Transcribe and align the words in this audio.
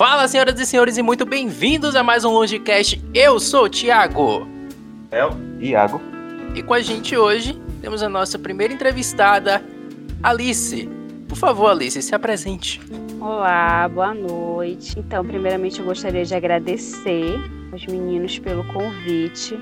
Fala, 0.00 0.26
senhoras 0.26 0.58
e 0.58 0.64
senhores, 0.64 0.96
e 0.96 1.02
muito 1.02 1.26
bem-vindos 1.26 1.94
a 1.94 2.02
mais 2.02 2.24
um 2.24 2.30
Longecast. 2.30 2.98
Eu 3.12 3.38
sou 3.38 3.64
o 3.64 3.68
Thiago. 3.68 4.48
El. 5.10 5.36
Iago. 5.60 6.00
E 6.54 6.62
com 6.62 6.72
a 6.72 6.80
gente 6.80 7.14
hoje 7.14 7.60
temos 7.82 8.02
a 8.02 8.08
nossa 8.08 8.38
primeira 8.38 8.72
entrevistada, 8.72 9.62
Alice. 10.22 10.88
Por 11.28 11.36
favor, 11.36 11.66
Alice, 11.66 12.00
se 12.00 12.14
apresente. 12.14 12.80
Olá, 13.20 13.86
boa 13.90 14.14
noite. 14.14 14.98
Então, 14.98 15.22
primeiramente 15.22 15.80
eu 15.80 15.84
gostaria 15.84 16.24
de 16.24 16.34
agradecer 16.34 17.34
aos 17.70 17.84
meninos 17.84 18.38
pelo 18.38 18.64
convite. 18.72 19.60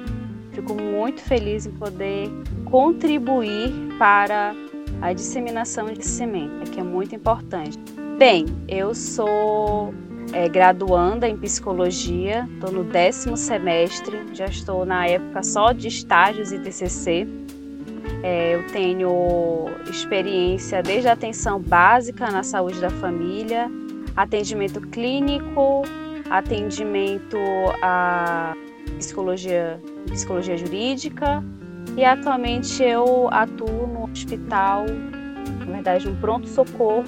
Fico 0.52 0.72
muito 0.72 1.20
feliz 1.20 1.66
em 1.66 1.72
poder 1.72 2.30
contribuir 2.64 3.72
para 3.98 4.54
a 5.02 5.12
disseminação 5.12 5.86
de 5.92 6.06
semente, 6.06 6.70
que 6.70 6.78
é 6.78 6.84
muito 6.84 7.12
importante. 7.12 7.76
Bem, 8.16 8.46
eu 8.68 8.94
sou 8.94 9.92
é, 10.32 10.48
graduanda 10.48 11.28
em 11.28 11.36
psicologia, 11.36 12.48
estou 12.52 12.70
no 12.70 12.84
décimo 12.84 13.36
semestre, 13.36 14.18
já 14.34 14.46
estou 14.46 14.84
na 14.84 15.06
época 15.06 15.42
só 15.42 15.72
de 15.72 15.88
estágios 15.88 16.52
e 16.52 16.58
TCC. 16.58 17.26
É, 18.22 18.54
eu 18.54 18.66
tenho 18.66 19.66
experiência 19.88 20.82
desde 20.82 21.08
a 21.08 21.12
atenção 21.12 21.60
básica 21.60 22.30
na 22.30 22.42
saúde 22.42 22.80
da 22.80 22.90
família, 22.90 23.70
atendimento 24.16 24.80
clínico, 24.80 25.82
atendimento 26.28 27.38
a 27.82 28.54
psicologia, 28.98 29.80
psicologia 30.06 30.56
jurídica 30.56 31.42
e 31.96 32.04
atualmente 32.04 32.82
eu 32.82 33.28
atuo 33.30 33.86
no 33.86 34.04
hospital, 34.04 34.84
na 35.60 35.72
verdade, 35.72 36.08
um 36.08 36.16
pronto-socorro 36.16 37.04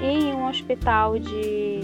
e 0.00 0.06
em 0.06 0.34
um 0.34 0.48
hospital 0.48 1.18
de 1.18 1.80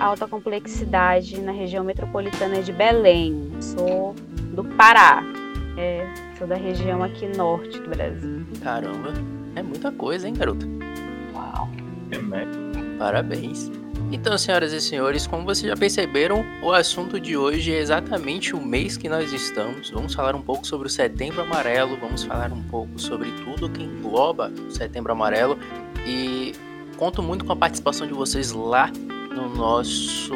alta 0.00 0.26
complexidade 0.26 1.40
na 1.40 1.52
região 1.52 1.84
metropolitana 1.84 2.62
de 2.62 2.72
Belém. 2.72 3.50
Sou 3.60 4.14
do 4.52 4.64
Pará. 4.64 5.22
É, 5.78 6.06
sou 6.38 6.46
da 6.46 6.56
região 6.56 7.02
aqui 7.02 7.26
norte 7.36 7.78
do 7.78 7.90
Brasil. 7.90 8.46
Caramba, 8.62 9.12
é 9.54 9.62
muita 9.62 9.90
coisa, 9.92 10.26
hein, 10.28 10.34
garota? 10.34 10.66
Uau. 11.34 11.68
É, 12.10 12.18
né? 12.18 12.46
Parabéns. 12.98 13.70
Então, 14.12 14.38
senhoras 14.38 14.72
e 14.72 14.80
senhores, 14.80 15.26
como 15.26 15.44
vocês 15.44 15.68
já 15.68 15.76
perceberam, 15.76 16.44
o 16.62 16.72
assunto 16.72 17.18
de 17.18 17.36
hoje 17.36 17.74
é 17.74 17.78
exatamente 17.80 18.54
o 18.54 18.64
mês 18.64 18.96
que 18.96 19.08
nós 19.08 19.32
estamos. 19.32 19.90
Vamos 19.90 20.14
falar 20.14 20.36
um 20.36 20.40
pouco 20.40 20.64
sobre 20.64 20.86
o 20.86 20.90
Setembro 20.90 21.42
Amarelo, 21.42 21.96
vamos 21.96 22.22
falar 22.22 22.52
um 22.52 22.62
pouco 22.62 22.98
sobre 23.00 23.32
tudo 23.32 23.68
que 23.68 23.82
engloba 23.82 24.52
o 24.68 24.70
Setembro 24.70 25.10
Amarelo 25.10 25.58
e 26.06 26.52
conto 26.96 27.20
muito 27.20 27.44
com 27.44 27.52
a 27.52 27.56
participação 27.56 28.06
de 28.06 28.14
vocês 28.14 28.52
lá 28.52 28.92
no 29.36 29.54
nosso 29.54 30.34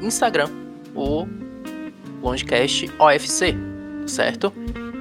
Instagram, 0.00 0.48
o 0.94 1.26
Longecast 2.22 2.90
OFC, 2.98 3.54
certo? 4.06 4.52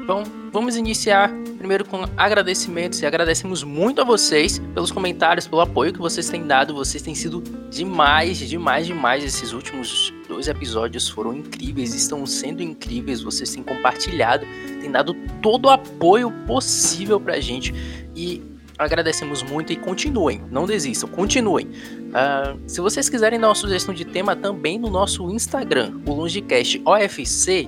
Então, 0.03 0.23
vamos 0.51 0.75
iniciar 0.75 1.31
primeiro 1.57 1.85
com 1.85 2.03
agradecimentos 2.15 3.01
e 3.01 3.05
agradecemos 3.05 3.63
muito 3.63 4.01
a 4.01 4.03
vocês 4.03 4.59
pelos 4.73 4.91
comentários, 4.91 5.47
pelo 5.47 5.61
apoio 5.61 5.91
que 5.91 5.99
vocês 5.99 6.29
têm 6.29 6.45
dado. 6.45 6.73
Vocês 6.73 7.01
têm 7.01 7.15
sido 7.15 7.41
demais, 7.69 8.37
demais, 8.37 8.85
demais. 8.85 9.23
Esses 9.23 9.53
últimos 9.53 10.13
dois 10.27 10.47
episódios 10.47 11.09
foram 11.09 11.33
incríveis, 11.33 11.93
estão 11.93 12.25
sendo 12.25 12.61
incríveis. 12.61 13.21
Vocês 13.21 13.53
têm 13.53 13.63
compartilhado, 13.63 14.45
têm 14.79 14.91
dado 14.91 15.13
todo 15.41 15.65
o 15.65 15.69
apoio 15.69 16.31
possível 16.45 17.19
pra 17.19 17.39
gente 17.39 17.73
e 18.15 18.56
agradecemos 18.77 19.41
muito 19.41 19.73
e 19.73 19.75
continuem, 19.75 20.41
não 20.51 20.65
desistam, 20.65 21.09
continuem. 21.09 21.65
Uh, 21.67 22.59
se 22.67 22.79
vocês 22.79 23.09
quiserem 23.09 23.39
dar 23.39 23.49
uma 23.49 23.55
sugestão 23.55 23.93
de 23.93 24.05
tema 24.05 24.35
também 24.35 24.77
no 24.77 24.89
nosso 24.89 25.29
Instagram, 25.31 25.93
o 26.05 26.13
Longecast 26.13 26.81
OFC, 26.85 27.67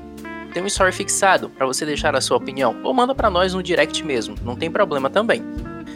tem 0.53 0.63
um 0.63 0.67
story 0.67 0.91
fixado 0.91 1.49
para 1.49 1.65
você 1.65 1.85
deixar 1.85 2.15
a 2.15 2.21
sua 2.21 2.37
opinião 2.37 2.75
ou 2.83 2.93
manda 2.93 3.13
para 3.13 3.29
nós 3.29 3.53
no 3.53 3.61
direct 3.61 4.03
mesmo, 4.03 4.35
não 4.43 4.55
tem 4.55 4.69
problema 4.69 5.09
também. 5.09 5.43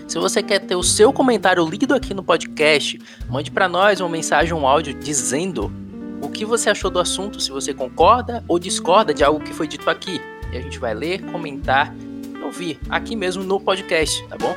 Se 0.08 0.20
você 0.20 0.44
quer 0.44 0.60
ter 0.60 0.76
o 0.76 0.84
seu 0.84 1.14
comentário 1.14 1.66
lido 1.66 1.94
aqui 1.94 2.14
no 2.14 2.24
podcast, 2.24 3.00
mande 3.30 3.50
para 3.50 3.70
nós 3.70 4.02
uma 4.02 4.10
mensagem, 4.10 4.54
um 4.54 4.68
áudio 4.68 4.94
dizendo 4.94 5.72
o 6.22 6.30
que 6.30 6.46
você 6.46 6.70
achou 6.70 6.92
do 6.92 7.00
assunto, 7.00 7.40
se 7.40 7.52
você 7.52 7.74
concorda 7.74 8.44
ou 8.48 8.60
discorda 8.60 9.14
de 9.14 9.24
algo 9.24 9.40
que 9.40 9.54
foi 9.54 9.68
dito 9.68 9.90
aqui. 9.90 10.22
E 10.52 10.58
a 10.58 10.62
gente 10.62 10.78
vai 10.78 10.94
ler, 10.94 11.24
comentar 11.32 11.94
e 11.96 12.44
ouvir 12.44 12.80
aqui 12.90 13.16
mesmo 13.16 13.44
no 13.44 13.60
podcast, 13.60 14.26
tá 14.28 14.38
bom? 14.38 14.56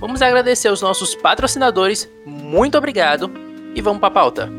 Vamos 0.00 0.22
agradecer 0.22 0.68
aos 0.68 0.80
nossos 0.80 1.14
patrocinadores, 1.14 2.08
muito 2.24 2.78
obrigado 2.78 3.30
e 3.74 3.82
vamos 3.82 4.00
para 4.00 4.08
a 4.08 4.12
pauta. 4.12 4.52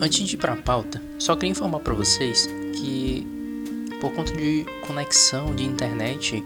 Antes 0.00 0.26
de 0.26 0.34
ir 0.34 0.38
para 0.38 0.54
a 0.54 0.56
pauta, 0.56 1.02
só 1.18 1.34
queria 1.34 1.50
informar 1.50 1.80
para 1.80 1.92
vocês 1.92 2.46
que 2.74 3.38
por 4.00 4.12
conta 4.12 4.32
de 4.32 4.64
conexão 4.86 5.54
de 5.54 5.64
internet, 5.64 6.44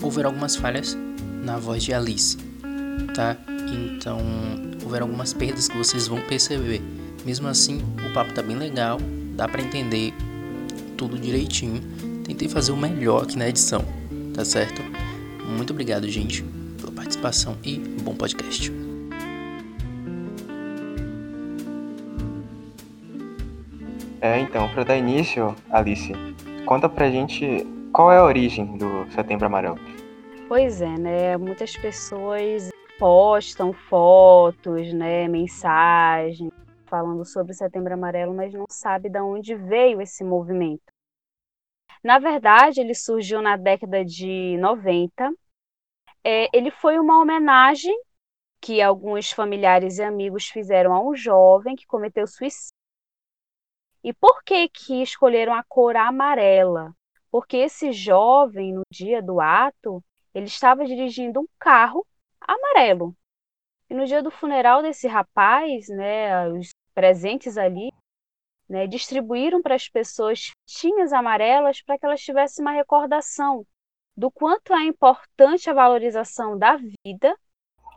houveram 0.00 0.30
algumas 0.30 0.56
falhas 0.56 0.96
na 1.42 1.58
voz 1.58 1.82
de 1.82 1.92
Alice, 1.92 2.36
tá? 3.14 3.36
Então, 3.72 4.18
houveram 4.82 5.06
algumas 5.06 5.32
perdas 5.32 5.68
que 5.68 5.76
vocês 5.76 6.06
vão 6.06 6.20
perceber. 6.22 6.80
Mesmo 7.24 7.48
assim, 7.48 7.82
o 8.08 8.12
papo 8.12 8.32
tá 8.32 8.42
bem 8.42 8.56
legal, 8.56 8.98
dá 9.34 9.48
para 9.48 9.60
entender 9.60 10.14
tudo 10.96 11.18
direitinho. 11.18 11.82
Tentei 12.24 12.48
fazer 12.48 12.72
o 12.72 12.76
melhor 12.76 13.24
aqui 13.24 13.36
na 13.36 13.48
edição, 13.48 13.84
tá 14.34 14.44
certo? 14.44 14.80
Muito 15.44 15.72
obrigado, 15.72 16.08
gente, 16.08 16.44
participação 17.10 17.56
e 17.64 17.78
bom 18.02 18.14
podcast. 18.14 18.70
É, 24.20 24.38
então, 24.38 24.68
para 24.68 24.84
dar 24.84 24.96
início, 24.96 25.56
Alice, 25.70 26.12
conta 26.66 26.88
pra 26.88 27.10
gente 27.10 27.66
qual 27.92 28.12
é 28.12 28.18
a 28.18 28.24
origem 28.24 28.76
do 28.76 29.10
Setembro 29.10 29.46
Amarelo. 29.46 29.78
Pois 30.46 30.80
é, 30.80 30.98
né? 30.98 31.36
Muitas 31.36 31.76
pessoas 31.76 32.70
postam 32.98 33.72
fotos, 33.72 34.92
né, 34.92 35.26
mensagens 35.26 36.50
falando 36.86 37.24
sobre 37.24 37.52
o 37.52 37.54
Setembro 37.54 37.94
Amarelo, 37.94 38.34
mas 38.34 38.52
não 38.52 38.66
sabe 38.68 39.08
de 39.08 39.20
onde 39.20 39.54
veio 39.54 40.00
esse 40.00 40.22
movimento. 40.24 40.82
Na 42.02 42.18
verdade, 42.18 42.80
ele 42.80 42.94
surgiu 42.94 43.40
na 43.40 43.56
década 43.56 44.04
de 44.04 44.56
90. 44.58 45.32
É, 46.24 46.48
ele 46.56 46.70
foi 46.70 46.98
uma 46.98 47.20
homenagem 47.20 47.94
que 48.60 48.82
alguns 48.82 49.30
familiares 49.30 49.98
e 49.98 50.02
amigos 50.02 50.46
fizeram 50.48 50.92
a 50.92 51.00
um 51.00 51.14
jovem 51.14 51.74
que 51.74 51.86
cometeu 51.86 52.26
suicídio 52.26 52.80
e 54.02 54.12
por 54.14 54.42
que 54.42 54.68
que 54.68 55.02
escolheram 55.02 55.52
a 55.52 55.62
cor 55.62 55.94
amarela? 55.94 56.94
Porque 57.30 57.58
esse 57.58 57.92
jovem, 57.92 58.72
no 58.72 58.82
dia 58.90 59.22
do 59.22 59.40
ato, 59.40 60.02
ele 60.34 60.46
estava 60.46 60.86
dirigindo 60.86 61.40
um 61.40 61.46
carro 61.58 62.06
amarelo. 62.40 63.14
E 63.90 63.94
no 63.94 64.06
dia 64.06 64.22
do 64.22 64.30
funeral 64.30 64.82
desse 64.82 65.06
rapaz, 65.06 65.88
né, 65.88 66.48
os 66.48 66.70
presentes 66.94 67.58
ali, 67.58 67.90
né, 68.68 68.86
distribuíram 68.86 69.60
para 69.60 69.74
as 69.74 69.88
pessoas 69.88 70.50
fitinhas 70.66 71.12
amarelas 71.12 71.82
para 71.82 71.98
que 71.98 72.06
elas 72.06 72.22
tivessem 72.22 72.64
uma 72.64 72.72
recordação 72.72 73.66
do 74.20 74.30
quanto 74.30 74.74
é 74.74 74.84
importante 74.84 75.70
a 75.70 75.72
valorização 75.72 76.58
da 76.58 76.76
vida 76.76 77.34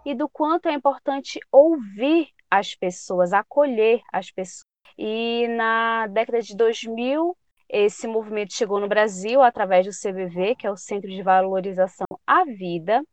e 0.06 0.16
do 0.16 0.30
quanto 0.30 0.70
é 0.70 0.74
importante 0.74 1.38
ouvir 1.52 2.30
as 2.50 2.74
pessoas, 2.74 3.34
acolher 3.34 4.02
as 4.10 4.32
pessoas. 4.32 4.64
E 4.98 5.50
na 5.50 6.08
década 6.08 6.42
de 6.42 6.56
2000, 6.56 7.38
esse 7.68 8.08
movimento 8.08 8.54
chegou 8.54 8.80
no 8.80 8.88
Brasil 8.88 9.42
através 9.42 9.86
do 9.86 9.92
CVV, 9.92 10.56
que 10.56 10.66
é 10.66 10.72
o 10.72 10.78
Centro 10.78 11.10
de 11.10 11.22
Valorização 11.22 12.08
à 12.26 12.46
Vida. 12.46 13.04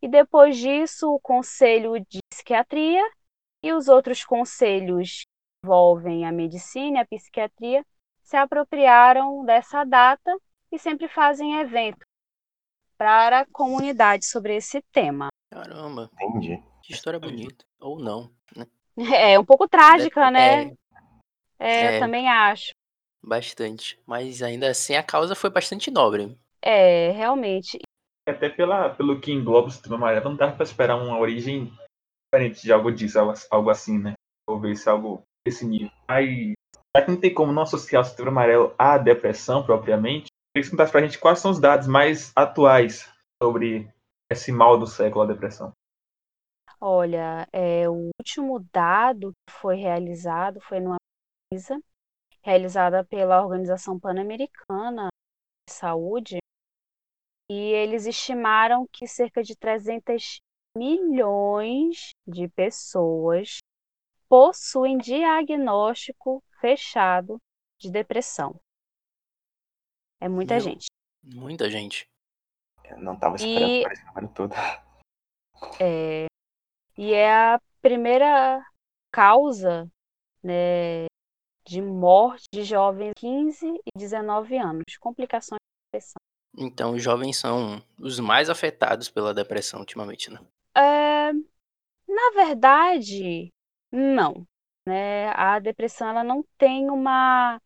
E 0.00 0.06
depois 0.06 0.56
disso, 0.56 1.12
o 1.12 1.18
Conselho 1.18 1.98
de 2.08 2.20
Psiquiatria 2.30 3.02
e 3.60 3.72
os 3.72 3.88
outros 3.88 4.24
conselhos 4.24 5.22
que 5.24 5.66
envolvem 5.66 6.24
a 6.24 6.30
medicina 6.30 6.98
e 6.98 7.00
a 7.00 7.06
psiquiatria 7.06 7.84
se 8.22 8.36
apropriaram 8.36 9.44
dessa 9.44 9.82
data 9.82 10.32
e 10.70 10.78
sempre 10.78 11.08
fazem 11.08 11.58
evento 11.58 12.06
para 12.98 13.40
a 13.40 13.46
comunidade 13.46 14.24
sobre 14.26 14.56
esse 14.56 14.80
tema. 14.92 15.28
Caramba, 15.52 16.10
Entendi. 16.20 16.62
que 16.82 16.92
história 16.92 17.18
bonita. 17.20 17.64
Ou 17.80 17.98
não, 17.98 18.30
né? 18.56 18.66
É 19.32 19.38
um 19.38 19.44
pouco 19.44 19.68
trágica, 19.68 20.30
né? 20.30 20.64
É, 20.64 20.72
É, 21.58 21.80
É. 21.84 21.96
eu 21.96 22.00
também 22.00 22.28
acho. 22.28 22.72
bastante. 23.22 23.98
Mas 24.06 24.42
ainda 24.42 24.68
assim 24.70 24.94
a 24.94 25.02
causa 25.02 25.34
foi 25.34 25.50
bastante 25.50 25.90
nobre. 25.90 26.38
É, 26.62 27.10
realmente. 27.12 27.78
Até 28.28 28.48
pela, 28.48 28.90
pelo 28.90 29.20
que 29.20 29.32
engloba 29.32 29.68
o 29.68 29.70
Setembro 29.70 29.96
Amarelo, 29.98 30.30
não 30.30 30.36
dá 30.36 30.50
pra 30.50 30.64
esperar 30.64 30.96
uma 30.96 31.18
origem 31.18 31.72
diferente 32.34 32.62
de 32.62 32.72
algo 32.72 32.90
disso, 32.90 33.18
algo, 33.20 33.32
algo 33.50 33.70
assim, 33.70 33.98
né? 33.98 34.14
Ou 34.48 34.58
ver 34.58 34.76
se 34.76 34.88
algo 34.88 35.22
desse 35.46 35.64
nível. 35.64 35.90
Mas, 36.08 36.28
já 36.96 37.04
que 37.04 37.10
não 37.10 37.20
tem 37.20 37.32
como 37.32 37.52
não 37.52 37.62
associar 37.62 38.02
o 38.02 38.04
Setembro 38.04 38.30
Amarelo 38.32 38.74
à 38.78 38.98
depressão 38.98 39.64
propriamente, 39.64 40.26
que 40.60 40.66
você 40.66 40.70
contasse 40.70 40.92
pra 40.92 41.02
gente 41.02 41.18
quais 41.18 41.38
são 41.38 41.50
os 41.50 41.60
dados 41.60 41.86
mais 41.86 42.32
atuais 42.34 43.10
sobre 43.42 43.92
esse 44.30 44.50
mal 44.50 44.78
do 44.78 44.86
século, 44.86 45.24
a 45.24 45.26
depressão. 45.26 45.72
Olha, 46.80 47.48
é, 47.52 47.88
o 47.88 48.10
último 48.18 48.60
dado 48.72 49.32
que 49.46 49.54
foi 49.54 49.76
realizado 49.76 50.60
foi 50.60 50.80
numa 50.80 50.96
pesquisa 51.50 51.80
realizada 52.42 53.04
pela 53.04 53.42
Organização 53.42 53.98
Pan-Americana 53.98 55.08
de 55.68 55.74
Saúde 55.74 56.38
e 57.50 57.54
eles 57.54 58.06
estimaram 58.06 58.86
que 58.92 59.06
cerca 59.06 59.42
de 59.42 59.56
300 59.56 60.40
milhões 60.76 62.10
de 62.26 62.48
pessoas 62.48 63.58
possuem 64.28 64.98
diagnóstico 64.98 66.42
fechado 66.60 67.38
de 67.80 67.90
depressão. 67.90 68.60
É 70.20 70.28
muita 70.28 70.54
Meu, 70.54 70.62
gente. 70.62 70.86
Muita 71.22 71.70
gente. 71.70 72.06
Eu 72.84 72.98
não 72.98 73.16
tava 73.18 73.36
esperando 73.36 73.70
E- 73.72 73.82
por 73.82 73.92
esse 73.92 74.04
número 74.06 74.28
todo. 74.28 74.54
É, 75.80 76.26
e 76.98 77.14
é 77.14 77.32
a 77.32 77.60
primeira 77.80 78.62
causa 79.10 79.90
né, 80.42 81.06
de 81.66 81.80
morte 81.80 82.44
de 82.52 82.62
jovens 82.62 83.12
de 83.16 83.20
15 83.20 83.66
e 83.66 83.98
19 83.98 84.58
anos. 84.58 84.84
Complicações 85.00 85.58
de 85.58 85.88
depressão. 85.90 86.16
Então, 86.58 86.94
os 86.94 87.02
jovens 87.02 87.38
são 87.38 87.82
os 87.98 88.20
mais 88.20 88.50
afetados 88.50 89.08
pela 89.08 89.32
depressão 89.32 89.80
ultimamente, 89.80 90.30
né? 90.30 90.38
É, 90.76 91.32
na 91.32 92.30
verdade, 92.34 93.48
não. 93.90 94.46
Né? 94.86 95.28
A 95.30 95.58
depressão 95.58 96.08
ela 96.10 96.22
não 96.22 96.44
tem 96.58 96.90
uma, 96.90 97.58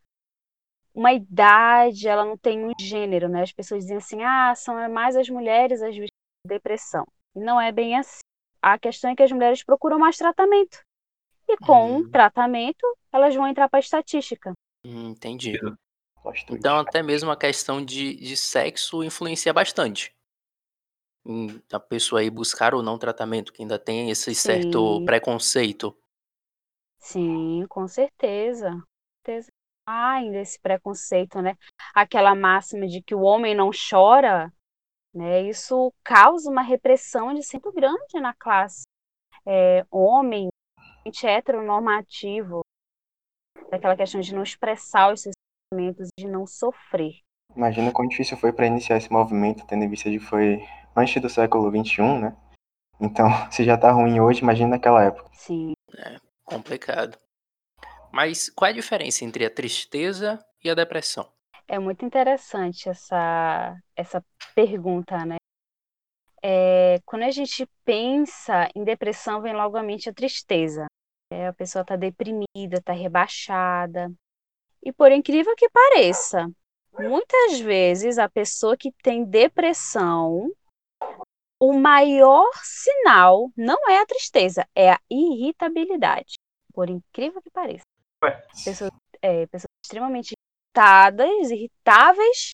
uma 1.00 1.14
idade, 1.14 2.06
ela 2.06 2.26
não 2.26 2.36
tem 2.36 2.62
um 2.62 2.72
gênero. 2.78 3.26
Né? 3.26 3.40
As 3.42 3.52
pessoas 3.52 3.80
dizem 3.84 3.96
assim, 3.96 4.22
ah, 4.22 4.54
são 4.54 4.76
mais 4.90 5.16
as 5.16 5.30
mulheres 5.30 5.80
as 5.80 5.94
vítimas 5.94 6.10
de 6.44 6.48
depressão. 6.54 7.06
E 7.34 7.40
não 7.40 7.58
é 7.58 7.72
bem 7.72 7.96
assim. 7.96 8.20
A 8.60 8.78
questão 8.78 9.10
é 9.10 9.16
que 9.16 9.22
as 9.22 9.32
mulheres 9.32 9.64
procuram 9.64 9.98
mais 9.98 10.18
tratamento. 10.18 10.82
E 11.48 11.56
com 11.56 11.96
Hum. 11.96 12.00
o 12.00 12.08
tratamento, 12.10 12.86
elas 13.10 13.34
vão 13.34 13.48
entrar 13.48 13.68
para 13.70 13.78
a 13.78 13.80
estatística. 13.80 14.52
Hum, 14.84 15.08
entendi. 15.10 15.58
Então, 16.50 16.78
até 16.78 17.02
mesmo 17.02 17.30
a 17.30 17.36
questão 17.36 17.82
de, 17.82 18.14
de 18.16 18.36
sexo 18.36 19.02
influencia 19.02 19.54
bastante. 19.54 20.14
Em 21.24 21.62
a 21.72 21.80
pessoa 21.80 22.20
aí 22.20 22.28
buscar 22.28 22.74
ou 22.74 22.82
não 22.82 22.98
tratamento, 22.98 23.52
que 23.52 23.62
ainda 23.62 23.78
tem 23.78 24.10
esse 24.10 24.34
certo 24.34 24.98
Sim. 24.98 25.04
preconceito. 25.06 25.96
Sim, 26.98 27.66
com 27.68 27.88
certeza. 27.88 28.70
Com 28.72 28.82
certeza. 29.24 29.50
Há 29.86 30.12
ainda 30.12 30.38
esse 30.38 30.60
preconceito, 30.60 31.40
né? 31.42 31.56
Aquela 31.94 32.34
máxima 32.34 32.86
de 32.86 33.02
que 33.02 33.14
o 33.14 33.22
homem 33.22 33.54
não 33.54 33.70
chora, 33.70 34.52
né? 35.14 35.42
Isso 35.42 35.92
causa 36.04 36.50
uma 36.50 36.62
repressão 36.62 37.34
de 37.34 37.40
muito 37.52 37.72
grande 37.72 38.20
na 38.20 38.34
classe. 38.34 38.82
É, 39.46 39.84
homem, 39.90 40.48
gente 41.04 41.26
heteronormativo, 41.26 42.60
daquela 43.70 43.96
questão 43.96 44.20
de 44.20 44.34
não 44.34 44.42
expressar 44.42 45.12
os 45.12 45.22
seus 45.22 45.34
sentimentos, 45.72 46.08
de 46.18 46.26
não 46.26 46.46
sofrer. 46.46 47.20
Imagina 47.56 47.92
quão 47.92 48.06
difícil 48.06 48.36
foi 48.36 48.52
para 48.52 48.66
iniciar 48.66 48.96
esse 48.96 49.10
movimento, 49.10 49.66
tendo 49.66 49.84
em 49.84 49.88
vista 49.88 50.10
de 50.10 50.18
que 50.18 50.24
foi 50.24 50.64
antes 50.94 51.20
do 51.20 51.28
século 51.28 51.70
XXI, 51.70 52.20
né? 52.20 52.36
Então, 53.00 53.26
se 53.50 53.64
já 53.64 53.76
tá 53.76 53.90
ruim 53.90 54.20
hoje, 54.20 54.42
imagina 54.42 54.70
naquela 54.70 55.02
época. 55.04 55.28
Sim. 55.32 55.72
Complicado. 56.44 57.18
Mas 58.12 58.50
qual 58.50 58.68
é 58.68 58.72
a 58.72 58.74
diferença 58.74 59.24
entre 59.24 59.44
a 59.44 59.50
tristeza 59.50 60.44
e 60.62 60.70
a 60.70 60.74
depressão? 60.74 61.30
É 61.66 61.78
muito 61.78 62.04
interessante 62.04 62.88
essa, 62.88 63.76
essa 63.94 64.24
pergunta, 64.54 65.24
né? 65.24 65.36
É, 66.42 66.98
quando 67.04 67.22
a 67.22 67.30
gente 67.30 67.66
pensa 67.84 68.68
em 68.74 68.82
depressão, 68.82 69.40
vem 69.40 69.54
logo 69.54 69.76
à 69.76 69.82
mente 69.82 70.08
a 70.08 70.12
tristeza. 70.12 70.86
É, 71.32 71.46
a 71.46 71.52
pessoa 71.52 71.82
está 71.82 71.94
deprimida, 71.94 72.78
está 72.78 72.92
rebaixada. 72.92 74.12
E 74.82 74.92
por 74.92 75.12
incrível 75.12 75.54
que 75.54 75.68
pareça, 75.68 76.50
muitas 76.98 77.60
vezes 77.60 78.18
a 78.18 78.28
pessoa 78.28 78.76
que 78.76 78.90
tem 79.02 79.24
depressão, 79.24 80.50
o 81.60 81.72
maior 81.74 82.50
sinal 82.64 83.50
não 83.56 83.88
é 83.88 84.00
a 84.00 84.06
tristeza, 84.06 84.66
é 84.74 84.90
a 84.90 85.00
irritabilidade. 85.10 86.34
Por 86.72 86.88
incrível 86.88 87.42
que 87.42 87.50
pareça. 87.50 87.84
Pessoas, 88.64 88.90
é, 89.22 89.46
pessoas 89.46 89.70
extremamente 89.82 90.34
irritadas, 90.70 91.50
irritáveis, 91.50 92.50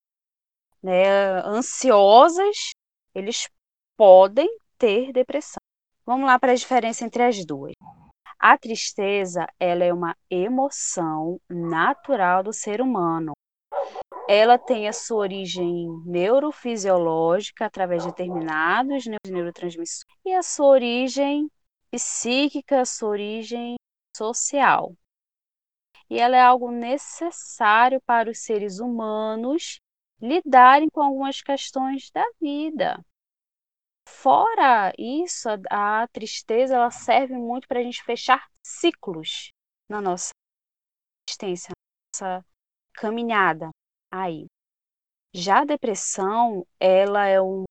né, 0.83 1.41
ansiosas, 1.45 2.71
eles 3.15 3.49
podem 3.97 4.49
ter 4.79 5.13
depressão. 5.13 5.61
Vamos 6.05 6.27
lá 6.27 6.39
para 6.39 6.53
a 6.53 6.57
diferença 6.57 7.05
entre 7.05 7.23
as 7.23 7.45
duas. 7.45 7.73
A 8.39 8.57
tristeza, 8.57 9.47
ela 9.59 9.85
é 9.85 9.93
uma 9.93 10.17
emoção 10.31 11.41
natural 11.49 12.45
do 12.45 12.53
ser 12.53 12.81
humano. 12.81 13.33
Ela 14.29 14.59
tem 14.59 14.89
a 14.89 14.93
sua 14.93 15.19
origem 15.19 15.89
neurofisiológica 16.05 17.67
através 17.67 18.03
de 18.03 18.11
determinados 18.11 19.05
neurotransmissores 19.27 20.05
e 20.25 20.33
a 20.35 20.43
sua 20.43 20.67
origem 20.67 21.49
psíquica, 21.91 22.83
a 22.83 22.85
sua 22.85 23.09
origem 23.11 23.77
social 24.17 24.93
e 26.09 26.19
ela 26.19 26.37
é 26.37 26.41
algo 26.41 26.71
necessário 26.71 28.01
para 28.03 28.31
os 28.31 28.39
seres 28.39 28.79
humanos 28.79 29.81
lidarem 30.21 30.89
com 30.89 31.03
algumas 31.03 31.43
questões 31.43 32.11
da 32.11 32.25
vida. 32.41 33.05
Fora 34.09 34.93
isso, 34.99 35.49
a, 35.71 36.03
a 36.03 36.09
tristeza 36.09 36.75
ela 36.75 36.91
serve 36.91 37.35
muito 37.35 37.67
para 37.67 37.81
a 37.81 37.83
gente 37.83 38.03
fechar 38.03 38.49
ciclos 38.65 39.51
na 39.89 40.01
nossa 40.01 40.31
existência, 41.29 41.71
na 41.71 42.31
nossa 42.31 42.47
caminhada 42.95 43.71
aí. 44.13 44.47
Já 45.35 45.61
a 45.61 45.65
depressão, 45.65 46.65
ela 46.81 47.27
é, 47.27 47.41
um, 47.43 47.65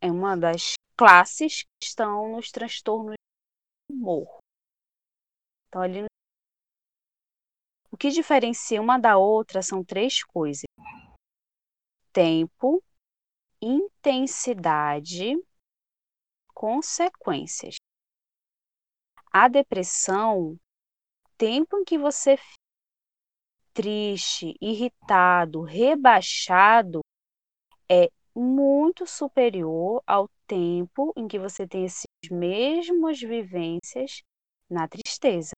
é 0.00 0.10
uma 0.10 0.36
das 0.36 0.72
classes 0.96 1.62
que 1.62 1.86
estão 1.86 2.32
nos 2.32 2.50
transtornos 2.50 3.14
do 3.88 3.94
humor. 3.94 4.38
Então, 5.68 5.82
no 5.82 6.15
O 7.96 7.98
que 7.98 8.10
diferencia 8.10 8.78
uma 8.78 8.98
da 8.98 9.16
outra 9.16 9.62
são 9.62 9.82
três 9.82 10.22
coisas: 10.22 10.64
tempo, 12.12 12.84
intensidade, 13.58 15.32
consequências. 16.52 17.76
A 19.32 19.48
depressão, 19.48 20.58
tempo 21.38 21.78
em 21.78 21.84
que 21.84 21.96
você 21.96 22.36
fica 22.36 22.60
triste, 23.72 24.54
irritado, 24.60 25.62
rebaixado, 25.62 27.00
é 27.90 28.10
muito 28.34 29.06
superior 29.06 30.02
ao 30.06 30.28
tempo 30.46 31.14
em 31.16 31.26
que 31.26 31.38
você 31.38 31.66
tem 31.66 31.86
essas 31.86 32.04
mesmas 32.30 33.18
vivências 33.18 34.22
na 34.68 34.86
tristeza. 34.86 35.52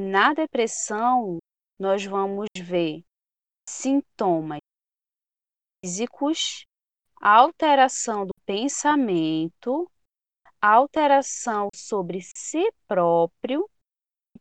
Na 0.00 0.32
depressão, 0.32 1.38
nós 1.76 2.04
vamos 2.04 2.46
ver 2.56 3.02
sintomas 3.68 4.60
físicos, 5.84 6.64
alteração 7.20 8.24
do 8.24 8.32
pensamento, 8.46 9.90
alteração 10.62 11.66
sobre 11.74 12.20
si 12.22 12.70
próprio, 12.86 13.68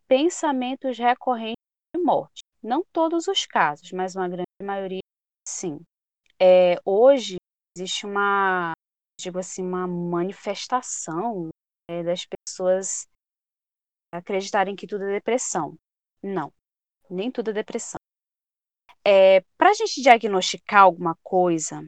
pensamentos 0.08 0.96
recorrentes 1.00 1.58
de 1.96 2.04
morte. 2.04 2.42
Não 2.62 2.84
todos 2.94 3.28
os 3.28 3.48
casos, 3.48 3.92
mas 3.92 4.16
uma 4.16 4.30
grande 4.30 4.46
maioria 4.62 5.02
sim. 5.48 5.80
É, 6.40 6.80
hoje 6.86 7.38
existe 7.76 8.06
uma, 8.06 8.74
digo 9.20 9.40
assim, 9.40 9.64
uma 9.64 9.88
manifestação 9.88 11.50
é, 11.90 12.04
das 12.04 12.28
pessoas 12.28 13.08
acreditarem 14.12 14.76
que 14.76 14.88
tudo 14.88 15.04
é 15.06 15.14
depressão. 15.14 15.78
Não, 16.22 16.54
nem 17.10 17.32
tudo 17.32 17.52
é 17.52 17.54
depressão. 17.54 18.00
É, 19.04 19.42
Para 19.58 19.70
a 19.70 19.74
gente 19.74 20.02
diagnosticar 20.02 20.82
alguma 20.82 21.16
coisa, 21.24 21.84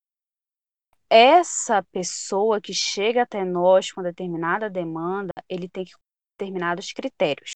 essa 1.09 1.83
pessoa 1.91 2.61
que 2.61 2.73
chega 2.73 3.23
até 3.23 3.43
nós 3.43 3.91
com 3.91 4.01
determinada 4.01 4.69
demanda, 4.69 5.33
ele 5.49 5.67
tem 5.67 5.83
que 5.83 5.93
determinados 6.39 6.93
critérios. 6.93 7.51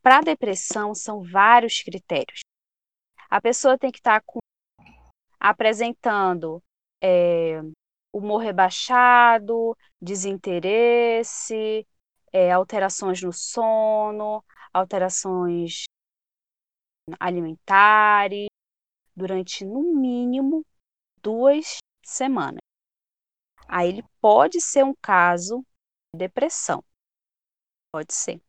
Para 0.00 0.20
depressão, 0.20 0.94
são 0.94 1.22
vários 1.22 1.82
critérios. 1.82 2.40
A 3.28 3.40
pessoa 3.40 3.78
tem 3.78 3.90
que 3.90 3.98
estar 3.98 4.22
com, 4.24 4.38
apresentando 5.40 6.62
é, 7.02 7.60
humor 8.12 8.38
rebaixado, 8.38 9.76
desinteresse, 10.00 11.86
é, 12.32 12.50
alterações 12.50 13.22
no 13.22 13.32
sono, 13.32 14.44
alterações 14.72 15.84
alimentares, 17.20 18.46
durante 19.14 19.64
no 19.64 19.82
mínimo 19.94 20.64
duas 21.22 21.78
semanas. 22.04 22.58
Aí 23.68 23.88
ele 23.88 24.04
pode 24.20 24.60
ser 24.60 24.84
um 24.84 24.94
caso 24.94 25.64
de 26.14 26.18
depressão. 26.18 26.84
Pode 27.92 28.12
ser. 28.12 28.40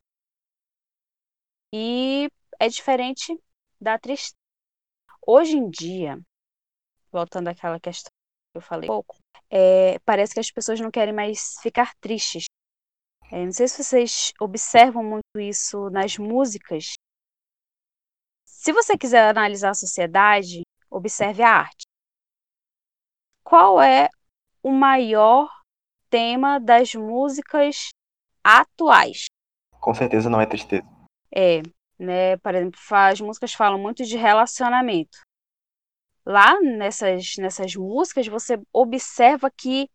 E 1.74 2.30
é 2.60 2.68
diferente 2.68 3.38
da 3.80 3.98
tristeza. 3.98 4.36
Hoje 5.26 5.58
em 5.58 5.70
dia, 5.70 6.20
voltando 7.12 7.48
àquela 7.48 7.80
questão 7.80 8.12
que 8.52 8.58
eu 8.58 8.62
falei 8.62 8.88
pouco, 8.88 9.18
é, 9.50 10.00
parece 10.00 10.34
que 10.34 10.40
as 10.40 10.52
pessoas 10.52 10.80
não 10.80 10.92
querem 10.92 11.14
mais 11.14 11.56
ficar 11.62 11.94
tristes. 11.96 12.46
É, 13.34 13.44
não 13.44 13.52
sei 13.52 13.68
se 13.68 13.84
vocês 13.84 14.32
observam 14.40 15.04
muito 15.04 15.40
isso 15.40 15.90
nas 15.90 16.20
músicas. 16.20 16.94
Se 18.46 18.72
você 18.72 18.96
quiser 18.96 19.28
analisar 19.28 19.72
a 19.72 19.74
sociedade, 19.74 20.62
observe 20.88 21.42
a 21.42 21.50
arte. 21.50 21.82
Qual 23.44 23.82
é 23.82 24.08
o 24.62 24.72
maior 24.72 25.50
tema 26.12 26.60
das 26.60 26.94
músicas 26.94 27.90
atuais? 28.44 29.26
Com 29.82 29.96
certeza 29.96 30.30
não 30.30 30.40
é 30.40 30.46
tristeza. 30.46 30.86
É, 31.36 31.64
né? 31.98 32.38
Por 32.38 32.54
exemplo, 32.54 32.80
as 32.92 33.20
músicas 33.20 33.52
falam 33.56 33.80
muito 33.80 34.04
de 34.04 34.16
relacionamento. 34.16 35.18
Lá 36.24 36.62
nessas, 36.62 37.34
nessas 37.40 37.76
músicas, 37.76 38.28
você 38.28 38.62
observa 38.72 39.50
que 39.50 39.90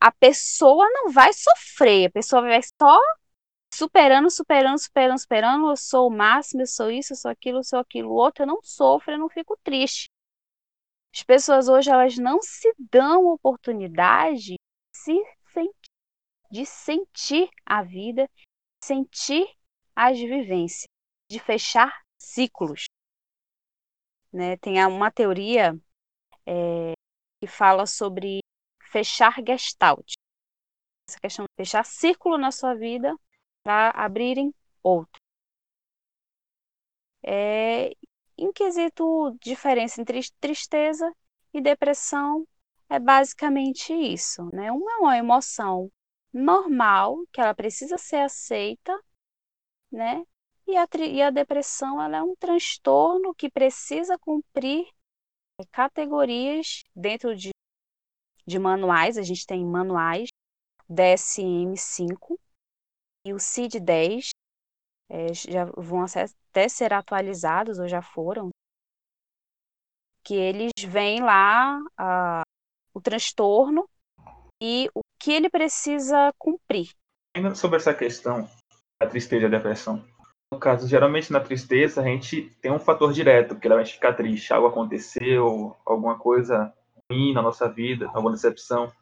a 0.00 0.12
pessoa 0.12 0.88
não 0.90 1.10
vai 1.10 1.32
sofrer, 1.32 2.06
a 2.08 2.10
pessoa 2.10 2.42
vai 2.42 2.60
só 2.62 2.98
superando, 3.72 4.30
superando, 4.30 4.78
superando, 4.78 5.18
superando. 5.18 5.70
Eu 5.70 5.76
sou 5.76 6.08
o 6.08 6.10
máximo, 6.10 6.62
eu 6.62 6.66
sou 6.66 6.90
isso, 6.90 7.12
eu 7.12 7.16
sou 7.16 7.30
aquilo, 7.30 7.58
eu 7.58 7.64
sou 7.64 7.78
aquilo 7.78 8.12
outro. 8.12 8.42
Eu 8.42 8.46
não 8.46 8.60
sofro, 8.62 9.12
eu 9.12 9.18
não 9.18 9.28
fico 9.28 9.58
triste. 9.62 10.08
As 11.14 11.22
pessoas 11.22 11.68
hoje 11.68 11.90
elas 11.90 12.16
não 12.18 12.42
se 12.42 12.74
dão 12.78 13.26
oportunidade 13.26 14.54
de, 14.54 14.56
se 14.94 15.24
sentir, 15.52 15.90
de 16.50 16.66
sentir 16.66 17.50
a 17.64 17.82
vida, 17.82 18.28
sentir 18.82 19.46
as 19.94 20.18
vivências, 20.18 20.86
de 21.30 21.38
fechar 21.40 22.02
ciclos. 22.18 22.84
Né? 24.30 24.58
Tem 24.58 24.84
uma 24.84 25.10
teoria 25.10 25.74
é, 26.44 26.92
que 27.40 27.46
fala 27.46 27.86
sobre 27.86 28.40
fechar 28.96 29.42
gestalt. 29.46 30.14
Essa 31.06 31.20
questão 31.20 31.44
de 31.44 31.50
fechar 31.54 31.84
círculo 31.84 32.38
na 32.38 32.50
sua 32.50 32.74
vida 32.74 33.14
para 33.62 33.90
abrirem 33.90 34.54
outro. 34.82 35.20
É, 37.22 37.94
em 38.38 38.50
quesito 38.52 39.36
diferença 39.38 40.00
entre 40.00 40.20
tristeza 40.40 41.12
e 41.52 41.60
depressão, 41.60 42.46
é 42.88 42.98
basicamente 42.98 43.92
isso, 43.92 44.48
né? 44.50 44.72
Uma 44.72 44.92
é 44.92 44.96
uma 44.96 45.18
emoção 45.18 45.90
normal, 46.32 47.18
que 47.32 47.40
ela 47.40 47.54
precisa 47.54 47.98
ser 47.98 48.20
aceita, 48.20 48.98
né? 49.92 50.24
E 50.66 50.74
a, 50.76 50.86
e 51.06 51.22
a 51.22 51.30
depressão 51.30 52.00
ela 52.00 52.16
é 52.16 52.22
um 52.22 52.34
transtorno 52.36 53.34
que 53.34 53.50
precisa 53.50 54.18
cumprir 54.18 54.86
categorias 55.70 56.82
dentro 56.94 57.34
de, 57.36 57.50
de 58.46 58.58
manuais, 58.58 59.18
a 59.18 59.22
gente 59.22 59.46
tem 59.46 59.64
manuais 59.64 60.28
DSM-5 60.90 62.38
e 63.26 63.32
o 63.32 63.38
CID-10, 63.38 64.30
é, 65.10 65.34
já 65.34 65.64
vão 65.76 66.04
até 66.04 66.68
ser 66.68 66.92
atualizados 66.92 67.78
ou 67.78 67.88
já 67.88 68.00
foram, 68.00 68.50
que 70.24 70.34
eles 70.34 70.72
veem 70.86 71.22
lá 71.22 71.80
a, 71.96 72.42
o 72.94 73.00
transtorno 73.00 73.88
e 74.62 74.88
o 74.94 75.00
que 75.18 75.32
ele 75.32 75.50
precisa 75.50 76.32
cumprir. 76.38 76.90
Ainda 77.36 77.54
sobre 77.54 77.78
essa 77.78 77.94
questão 77.94 78.48
da 79.00 79.08
tristeza 79.08 79.46
e 79.46 79.50
da 79.50 79.56
depressão. 79.56 80.04
No 80.52 80.60
caso, 80.60 80.88
geralmente 80.88 81.32
na 81.32 81.40
tristeza 81.40 82.00
a 82.00 82.04
gente 82.04 82.50
tem 82.60 82.70
um 82.70 82.78
fator 82.78 83.12
direto, 83.12 83.58
que 83.58 83.66
ela 83.66 83.76
vai 83.76 83.84
ficar 83.84 84.14
triste, 84.14 84.52
algo 84.52 84.68
aconteceu, 84.68 85.76
alguma 85.84 86.18
coisa 86.18 86.72
ruim 87.10 87.32
na 87.32 87.42
nossa 87.42 87.68
vida, 87.68 88.06
alguma 88.08 88.32
decepção. 88.32 88.92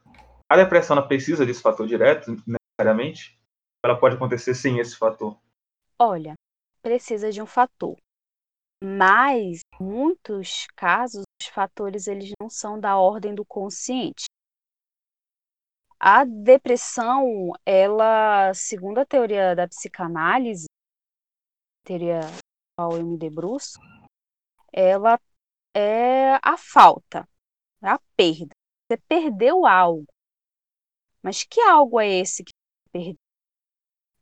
A 0.48 0.56
depressão 0.56 0.96
ela 0.96 1.06
precisa 1.06 1.46
desse 1.46 1.62
fator 1.62 1.86
direto, 1.86 2.36
necessariamente? 2.46 3.38
Ela 3.84 3.98
pode 3.98 4.16
acontecer 4.16 4.54
sem 4.54 4.78
esse 4.78 4.96
fator? 4.96 5.38
Olha, 5.98 6.34
precisa 6.82 7.30
de 7.30 7.40
um 7.40 7.46
fator. 7.46 7.96
Mas, 8.82 9.60
em 9.80 9.84
muitos 9.84 10.66
casos, 10.76 11.22
os 11.40 11.48
fatores 11.48 12.06
eles 12.06 12.32
não 12.40 12.50
são 12.50 12.78
da 12.78 12.98
ordem 12.98 13.34
do 13.34 13.44
consciente. 13.44 14.24
A 15.98 16.24
depressão, 16.24 17.52
ela, 17.64 18.52
segundo 18.52 18.98
a 18.98 19.06
teoria 19.06 19.54
da 19.56 19.66
psicanálise, 19.66 20.66
teoria 21.82 22.20
ao 22.78 22.92
me 23.02 23.16
debruço, 23.16 23.78
ela 24.70 25.18
é 25.74 26.34
a 26.42 26.56
falta, 26.58 27.26
a 27.84 27.98
perda. 28.16 28.54
Você 28.88 28.98
perdeu 29.08 29.66
algo. 29.66 30.06
Mas 31.22 31.44
que 31.44 31.60
algo 31.60 32.00
é 32.00 32.08
esse 32.08 32.44
que 32.44 32.50
você 32.52 32.92
perdeu? 32.92 33.18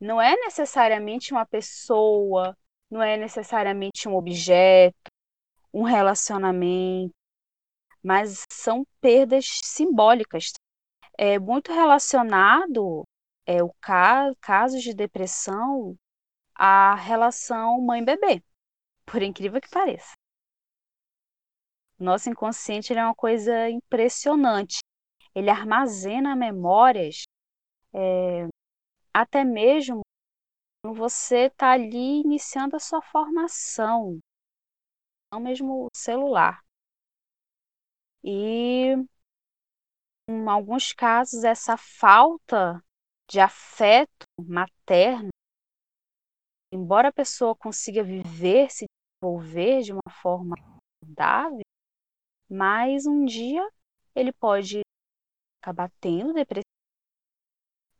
Não 0.00 0.20
é 0.20 0.34
necessariamente 0.36 1.32
uma 1.32 1.46
pessoa, 1.46 2.56
não 2.90 3.02
é 3.02 3.16
necessariamente 3.16 4.08
um 4.08 4.16
objeto, 4.16 5.10
um 5.72 5.82
relacionamento, 5.82 7.14
mas 8.02 8.42
são 8.52 8.84
perdas 9.00 9.46
simbólicas. 9.64 10.52
É 11.16 11.38
muito 11.38 11.72
relacionado 11.72 13.04
é, 13.46 13.62
o 13.62 13.72
ca 13.80 14.32
casos 14.40 14.82
de 14.82 14.94
depressão 14.94 15.96
à 16.54 16.94
relação 16.94 17.80
mãe-bebê, 17.80 18.42
por 19.06 19.22
incrível 19.22 19.60
que 19.60 19.70
pareça. 19.70 20.14
Nosso 22.02 22.28
inconsciente 22.28 22.92
é 22.92 23.04
uma 23.04 23.14
coisa 23.14 23.70
impressionante. 23.70 24.80
Ele 25.32 25.48
armazena 25.48 26.34
memórias 26.34 27.22
é, 27.94 28.48
até 29.14 29.44
mesmo 29.44 30.00
quando 30.82 30.96
você 30.96 31.46
está 31.46 31.70
ali 31.70 32.22
iniciando 32.22 32.74
a 32.74 32.80
sua 32.80 33.00
formação, 33.00 34.18
não 35.32 35.38
mesmo 35.38 35.86
celular. 35.94 36.60
E 38.24 38.96
em 40.28 40.48
alguns 40.48 40.92
casos 40.92 41.44
essa 41.44 41.76
falta 41.76 42.82
de 43.30 43.38
afeto 43.38 44.26
materno, 44.40 45.30
embora 46.72 47.10
a 47.10 47.12
pessoa 47.12 47.54
consiga 47.54 48.02
viver, 48.02 48.72
se 48.72 48.86
desenvolver 49.22 49.82
de 49.82 49.92
uma 49.92 50.12
forma 50.20 50.56
saudável, 51.04 51.61
mas 52.52 53.06
um 53.06 53.24
dia 53.24 53.66
ele 54.14 54.32
pode 54.32 54.82
acabar 55.62 55.90
tendo 56.00 56.34
depressão 56.34 56.72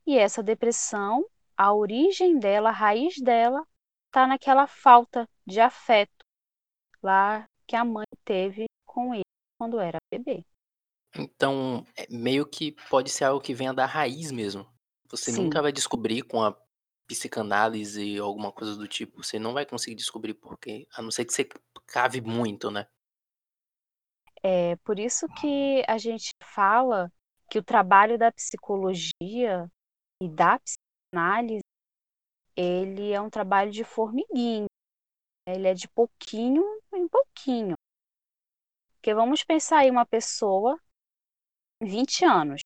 e 0.06 0.18
essa 0.18 0.42
depressão, 0.42 1.24
a 1.56 1.72
origem 1.72 2.38
dela, 2.38 2.70
a 2.70 2.72
raiz 2.72 3.20
dela, 3.20 3.66
está 4.06 4.26
naquela 4.26 4.66
falta 4.66 5.28
de 5.46 5.60
afeto 5.60 6.24
lá 7.02 7.44
que 7.66 7.76
a 7.76 7.84
mãe 7.84 8.06
teve 8.24 8.66
com 8.84 9.14
ele 9.14 9.22
quando 9.58 9.78
era 9.78 9.98
bebê. 10.10 10.44
Então, 11.14 11.86
é 11.96 12.06
meio 12.10 12.44
que 12.44 12.72
pode 12.90 13.10
ser 13.10 13.24
algo 13.24 13.40
que 13.40 13.54
venha 13.54 13.72
da 13.72 13.86
raiz 13.86 14.32
mesmo. 14.32 14.66
Você 15.08 15.30
Sim. 15.30 15.44
nunca 15.44 15.62
vai 15.62 15.70
descobrir 15.70 16.22
com 16.22 16.42
a 16.42 16.56
psicanálise 17.06 18.20
ou 18.20 18.26
alguma 18.26 18.50
coisa 18.50 18.74
do 18.74 18.88
tipo. 18.88 19.22
Você 19.22 19.38
não 19.38 19.52
vai 19.52 19.66
conseguir 19.66 19.94
descobrir 19.94 20.34
porquê, 20.34 20.86
a 20.94 21.02
não 21.02 21.10
ser 21.10 21.24
que 21.24 21.32
você 21.32 21.48
cave 21.86 22.20
muito, 22.20 22.70
né? 22.70 22.88
É 24.42 24.74
por 24.76 24.98
isso 24.98 25.28
que 25.40 25.84
a 25.86 25.96
gente 25.98 26.30
fala 26.42 27.12
que 27.48 27.58
o 27.58 27.62
trabalho 27.62 28.18
da 28.18 28.32
psicologia 28.32 29.70
e 30.20 30.28
da 30.28 30.58
psicanálise, 30.58 31.62
ele 32.56 33.12
é 33.12 33.20
um 33.20 33.30
trabalho 33.30 33.70
de 33.70 33.84
formiguinha. 33.84 34.66
Ele 35.46 35.68
é 35.68 35.74
de 35.74 35.88
pouquinho 35.88 36.62
em 36.92 37.06
pouquinho. 37.06 37.74
Porque 38.94 39.14
vamos 39.14 39.44
pensar 39.44 39.78
aí 39.78 39.90
uma 39.90 40.06
pessoa, 40.06 40.78
20 41.80 42.24
anos. 42.24 42.60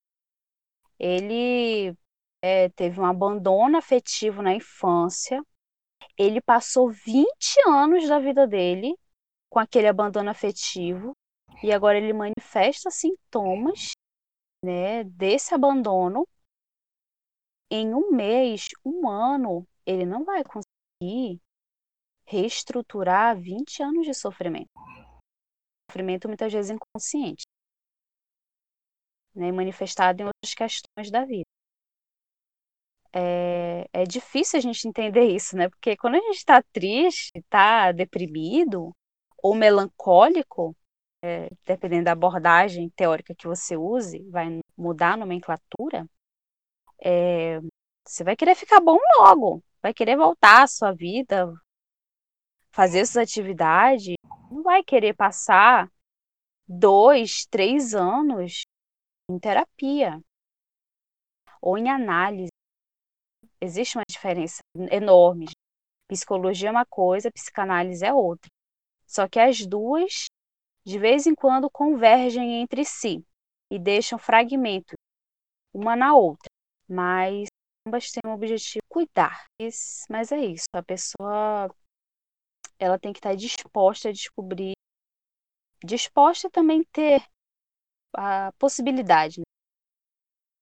Ele 0.98 1.94
é, 2.42 2.68
teve 2.70 3.00
um 3.00 3.06
abandono 3.06 3.76
afetivo 3.76 4.40
na 4.40 4.54
infância. 4.54 5.42
Ele 6.16 6.40
passou 6.40 6.90
20 6.90 7.60
anos 7.66 8.08
da 8.08 8.18
vida 8.18 8.46
dele 8.46 8.94
com 9.50 9.58
aquele 9.58 9.88
abandono 9.88 10.30
afetivo 10.30 11.14
e 11.62 11.72
agora 11.72 11.98
ele 11.98 12.12
manifesta 12.12 12.90
sintomas 12.90 13.92
né, 14.64 15.04
desse 15.04 15.54
abandono 15.54 16.26
em 17.70 17.94
um 17.94 18.10
mês, 18.12 18.68
um 18.84 19.08
ano, 19.08 19.66
ele 19.84 20.06
não 20.06 20.24
vai 20.24 20.42
conseguir 20.44 21.40
reestruturar 22.24 23.38
20 23.38 23.82
anos 23.82 24.06
de 24.06 24.14
sofrimento. 24.14 24.70
Sofrimento 25.90 26.28
muitas 26.28 26.52
vezes 26.52 26.70
inconsciente, 26.70 27.44
né, 29.34 29.50
manifestado 29.52 30.22
em 30.22 30.26
outras 30.26 30.54
questões 30.54 31.10
da 31.10 31.24
vida. 31.24 31.46
é, 33.16 33.88
é 33.92 34.04
difícil 34.04 34.58
a 34.58 34.62
gente 34.62 34.86
entender 34.86 35.24
isso, 35.24 35.56
né? 35.56 35.70
Porque 35.70 35.96
quando 35.96 36.16
a 36.16 36.20
gente 36.20 36.36
está 36.36 36.62
triste, 36.62 37.30
está 37.34 37.90
deprimido 37.90 38.92
ou 39.42 39.54
melancólico, 39.54 40.76
é, 41.26 41.50
dependendo 41.64 42.04
da 42.04 42.12
abordagem 42.12 42.88
teórica 42.90 43.34
que 43.34 43.46
você 43.46 43.76
use, 43.76 44.22
vai 44.30 44.60
mudar 44.76 45.14
a 45.14 45.16
nomenclatura, 45.16 46.08
é, 47.02 47.60
você 48.06 48.22
vai 48.22 48.36
querer 48.36 48.54
ficar 48.54 48.80
bom 48.80 48.98
logo, 49.18 49.62
vai 49.82 49.92
querer 49.92 50.16
voltar 50.16 50.62
à 50.62 50.66
sua 50.66 50.92
vida, 50.92 51.52
fazer 52.70 53.04
suas 53.06 53.24
atividades, 53.28 54.14
não 54.50 54.62
vai 54.62 54.84
querer 54.84 55.14
passar 55.14 55.90
dois, 56.68 57.46
três 57.50 57.94
anos 57.94 58.62
em 59.28 59.38
terapia 59.38 60.20
ou 61.60 61.76
em 61.76 61.90
análise. 61.90 62.50
Existe 63.60 63.98
uma 63.98 64.04
diferença 64.08 64.60
enorme. 64.92 65.46
Psicologia 66.08 66.68
é 66.68 66.70
uma 66.70 66.86
coisa, 66.86 67.32
psicanálise 67.32 68.04
é 68.04 68.12
outra. 68.12 68.48
Só 69.06 69.28
que 69.28 69.40
as 69.40 69.66
duas, 69.66 70.26
de 70.86 71.00
vez 71.00 71.26
em 71.26 71.34
quando, 71.34 71.68
convergem 71.68 72.62
entre 72.62 72.84
si 72.84 73.26
e 73.72 73.78
deixam 73.78 74.18
fragmentos 74.18 74.94
uma 75.74 75.96
na 75.96 76.14
outra. 76.14 76.48
Mas 76.88 77.48
ambas 77.84 78.12
têm 78.12 78.22
o 78.24 78.34
objetivo 78.34 78.84
cuidar. 78.88 79.46
Mas 80.08 80.30
é 80.30 80.38
isso, 80.38 80.66
a 80.72 80.82
pessoa 80.82 81.68
ela 82.78 82.98
tem 82.98 83.12
que 83.12 83.18
estar 83.18 83.34
disposta 83.34 84.10
a 84.10 84.12
descobrir, 84.12 84.74
disposta 85.84 86.46
a 86.46 86.50
também 86.50 86.84
ter 86.92 87.26
a 88.14 88.52
possibilidade 88.52 89.40
né? 89.40 89.44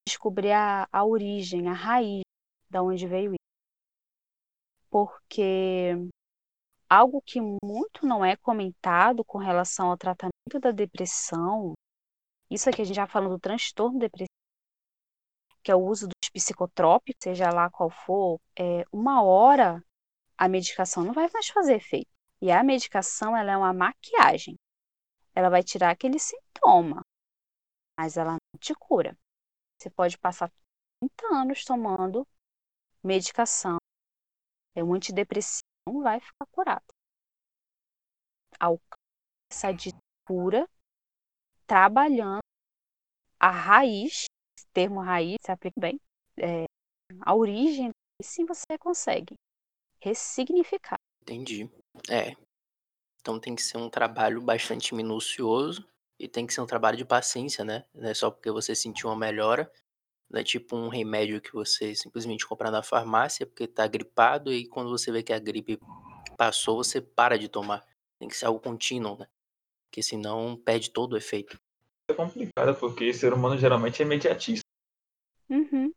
de 0.07 0.11
descobrir 0.11 0.53
a, 0.53 0.87
a 0.91 1.05
origem, 1.05 1.67
a 1.67 1.73
raiz 1.73 2.23
da 2.67 2.81
onde 2.81 3.05
veio 3.05 3.31
isso. 3.31 3.45
Porque 4.89 5.91
algo 6.89 7.21
que 7.21 7.39
muito 7.41 8.05
não 8.05 8.23
é 8.23 8.35
comentado 8.35 9.23
com 9.23 9.37
relação 9.37 9.89
ao 9.89 9.97
tratamento 9.97 10.59
da 10.59 10.71
depressão, 10.71 11.73
isso 12.49 12.69
aqui 12.69 12.81
a 12.81 12.85
gente 12.85 12.95
já 12.95 13.07
falando 13.07 13.31
do 13.31 13.39
transtorno 13.39 13.99
depressivo, 13.99 14.29
que 15.63 15.71
é 15.71 15.75
o 15.75 15.83
uso 15.83 16.07
dos 16.07 16.29
psicotrópicos, 16.31 17.23
seja 17.23 17.49
lá 17.49 17.69
qual 17.69 17.89
for, 17.89 18.39
é, 18.57 18.83
uma 18.91 19.23
hora 19.23 19.83
a 20.37 20.47
medicação 20.47 21.03
não 21.03 21.13
vai 21.13 21.29
mais 21.31 21.47
fazer 21.47 21.75
efeito. 21.75 22.09
E 22.41 22.51
a 22.51 22.63
medicação 22.63 23.35
ela 23.35 23.51
é 23.51 23.57
uma 23.57 23.73
maquiagem. 23.73 24.55
Ela 25.33 25.49
vai 25.49 25.63
tirar 25.63 25.89
aquele 25.89 26.19
sintoma, 26.19 27.01
mas 27.97 28.17
ela 28.17 28.33
não 28.33 28.59
te 28.59 28.73
cura. 28.75 29.17
Você 29.79 29.89
pode 29.89 30.17
passar 30.17 30.51
30 30.99 31.35
anos 31.35 31.63
tomando 31.63 32.27
medicação, 33.03 33.77
é 34.75 34.83
um 34.83 34.93
antidepressivo, 34.93 35.63
não 35.87 36.01
vai 36.01 36.19
ficar 36.19 36.45
curado. 36.51 36.85
Alcança 38.59 38.99
essa 39.51 39.69
cura 40.27 40.67
trabalhando 41.67 42.39
a 43.39 43.51
raiz, 43.51 44.25
termo 44.73 45.01
raiz 45.01 45.37
se 45.43 45.51
aplica 45.51 45.79
bem, 45.79 45.99
é, 46.37 46.65
a 47.21 47.35
origem, 47.35 47.89
e 48.19 48.23
sim 48.23 48.45
você 48.45 48.77
consegue 48.79 49.35
ressignificar. 50.01 50.97
Entendi. 51.21 51.69
É. 52.09 52.35
Então 53.19 53.39
tem 53.39 53.55
que 53.55 53.61
ser 53.61 53.77
um 53.77 53.89
trabalho 53.89 54.41
bastante 54.41 54.93
minucioso 54.93 55.87
e 56.19 56.27
tem 56.27 56.45
que 56.45 56.53
ser 56.53 56.61
um 56.61 56.67
trabalho 56.67 56.97
de 56.97 57.05
paciência, 57.05 57.65
né? 57.65 57.85
Não 57.93 58.09
é 58.09 58.13
só 58.13 58.31
porque 58.31 58.51
você 58.51 58.75
sentiu 58.75 59.09
uma 59.09 59.15
melhora, 59.15 59.71
não 60.35 60.41
é 60.41 60.43
tipo 60.43 60.75
um 60.75 60.89
remédio 60.89 61.39
que 61.39 61.53
você 61.53 61.95
simplesmente 61.95 62.45
compra 62.45 62.69
na 62.69 62.83
farmácia 62.83 63.47
porque 63.47 63.65
tá 63.65 63.87
gripado 63.87 64.51
e 64.51 64.67
quando 64.67 64.89
você 64.89 65.09
vê 65.09 65.23
que 65.23 65.31
a 65.31 65.39
gripe 65.39 65.79
passou, 66.37 66.83
você 66.83 66.99
para 66.99 67.39
de 67.39 67.47
tomar. 67.47 67.85
Tem 68.19 68.27
que 68.27 68.35
ser 68.35 68.47
algo 68.47 68.59
contínuo, 68.59 69.17
né? 69.17 69.27
Porque 69.87 70.03
senão 70.03 70.57
perde 70.57 70.91
todo 70.91 71.13
o 71.13 71.17
efeito. 71.17 71.57
É 72.09 72.13
complicado 72.13 72.77
porque 72.77 73.13
ser 73.13 73.31
humano 73.31 73.57
geralmente 73.57 74.01
é 74.01 74.05
imediatista. 74.05 74.65
Uhum. 75.49 75.93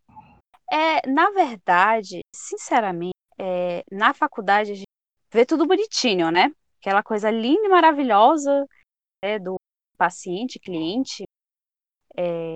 É, 0.71 1.05
na 1.09 1.31
verdade, 1.31 2.21
sinceramente, 2.33 3.15
é, 3.37 3.83
na 3.91 4.15
faculdade 4.15 4.71
a 4.71 4.75
gente 4.75 4.87
vê 5.33 5.45
tudo 5.45 5.67
bonitinho, 5.67 6.31
né? 6.31 6.55
Aquela 6.79 7.03
coisa 7.03 7.29
linda 7.29 7.67
e 7.67 7.69
maravilhosa 7.69 8.65
né, 9.25 9.37
do 9.41 9.57
paciente, 9.97 10.61
cliente, 10.61 11.25
é, 12.17 12.53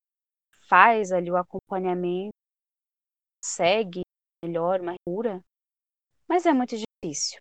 faz 0.73 1.13
ali 1.13 1.31
o 1.31 1.37
acompanhamento, 1.37 2.33
segue 3.45 4.01
melhor 4.43 4.81
uma 4.81 4.95
cura, 5.07 5.45
mas 6.27 6.47
é 6.47 6.53
muito 6.55 6.75
difícil. 6.75 7.39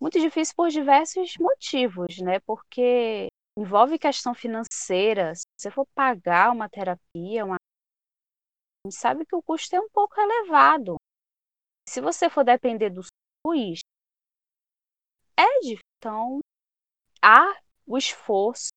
Muito 0.00 0.20
difícil 0.20 0.54
por 0.54 0.68
diversos 0.68 1.34
motivos, 1.40 2.18
né? 2.20 2.38
Porque 2.46 3.26
envolve 3.58 3.98
questão 3.98 4.32
financeira. 4.32 5.34
Se 5.34 5.42
você 5.58 5.72
for 5.72 5.88
pagar 5.92 6.52
uma 6.52 6.68
terapia, 6.68 7.44
uma... 7.44 7.56
a 7.56 8.88
gente 8.88 8.96
sabe 8.96 9.26
que 9.26 9.34
o 9.34 9.42
custo 9.42 9.74
é 9.74 9.80
um 9.80 9.88
pouco 9.88 10.14
elevado. 10.20 10.94
Se 11.88 12.00
você 12.00 12.30
for 12.30 12.44
depender 12.44 12.90
do 12.90 13.02
SUS, 13.02 13.80
é 15.36 15.60
difícil. 15.62 15.80
Então, 15.98 16.38
há 17.20 17.60
o 17.84 17.98
esforço, 17.98 18.68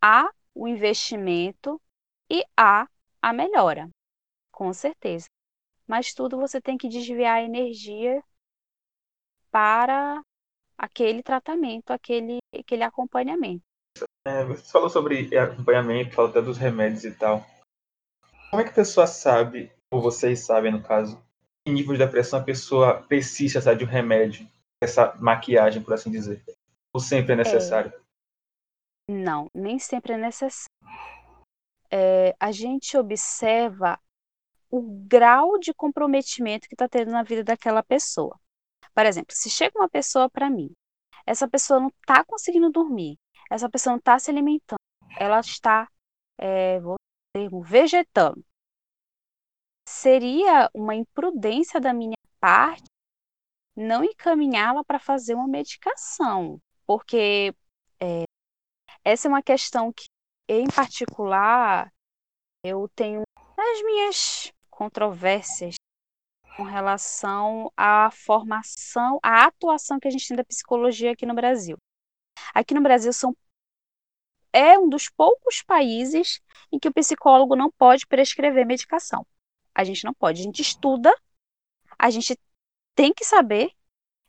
há 0.00 0.30
o 0.54 0.68
investimento 0.68 1.80
e 2.30 2.44
há 2.56 2.88
a 3.22 3.32
melhora, 3.32 3.88
com 4.52 4.72
certeza. 4.72 5.26
Mas 5.86 6.14
tudo 6.14 6.38
você 6.38 6.60
tem 6.60 6.76
que 6.78 6.88
desviar 6.88 7.36
a 7.36 7.42
energia 7.42 8.22
para 9.50 10.22
aquele 10.76 11.22
tratamento, 11.22 11.90
aquele, 11.90 12.38
aquele 12.58 12.82
acompanhamento. 12.82 13.62
É, 14.26 14.44
você 14.44 14.72
falou 14.72 14.88
sobre 14.88 15.36
acompanhamento, 15.36 16.14
falou 16.14 16.30
até 16.30 16.40
dos 16.40 16.58
remédios 16.58 17.04
e 17.04 17.14
tal. 17.14 17.44
Como 18.50 18.60
é 18.60 18.64
que 18.64 18.70
a 18.70 18.74
pessoa 18.74 19.06
sabe, 19.06 19.70
ou 19.92 20.00
vocês 20.00 20.40
sabem 20.40 20.72
no 20.72 20.82
caso, 20.82 21.22
que 21.64 21.72
nível 21.72 21.92
de 21.92 22.04
depressão 22.04 22.40
a 22.40 22.44
pessoa 22.44 23.02
precisa 23.02 23.60
sabe, 23.60 23.78
de 23.78 23.84
um 23.84 23.88
remédio? 23.88 24.48
essa 24.84 25.14
maquiagem, 25.16 25.82
por 25.82 25.94
assim 25.94 26.10
dizer? 26.10 26.42
Ou 26.92 27.00
sempre 27.00 27.32
é 27.32 27.36
necessário? 27.36 27.92
É. 27.92 29.12
Não, 29.12 29.50
nem 29.52 29.78
sempre 29.78 30.12
é 30.12 30.16
necessário. 30.16 30.70
É, 31.90 32.34
a 32.40 32.50
gente 32.50 32.96
observa 32.96 33.98
o 34.70 34.82
grau 35.06 35.58
de 35.58 35.72
comprometimento 35.72 36.68
que 36.68 36.74
está 36.74 36.88
tendo 36.88 37.10
na 37.12 37.22
vida 37.22 37.44
daquela 37.44 37.82
pessoa. 37.82 38.38
Por 38.94 39.06
exemplo, 39.06 39.34
se 39.34 39.50
chega 39.50 39.78
uma 39.78 39.88
pessoa 39.88 40.28
para 40.28 40.50
mim, 40.50 40.72
essa 41.26 41.48
pessoa 41.48 41.80
não 41.80 41.88
está 41.88 42.24
conseguindo 42.24 42.70
dormir, 42.70 43.18
essa 43.50 43.68
pessoa 43.68 43.92
não 43.92 43.98
está 43.98 44.18
se 44.18 44.30
alimentando, 44.30 44.78
ela 45.18 45.40
está, 45.40 45.88
é, 46.38 46.80
vou 46.80 46.96
termo, 47.32 47.62
vegetando. 47.62 48.44
Seria 49.86 50.70
uma 50.72 50.94
imprudência 50.94 51.80
da 51.80 51.92
minha 51.92 52.16
parte 52.40 52.84
não 53.76 54.04
encaminhá-la 54.04 54.84
para 54.84 54.98
fazer 54.98 55.34
uma 55.34 55.48
medicação, 55.48 56.60
porque 56.86 57.54
é, 58.00 58.24
essa 59.04 59.26
é 59.26 59.30
uma 59.30 59.42
questão 59.42 59.92
que, 59.92 60.04
em 60.48 60.66
particular, 60.66 61.92
eu 62.62 62.88
tenho 62.94 63.22
as 63.56 63.82
minhas 63.82 64.52
controvérsias 64.70 65.74
com 66.56 66.62
relação 66.62 67.72
à 67.76 68.10
formação, 68.10 69.18
à 69.22 69.46
atuação 69.46 69.98
que 69.98 70.08
a 70.08 70.10
gente 70.10 70.28
tem 70.28 70.36
da 70.36 70.44
psicologia 70.44 71.12
aqui 71.12 71.26
no 71.26 71.34
Brasil. 71.34 71.76
Aqui 72.54 72.74
no 72.74 72.82
Brasil 72.82 73.12
são 73.12 73.36
é 74.52 74.78
um 74.78 74.88
dos 74.88 75.08
poucos 75.08 75.62
países 75.62 76.40
em 76.70 76.78
que 76.78 76.88
o 76.88 76.94
psicólogo 76.94 77.56
não 77.56 77.72
pode 77.72 78.06
prescrever 78.06 78.64
medicação. 78.64 79.26
A 79.74 79.82
gente 79.82 80.04
não 80.04 80.14
pode, 80.14 80.40
a 80.40 80.44
gente 80.44 80.62
estuda, 80.62 81.12
a 81.98 82.08
gente 82.08 82.38
tem 82.94 83.12
que 83.12 83.24
saber, 83.24 83.72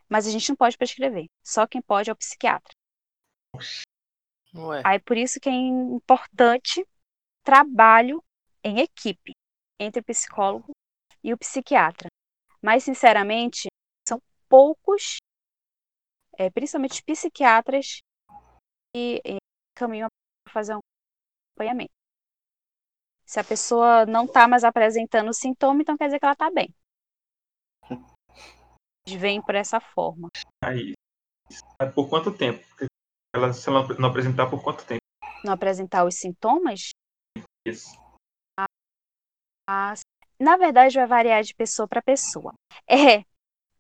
mas 0.10 0.25
a 0.25 0.32
gente 0.32 0.49
não 0.49 0.56
pode 0.56 0.78
prescrever. 0.78 1.30
Só 1.43 1.67
quem 1.67 1.80
pode 1.80 2.10
é 2.10 2.13
o 2.13 2.15
psiquiatra. 2.15 2.73
Ué. 4.56 4.82
Aí 4.86 5.00
por 5.00 5.18
isso 5.18 5.39
que 5.39 5.50
é 5.50 5.52
importante 5.52 6.86
trabalho 7.44 8.24
em 8.63 8.80
equipe 8.80 9.34
entre 9.80 10.02
o 10.02 10.04
psicólogo 10.04 10.72
e 11.24 11.34
o 11.34 11.38
psiquiatra. 11.38 12.08
Mas, 12.62 12.84
sinceramente, 12.84 13.68
são 14.08 14.20
poucos, 14.50 15.18
é, 16.38 16.50
principalmente 16.50 17.04
psiquiatras, 17.04 18.00
que 18.94 19.22
é, 19.26 19.38
caminham 19.76 20.08
para 20.44 20.54
fazer 20.54 20.76
um 20.76 20.80
acompanhamento. 21.54 21.94
Se 23.26 23.39
a 23.39 23.44
pessoa 23.44 24.06
não 24.06 24.26
está 24.26 24.48
mais 24.48 24.63
apresentando 24.63 25.34
sintoma, 25.34 25.82
então 25.82 25.98
quer 25.98 26.06
dizer 26.06 26.20
que 26.20 26.26
ela 26.26 26.34
está 26.34 26.50
bem 26.52 26.74
vem 29.20 29.41
por 29.41 29.56
essa 29.56 29.80
forma. 29.80 30.30
Aí, 30.63 30.94
por 31.94 32.10
quanto 32.10 32.36
tempo? 32.36 32.63
Ela, 33.36 33.52
se 33.52 33.67
ela 33.67 33.86
não 34.00 34.08
apresentar, 34.08 34.50
por 34.50 34.63
quanto 34.63 34.86
tempo? 34.86 35.02
Não 35.43 35.52
apresentar 35.52 36.06
os 36.06 36.15
sintomas? 36.15 36.91
Isso. 37.67 38.00
Ah, 39.67 39.93
na 40.39 40.56
verdade, 40.56 40.95
vai 40.95 41.06
variar 41.06 41.43
de 41.43 41.54
pessoa 41.54 41.86
para 41.88 42.02
pessoa. 42.02 42.54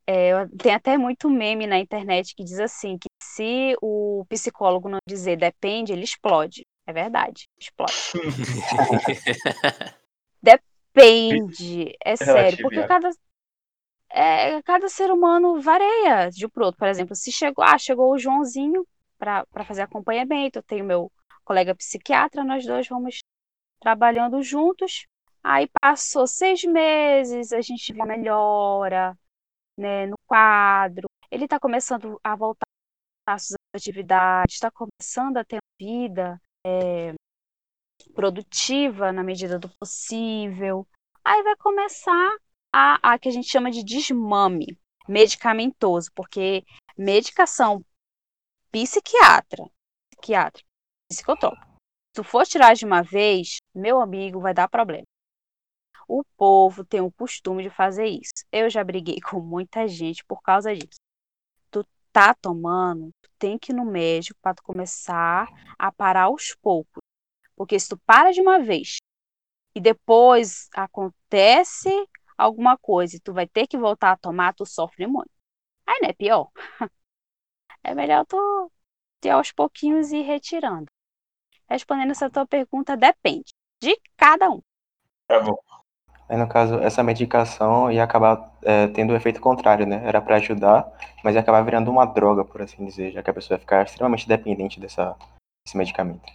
É, 0.07 0.31
é, 0.31 0.47
tem 0.59 0.73
até 0.73 0.97
muito 0.97 1.29
meme 1.29 1.65
na 1.65 1.79
internet 1.79 2.35
que 2.35 2.43
diz 2.43 2.59
assim, 2.59 2.97
que 2.97 3.07
se 3.21 3.75
o 3.81 4.25
psicólogo 4.29 4.89
não 4.89 4.99
dizer 5.07 5.35
depende, 5.37 5.93
ele 5.93 6.03
explode. 6.03 6.63
É 6.87 6.93
verdade, 6.93 7.45
explode. 7.59 7.93
depende, 10.41 11.95
é 12.03 12.15
sério, 12.15 12.59
porque 12.61 12.83
cada, 12.83 13.09
é, 14.09 14.61
cada 14.61 14.87
ser 14.89 15.11
humano 15.11 15.59
varia 15.59 16.29
de 16.29 16.45
um 16.45 16.49
pro 16.49 16.65
outro. 16.65 16.77
Por 16.77 16.87
exemplo, 16.87 17.15
se 17.15 17.31
chegou, 17.31 17.63
ah, 17.63 17.77
chegou 17.77 18.11
o 18.11 18.17
Joãozinho 18.19 18.85
para 19.17 19.65
fazer 19.65 19.81
acompanhamento, 19.83 20.59
eu 20.59 20.63
tenho 20.63 20.85
meu 20.85 21.11
colega 21.43 21.75
psiquiatra, 21.75 22.43
nós 22.43 22.65
dois 22.65 22.87
vamos 22.87 23.19
trabalhando 23.79 24.41
juntos. 24.41 25.05
Aí 25.43 25.69
passou 25.79 26.25
seis 26.25 26.63
meses, 26.63 27.53
a 27.53 27.61
gente 27.61 27.93
viu 27.93 28.05
melhora 28.05 29.17
né, 29.77 30.07
no 30.07 30.15
quadro. 30.25 31.07
Ele 31.29 31.45
está 31.45 31.59
começando 31.59 32.19
a 32.23 32.35
voltar 32.35 32.67
às 33.27 33.47
suas 33.47 33.59
atividades, 33.75 34.55
está 34.55 34.71
começando 34.71 35.37
a 35.37 35.43
ter 35.43 35.59
vida 35.79 36.41
é, 36.65 37.13
produtiva 38.13 39.11
na 39.11 39.23
medida 39.23 39.59
do 39.59 39.69
possível. 39.77 40.87
Aí 41.23 41.43
vai 41.43 41.55
começar 41.57 42.35
a, 42.73 43.13
a 43.13 43.19
que 43.19 43.29
a 43.29 43.31
gente 43.31 43.49
chama 43.49 43.69
de 43.71 43.83
desmame 43.83 44.77
medicamentoso, 45.07 46.11
porque 46.15 46.63
medicação 46.97 47.83
psiquiatra, 48.75 49.71
psiquiatra, 50.11 50.61
psicotrópico. 51.09 51.65
Se 52.07 52.21
tu 52.21 52.23
for 52.25 52.45
tirar 52.45 52.75
de 52.75 52.83
uma 52.83 53.01
vez, 53.01 53.55
meu 53.73 54.01
amigo, 54.01 54.41
vai 54.41 54.53
dar 54.53 54.67
problema. 54.67 55.05
O 56.09 56.25
povo 56.35 56.83
tem 56.83 56.99
o 56.99 57.11
costume 57.11 57.63
de 57.63 57.69
fazer 57.69 58.05
isso. 58.05 58.43
Eu 58.51 58.69
já 58.69 58.83
briguei 58.83 59.21
com 59.21 59.39
muita 59.39 59.87
gente 59.87 60.25
por 60.25 60.41
causa 60.41 60.75
disso. 60.75 60.99
Tu 61.71 61.85
tá 62.11 62.33
tomando, 62.33 63.11
tu 63.21 63.29
tem 63.39 63.57
que 63.57 63.71
ir 63.71 63.75
no 63.75 63.85
médico 63.85 64.37
para 64.41 64.55
tu 64.55 64.63
começar 64.63 65.47
a 65.79 65.89
parar 65.89 66.23
aos 66.23 66.53
poucos. 66.61 67.01
Porque 67.55 67.79
se 67.79 67.87
tu 67.87 67.97
para 68.05 68.33
de 68.33 68.41
uma 68.41 68.59
vez 68.59 68.97
e 69.73 69.79
depois 69.79 70.67
acontece 70.73 71.89
alguma 72.37 72.77
coisa 72.77 73.15
e 73.15 73.21
tu 73.21 73.33
vai 73.33 73.47
ter 73.47 73.67
que 73.67 73.77
voltar 73.77 74.11
a 74.11 74.17
tomar, 74.17 74.53
tu 74.53 74.65
sofre 74.65 75.07
muito. 75.07 75.31
Aí 75.87 75.99
não 76.01 76.09
é 76.09 76.13
pior. 76.13 76.51
É 77.85 77.93
melhor 77.93 78.25
tu 78.25 78.71
ir 79.23 79.29
aos 79.29 79.51
pouquinhos 79.51 80.11
e 80.11 80.17
ir 80.17 80.23
retirando. 80.23 80.87
Respondendo 81.69 82.09
essa 82.11 82.29
tua 82.29 82.45
pergunta, 82.47 82.97
depende 82.97 83.53
de 83.79 83.95
cada 84.17 84.49
um. 84.49 84.59
Tá 85.27 85.39
bom. 85.39 85.55
Aí, 86.27 86.35
no 86.35 86.49
caso, 86.49 86.79
essa 86.79 87.03
medicação 87.03 87.91
ia 87.91 88.03
acabar 88.03 88.57
é, 88.63 88.87
tendo 88.87 89.11
o 89.11 89.13
um 89.13 89.15
efeito 89.15 89.39
contrário, 89.39 89.85
né? 89.85 90.01
Era 90.03 90.19
para 90.19 90.37
ajudar, 90.37 90.91
mas 91.23 91.35
ia 91.35 91.41
acabar 91.41 91.61
virando 91.61 91.91
uma 91.91 92.05
droga, 92.05 92.43
por 92.43 92.63
assim 92.63 92.83
dizer, 92.83 93.11
já 93.11 93.21
que 93.21 93.29
a 93.29 93.33
pessoa 93.33 93.55
ia 93.55 93.59
ficar 93.59 93.85
extremamente 93.85 94.27
dependente 94.27 94.79
dessa, 94.79 95.15
desse 95.63 95.77
medicamento. 95.77 96.25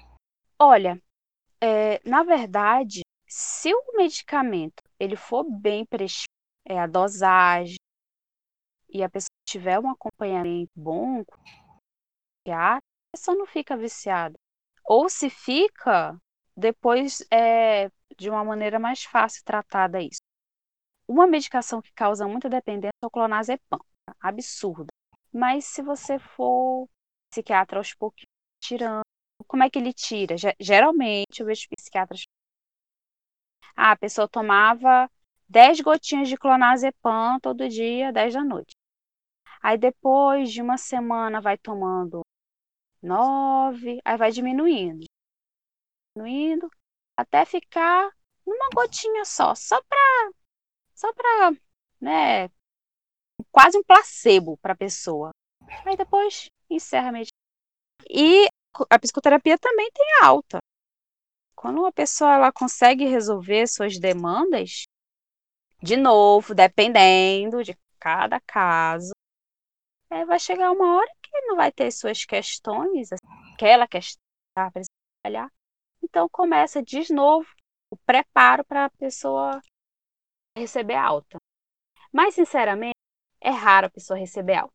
Olha, 0.56 1.02
é, 1.60 2.00
na 2.08 2.22
verdade, 2.22 3.00
se 3.26 3.74
o 3.74 3.96
medicamento 3.96 4.82
ele 5.00 5.16
for 5.16 5.42
bem 5.42 5.84
prescrito, 5.84 6.30
é, 6.64 6.78
a 6.78 6.86
dosagem, 6.86 7.76
e 8.92 9.02
a 9.02 9.08
pessoa 9.08 9.30
tiver 9.44 9.78
um 9.78 9.90
acompanhamento 9.90 10.70
bom, 10.74 11.24
a 12.48 12.78
pessoa 13.12 13.36
não 13.36 13.46
fica 13.46 13.76
viciada. 13.76 14.36
Ou 14.84 15.08
se 15.08 15.30
fica, 15.30 16.18
depois 16.56 17.24
é 17.30 17.90
de 18.16 18.28
uma 18.28 18.44
maneira 18.44 18.78
mais 18.78 19.04
fácil 19.04 19.44
tratada 19.44 20.00
isso. 20.00 20.20
Uma 21.06 21.26
medicação 21.26 21.80
que 21.80 21.92
causa 21.92 22.26
muita 22.26 22.48
dependência 22.48 22.90
é 23.02 23.06
o 23.06 23.10
clonazepam. 23.10 23.78
Absurda. 24.20 24.88
Mas 25.32 25.64
se 25.64 25.82
você 25.82 26.18
for 26.18 26.88
psiquiatra 27.30 27.78
aos 27.78 27.94
pouquinhos 27.94 28.26
tirando, 28.60 29.02
como 29.46 29.62
é 29.62 29.70
que 29.70 29.78
ele 29.78 29.92
tira? 29.92 30.34
Geralmente 30.60 31.40
eu 31.40 31.46
vejo 31.46 31.68
psiquiatras 31.76 32.24
ah, 33.76 33.92
a 33.92 33.96
pessoa 33.96 34.28
tomava 34.28 35.10
10 35.48 35.80
gotinhas 35.80 36.28
de 36.28 36.36
clonazepam 36.36 37.38
todo 37.40 37.68
dia, 37.68 38.12
10 38.12 38.34
da 38.34 38.44
noite. 38.44 38.76
Aí 39.62 39.76
depois 39.76 40.52
de 40.52 40.62
uma 40.62 40.78
semana 40.78 41.40
vai 41.40 41.58
tomando 41.58 42.22
9, 43.02 44.00
aí 44.04 44.16
vai 44.16 44.30
diminuindo. 44.30 45.04
Diminuindo 46.16 46.68
até 47.16 47.44
ficar 47.44 48.10
numa 48.46 48.68
gotinha 48.74 49.24
só, 49.24 49.54
só 49.54 49.80
para 49.82 50.32
só 50.94 51.12
para, 51.14 51.52
né, 51.98 52.48
quase 53.50 53.78
um 53.78 53.82
placebo 53.82 54.58
para 54.58 54.74
a 54.74 54.76
pessoa. 54.76 55.30
Aí 55.86 55.96
depois 55.96 56.50
encerra 56.68 57.08
a 57.08 57.12
medicina. 57.12 57.30
E 58.08 58.46
a 58.90 58.98
psicoterapia 58.98 59.58
também 59.58 59.90
tem 59.92 60.06
alta. 60.22 60.58
Quando 61.54 61.80
uma 61.80 61.92
pessoa 61.92 62.34
ela 62.34 62.52
consegue 62.52 63.04
resolver 63.04 63.66
suas 63.66 63.98
demandas, 63.98 64.84
de 65.82 65.96
novo, 65.96 66.54
dependendo 66.54 67.62
de 67.62 67.74
cada 67.98 68.40
caso, 68.40 69.12
é, 70.10 70.24
vai 70.24 70.38
chegar 70.38 70.72
uma 70.72 70.96
hora 70.96 71.10
que 71.22 71.40
não 71.42 71.56
vai 71.56 71.70
ter 71.70 71.90
suas 71.92 72.24
questões, 72.24 73.10
aquela 73.54 73.86
questão 73.86 74.20
tá, 74.54 74.70
trabalhar. 75.22 75.50
Então 76.02 76.28
começa 76.28 76.82
de 76.82 77.12
novo 77.12 77.46
o 77.90 77.96
preparo 77.96 78.64
para 78.64 78.86
a 78.86 78.90
pessoa 78.90 79.60
receber 80.56 80.96
alta. 80.96 81.38
Mas 82.12 82.34
sinceramente, 82.34 82.96
é 83.40 83.50
raro 83.50 83.86
a 83.86 83.90
pessoa 83.90 84.18
receber 84.18 84.56
alta. 84.56 84.74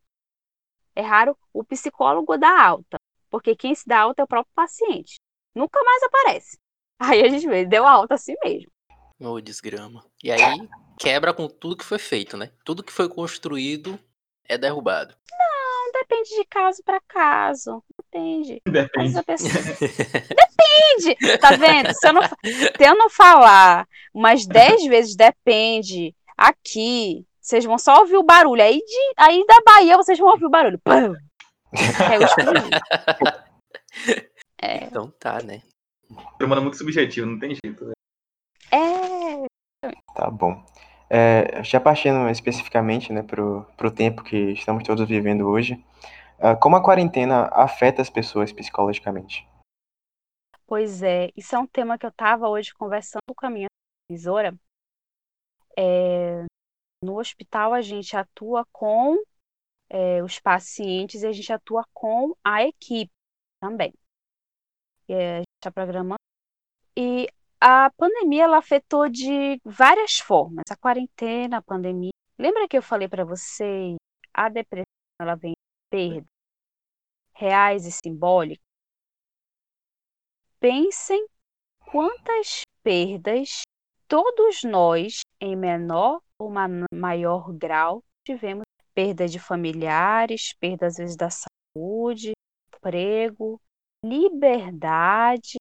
É 0.96 1.02
raro 1.02 1.38
o 1.54 1.64
psicólogo 1.64 2.38
dar 2.38 2.58
alta, 2.58 2.98
porque 3.30 3.56
quem 3.56 3.76
se 3.76 3.86
dá 3.86 4.02
alta 4.02 4.22
é 4.22 4.26
o 4.26 4.28
próprio 4.28 4.54
paciente. 4.56 5.16
Nunca 5.54 5.84
mais 5.84 6.04
aparece. 6.04 6.58
Aí 7.00 7.22
a 7.22 7.30
gente 7.30 7.46
vê, 7.48 7.66
deu 7.66 7.86
alta 7.86 8.16
assim 8.16 8.36
mesmo. 8.44 8.72
Ô, 9.20 9.32
oh, 9.32 9.42
desgrama. 9.42 10.06
E 10.24 10.30
aí 10.30 10.42
quebra 11.00 11.34
com 11.34 11.48
tudo 11.48 11.78
que 11.78 11.86
foi 11.86 11.98
feito, 11.98 12.36
né? 12.36 12.52
Tudo 12.66 12.84
que 12.84 12.92
foi 12.92 13.08
construído 13.08 13.98
é 14.48 14.58
derrubado. 14.58 15.16
Não, 15.32 15.92
depende 15.94 16.30
de 16.30 16.46
caso 16.46 16.84
para 16.84 17.00
caso. 17.08 17.84
Depende. 17.98 18.62
Depende. 18.66 19.24
Pessoa... 19.24 19.52
depende! 20.12 21.38
Tá 21.40 21.52
vendo? 21.52 21.94
Se 21.94 22.08
eu, 22.08 22.14
não, 22.14 22.22
se 22.22 22.86
eu 22.86 22.96
não 22.96 23.10
falar 23.10 23.88
umas 24.14 24.46
10 24.46 24.86
vezes 24.86 25.16
depende 25.16 26.16
aqui, 26.38 27.26
vocês 27.42 27.66
vão 27.66 27.78
só 27.78 28.00
ouvir 28.00 28.18
o 28.18 28.24
barulho. 28.24 28.62
Aí, 28.62 28.80
de, 28.80 29.14
aí 29.18 29.46
da 29.46 29.62
Bahia 29.66 29.98
vocês 29.98 30.18
vão 30.18 30.30
ouvir 30.30 30.46
o 30.46 30.50
barulho. 30.50 30.80
Pum! 30.84 31.16
É, 34.62 34.86
então 34.86 35.12
tá, 35.20 35.44
né? 35.44 35.62
O 36.10 36.44
humano 36.44 36.62
é 36.62 36.64
muito 36.64 36.78
subjetivo, 36.78 37.28
não 37.28 37.38
tem 37.38 37.56
jeito. 37.64 37.86
Né? 37.86 37.94
É. 38.72 39.90
Tá 40.16 40.32
bom. 40.32 40.66
É, 41.10 41.64
já 41.64 41.80
partindo 41.80 42.28
especificamente 42.30 43.14
né, 43.14 43.22
para 43.22 43.44
o 43.44 43.92
tempo 43.92 44.24
que 44.24 44.52
estamos 44.52 44.84
todos 44.84 45.08
vivendo 45.08 45.48
hoje, 45.48 45.74
uh, 46.40 46.60
como 46.60 46.76
a 46.76 46.84
quarentena 46.84 47.48
afeta 47.52 48.02
as 48.02 48.10
pessoas 48.10 48.52
psicologicamente? 48.52 49.48
Pois 50.66 51.04
é, 51.04 51.30
isso 51.36 51.56
é 51.56 51.60
um 51.60 51.68
tema 51.68 51.98
que 51.98 52.06
eu 52.06 52.10
estava 52.10 52.50
hoje 52.50 52.74
conversando 52.74 53.36
com 53.36 53.46
a 53.46 53.50
minha 53.50 53.68
supervisora. 54.10 54.58
É, 55.78 56.46
no 57.04 57.20
hospital 57.20 57.74
a 57.74 57.82
gente 57.82 58.18
atua 58.18 58.66
com 58.72 59.18
é, 59.90 60.24
os 60.24 60.40
pacientes 60.40 61.22
e 61.22 61.28
a 61.28 61.32
gente 61.32 61.54
atua 61.54 61.86
com 61.94 62.36
a 62.44 62.64
equipe 62.64 63.12
também. 63.62 63.94
É, 65.08 65.36
a 65.36 65.38
gente 65.38 65.56
está 65.60 65.72
programando. 65.72 66.20
E 66.98 67.28
a 67.60 67.90
pandemia 67.98 68.44
ela 68.44 68.58
afetou 68.58 69.10
de 69.10 69.60
várias 69.64 70.20
formas. 70.20 70.64
A 70.70 70.76
quarentena, 70.76 71.58
a 71.58 71.62
pandemia. 71.62 72.12
Lembra 72.38 72.68
que 72.68 72.78
eu 72.78 72.82
falei 72.82 73.08
para 73.08 73.26
vocês? 73.26 73.96
A 74.34 74.50
depressão 74.50 74.86
ela 75.20 75.36
vem 75.36 75.52
de 75.52 75.90
perdas 75.90 76.36
reais 77.34 77.86
e 77.86 77.92
simbólicas. 77.92 78.64
Pensem 80.60 81.28
quantas 81.92 82.62
perdas 82.82 83.62
todos 84.08 84.64
nós, 84.64 85.22
em 85.40 85.56
menor 85.56 86.22
ou 86.40 86.52
maior 86.94 87.52
grau, 87.54 88.04
tivemos 88.26 88.64
perda 88.94 89.28
de 89.28 89.40
familiares, 89.40 90.54
perda 90.60 90.88
às 90.88 90.96
vezes 90.96 91.16
da 91.16 91.30
saúde, 91.30 92.32
emprego, 92.74 93.62
liberdade. 94.04 95.58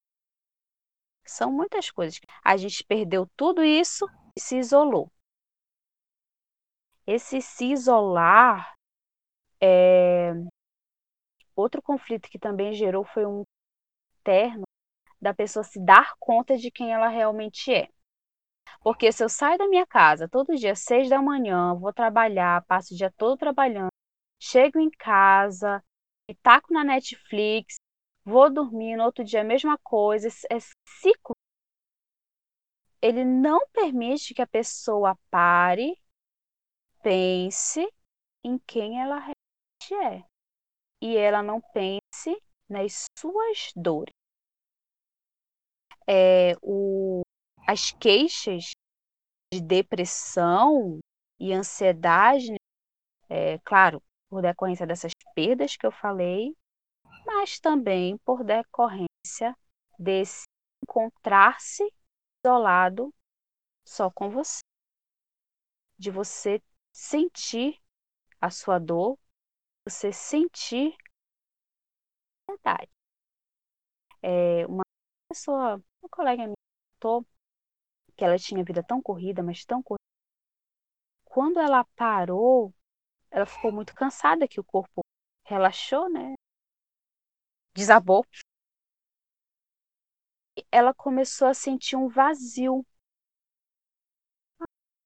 São 1.35 1.51
muitas 1.51 1.91
coisas. 1.91 2.17
A 2.41 2.55
gente 2.55 2.81
perdeu 2.85 3.27
tudo 3.35 3.61
isso 3.61 4.07
e 4.37 4.39
se 4.39 4.57
isolou. 4.57 5.11
Esse 7.05 7.41
se 7.41 7.73
isolar 7.73 8.73
é... 9.61 10.31
outro 11.53 11.81
conflito 11.81 12.29
que 12.29 12.39
também 12.39 12.73
gerou 12.73 13.03
foi 13.03 13.25
um 13.25 13.43
interno 14.21 14.63
da 15.21 15.33
pessoa 15.33 15.61
se 15.61 15.77
dar 15.77 16.15
conta 16.19 16.57
de 16.57 16.71
quem 16.71 16.93
ela 16.93 17.09
realmente 17.09 17.73
é. 17.73 17.89
Porque 18.81 19.11
se 19.11 19.21
eu 19.21 19.27
saio 19.27 19.57
da 19.57 19.67
minha 19.67 19.85
casa 19.85 20.29
todo 20.29 20.55
dia, 20.55 20.73
seis 20.73 21.09
da 21.09 21.21
manhã, 21.21 21.75
vou 21.75 21.91
trabalhar, 21.91 22.63
passo 22.65 22.93
o 22.93 22.97
dia 22.97 23.11
todo 23.11 23.37
trabalhando, 23.37 23.89
chego 24.41 24.79
em 24.79 24.89
casa, 24.89 25.83
e 26.29 26.35
taco 26.35 26.73
na 26.73 26.83
Netflix, 26.85 27.75
vou 28.25 28.51
dormir, 28.51 28.97
no 28.97 29.03
outro 29.03 29.23
dia 29.23 29.41
a 29.41 29.43
mesma 29.43 29.77
coisa, 29.77 30.27
é 30.49 30.59
ciclo. 30.99 31.35
Ele 33.01 33.23
não 33.23 33.59
permite 33.71 34.33
que 34.33 34.41
a 34.41 34.47
pessoa 34.47 35.15
pare, 35.29 35.95
pense 37.03 37.87
em 38.43 38.57
quem 38.67 38.99
ela 38.99 39.19
realmente 39.19 40.15
é. 40.17 40.25
E 41.01 41.15
ela 41.15 41.43
não 41.43 41.61
pense 41.61 42.41
nas 42.67 43.05
suas 43.17 43.71
dores. 43.75 44.13
É, 46.07 46.53
o, 46.61 47.21
as 47.67 47.91
queixas 47.91 48.71
de 49.53 49.61
depressão 49.61 50.99
e 51.39 51.53
ansiedade, 51.53 52.55
é, 53.29 53.59
claro, 53.59 54.01
por 54.29 54.41
decorrência 54.41 54.87
dessas 54.87 55.11
perdas 55.35 55.75
que 55.75 55.85
eu 55.85 55.91
falei, 55.91 56.55
mas 57.25 57.59
também 57.59 58.17
por 58.19 58.43
decorrência 58.43 59.57
desse 59.97 60.43
encontrar-se 60.83 61.83
isolado 62.43 63.13
só 63.85 64.09
com 64.09 64.29
você. 64.29 64.59
De 65.97 66.11
você 66.11 66.61
sentir 66.93 67.81
a 68.39 68.49
sua 68.49 68.79
dor, 68.79 69.17
você 69.85 70.11
sentir 70.11 70.95
a 72.47 72.51
verdade. 72.53 72.91
É, 74.21 74.65
uma 74.67 74.83
pessoa, 75.29 75.81
uma 76.01 76.09
colega 76.09 76.43
minha 76.43 76.55
contou 76.95 77.25
que 78.15 78.23
ela 78.23 78.37
tinha 78.37 78.63
vida 78.63 78.83
tão 78.83 79.01
corrida, 79.01 79.43
mas 79.43 79.65
tão 79.65 79.81
corrida. 79.83 80.03
Quando 81.25 81.59
ela 81.59 81.83
parou, 81.95 82.73
ela 83.29 83.45
ficou 83.45 83.71
muito 83.71 83.93
cansada, 83.93 84.47
que 84.47 84.59
o 84.59 84.63
corpo 84.63 85.01
relaxou, 85.43 86.09
né? 86.09 86.33
Desabou. 87.75 88.25
Ela 90.71 90.93
começou 90.93 91.47
a 91.47 91.53
sentir 91.53 91.95
um 91.95 92.07
vazio. 92.07 92.85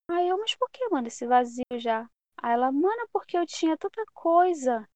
Aí 0.10 0.27
eu, 0.27 0.38
mas 0.38 0.55
por 0.55 0.69
que, 0.69 0.88
mano, 0.89 1.08
esse 1.08 1.25
vazio 1.25 1.63
já? 1.77 2.10
Aí 2.38 2.53
ela, 2.53 2.71
mano, 2.71 3.08
porque 3.12 3.38
eu 3.38 3.45
tinha 3.45 3.77
tanta 3.77 4.03
coisa. 4.13 4.88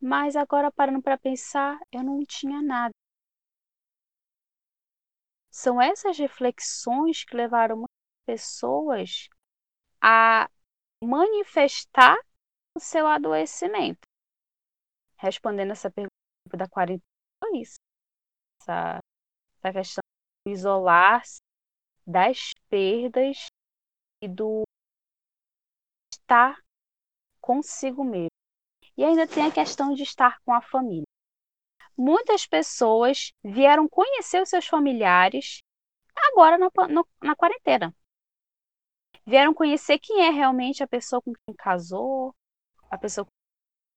Mas 0.00 0.36
agora 0.36 0.72
parando 0.72 1.02
para 1.02 1.18
pensar, 1.18 1.78
eu 1.92 2.02
não 2.02 2.24
tinha 2.24 2.62
nada. 2.62 2.92
São 5.50 5.80
essas 5.80 6.18
reflexões 6.18 7.24
que 7.24 7.36
levaram 7.36 7.76
muitas 7.76 8.24
pessoas 8.26 9.28
a 10.02 10.50
manifestar 11.02 12.16
o 12.76 12.80
seu 12.80 13.06
adoecimento. 13.06 14.00
Respondendo 15.18 15.70
essa 15.72 15.90
pergunta 15.90 16.19
da 16.56 16.68
quarentena, 16.68 17.02
foi 17.42 17.58
isso. 17.58 17.76
Essa, 18.60 18.98
essa 19.58 19.72
questão 19.72 20.02
do 20.46 20.52
isolar-se 20.52 21.38
das 22.06 22.52
perdas 22.68 23.46
e 24.22 24.28
do 24.28 24.62
estar 26.12 26.58
consigo 27.40 28.04
mesmo. 28.04 28.30
E 28.96 29.04
ainda 29.04 29.26
tem 29.26 29.46
a 29.46 29.52
questão 29.52 29.94
de 29.94 30.02
estar 30.02 30.40
com 30.40 30.52
a 30.52 30.60
família. 30.60 31.04
Muitas 31.96 32.46
pessoas 32.46 33.32
vieram 33.42 33.88
conhecer 33.88 34.42
os 34.42 34.48
seus 34.48 34.66
familiares 34.66 35.60
agora 36.32 36.58
na, 36.58 36.68
no, 36.88 37.06
na 37.22 37.36
quarentena. 37.36 37.94
Vieram 39.26 39.54
conhecer 39.54 39.98
quem 39.98 40.26
é 40.26 40.30
realmente 40.30 40.82
a 40.82 40.88
pessoa 40.88 41.22
com 41.22 41.32
quem 41.32 41.54
casou, 41.54 42.34
a 42.90 42.98
pessoa 42.98 43.26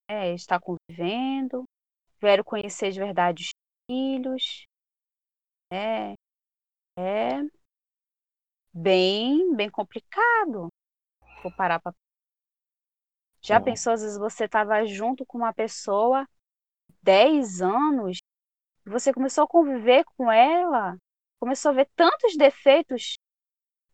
é, 0.07 0.33
está 0.33 0.59
convivendo, 0.59 1.63
vieram 2.23 2.43
conhecer 2.43 2.91
de 2.91 2.99
verdade 2.99 3.43
os 3.43 3.49
filhos. 3.89 4.65
É, 5.71 6.13
é 6.97 7.43
bem, 8.73 9.55
bem 9.55 9.69
complicado. 9.69 10.69
Vou 11.43 11.51
parar 11.51 11.79
para 11.79 11.93
já 13.41 13.59
Sim. 13.59 13.65
pensou, 13.65 13.93
às 13.93 14.01
vezes 14.01 14.17
você 14.17 14.45
estava 14.45 14.85
junto 14.85 15.25
com 15.25 15.37
uma 15.37 15.53
pessoa 15.53 16.25
10 17.01 17.61
anos, 17.61 18.19
você 18.85 19.13
começou 19.13 19.43
a 19.43 19.47
conviver 19.47 20.05
com 20.17 20.31
ela, 20.31 20.97
começou 21.39 21.71
a 21.71 21.75
ver 21.75 21.89
tantos 21.95 22.37
defeitos 22.37 23.17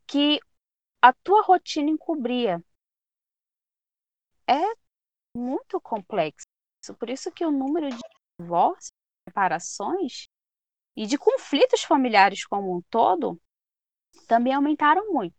que 0.08 0.40
a 1.02 1.14
tua 1.14 1.44
rotina 1.44 1.90
encobria. 1.90 2.64
É 4.48 4.76
muito 5.36 5.82
complexo. 5.82 6.46
Por 7.00 7.10
isso 7.10 7.32
que 7.32 7.46
o 7.46 7.52
número 7.52 7.90
de 7.90 8.02
divórcios, 8.40 8.92
separações 9.28 10.28
e 10.96 11.06
de 11.06 11.18
conflitos 11.18 11.84
familiares 11.84 12.46
como 12.46 12.76
um 12.78 12.82
todo 12.90 13.40
também 14.28 14.54
aumentaram 14.54 15.12
muito. 15.12 15.36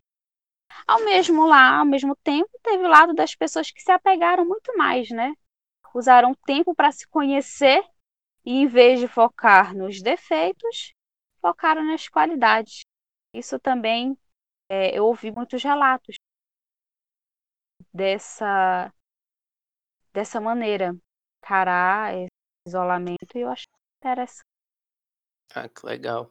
Ao 0.87 1.01
mesmo 1.05 1.47
lá, 1.47 1.79
ao 1.79 1.87
mesmo 1.87 2.17
tempo, 2.17 2.51
teve 2.63 2.85
o 2.85 2.89
lado 2.89 3.15
das 3.15 3.35
pessoas 3.35 3.71
que 3.71 3.83
se 3.83 3.91
apegaram 3.93 4.45
muito 4.47 4.77
mais, 4.77 5.11
né? 5.11 5.33
Usaram 5.95 6.35
tempo 6.47 6.75
para 6.75 6.93
se 6.93 7.07
conhecer 7.09 7.83
e 8.45 8.53
em 8.53 8.67
vez 8.67 9.01
de 9.01 9.09
focar 9.09 9.75
nos 9.77 10.03
defeitos, 10.03 10.95
focaram 11.41 11.85
nas 11.85 12.09
qualidades. 12.09 12.83
Isso 13.35 13.59
também 13.59 14.17
é, 14.69 14.97
eu 14.97 15.07
ouvi 15.07 15.31
muitos 15.33 15.63
relatos 15.63 16.17
dessa 17.93 18.93
dessa 20.13 20.41
maneira, 20.41 20.97
encarar 21.43 22.15
esse 22.15 22.29
isolamento 22.67 23.37
e 23.37 23.41
eu 23.41 23.49
acho 23.49 23.67
interessante. 23.99 24.45
Ah, 25.55 25.69
que 25.69 25.85
legal. 25.85 26.31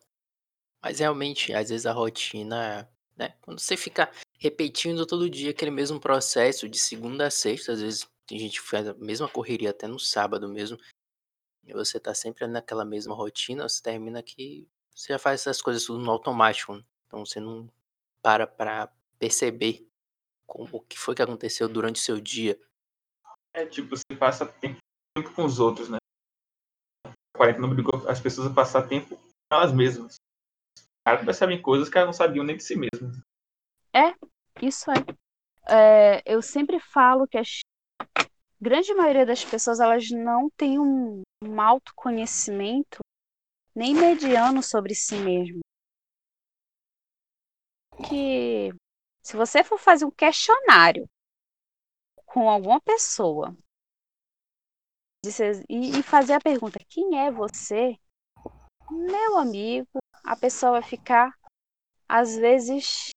Mas 0.81 0.99
realmente, 0.99 1.53
às 1.53 1.69
vezes 1.69 1.85
a 1.85 1.91
rotina, 1.91 2.89
né? 3.17 3.35
Quando 3.41 3.59
você 3.59 3.75
fica 3.75 4.11
repetindo 4.39 5.05
todo 5.05 5.29
dia 5.29 5.51
aquele 5.51 5.71
mesmo 5.71 5.99
processo 5.99 6.69
de 6.69 6.79
segunda 6.79 7.27
a 7.27 7.31
sexta, 7.31 7.73
às 7.73 7.81
vezes 7.81 8.09
tem 8.25 8.39
gente 8.39 8.61
que 8.61 8.67
faz 8.67 8.87
a 8.87 8.93
mesma 8.93 9.27
correria 9.27 9.71
até 9.71 9.87
no 9.87 9.99
sábado 9.99 10.47
mesmo, 10.47 10.77
e 11.65 11.73
você 11.73 11.99
tá 11.99 12.13
sempre 12.13 12.47
naquela 12.47 12.85
mesma 12.85 13.13
rotina, 13.13 13.67
você 13.67 13.81
termina 13.81 14.23
que 14.23 14.67
você 14.95 15.13
já 15.13 15.19
faz 15.19 15.41
essas 15.41 15.61
coisas 15.61 15.83
tudo 15.83 15.99
no 15.99 16.11
automático, 16.11 16.75
né? 16.75 16.83
então 17.07 17.25
você 17.25 17.39
não 17.39 17.69
para 18.21 18.47
pra 18.47 18.91
perceber 19.17 19.87
como, 20.47 20.67
o 20.71 20.81
que 20.81 20.97
foi 20.97 21.15
que 21.15 21.21
aconteceu 21.21 21.67
durante 21.67 21.97
o 21.97 22.03
seu 22.03 22.19
dia. 22.19 22.59
É 23.53 23.65
tipo, 23.65 23.95
você 23.95 24.15
passa 24.17 24.45
tempo, 24.45 24.79
tempo 25.15 25.33
com 25.33 25.45
os 25.45 25.59
outros, 25.59 25.89
né? 25.89 25.97
Quarentena 27.39 27.67
obrigou 27.67 28.05
as 28.09 28.19
pessoas 28.19 28.51
a 28.51 28.53
passar 28.53 28.85
tempo 28.85 29.15
com 29.15 29.55
elas 29.55 29.71
mesmas. 29.71 30.15
Elas 31.07 31.23
percebem 31.23 31.61
coisas 31.61 31.87
que 31.87 31.97
elas 31.97 32.07
não 32.07 32.13
sabiam 32.13 32.43
nem 32.43 32.57
de 32.57 32.63
si 32.63 32.75
mesmas. 32.75 33.15
É, 33.95 34.13
isso 34.61 34.91
aí. 34.91 34.97
É, 35.65 36.21
eu 36.25 36.41
sempre 36.41 36.81
falo 36.81 37.25
que 37.25 37.37
a 37.37 37.43
grande 38.59 38.93
maioria 38.93 39.25
das 39.25 39.45
pessoas 39.45 39.79
elas 39.79 40.09
não 40.09 40.49
tem 40.49 40.77
um, 40.77 41.21
um 41.41 41.61
autoconhecimento 41.61 42.99
nem 43.73 43.95
mediano 43.95 44.61
sobre 44.61 44.93
si 44.93 45.15
mesmo. 45.15 45.61
Que 48.05 48.73
se 49.23 49.37
você 49.37 49.63
for 49.63 49.79
fazer 49.79 50.03
um 50.03 50.11
questionário 50.11 51.07
com 52.25 52.49
alguma 52.49 52.81
pessoa 52.81 53.55
e 55.69 56.01
fazer 56.03 56.33
a 56.33 56.39
pergunta 56.39 56.79
quem 56.87 57.19
é 57.19 57.31
você, 57.31 57.97
meu 58.89 59.37
amigo, 59.37 59.99
a 60.23 60.35
pessoa 60.35 60.73
vai 60.73 60.81
ficar 60.81 61.33
às 62.07 62.35
vezes 62.35 63.09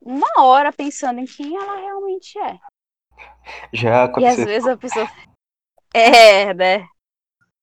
uma 0.00 0.28
hora 0.38 0.72
pensando 0.72 1.20
em 1.20 1.24
quem 1.24 1.56
ela 1.56 1.76
realmente 1.76 2.38
é. 2.38 2.58
Já 3.72 4.04
aconteceu. 4.04 4.38
E 4.38 4.40
às 4.40 4.46
vezes 4.46 4.68
a 4.68 4.76
pessoa. 4.76 5.06
É, 5.94 6.52
né? 6.52 6.88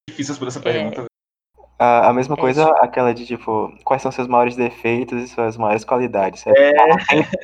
Difícil 0.10 0.38
por 0.38 0.48
essa 0.48 0.60
pergunta. 0.60 1.02
É. 1.02 1.06
A, 1.78 2.10
a 2.10 2.14
mesma 2.14 2.36
é, 2.36 2.40
coisa, 2.40 2.66
tipo... 2.66 2.78
aquela 2.84 3.14
de 3.14 3.26
tipo, 3.26 3.78
quais 3.84 4.02
são 4.02 4.12
seus 4.12 4.28
maiores 4.28 4.56
defeitos 4.56 5.22
e 5.22 5.28
suas 5.28 5.58
maiores 5.58 5.84
qualidades. 5.84 6.46
É. 6.48 6.72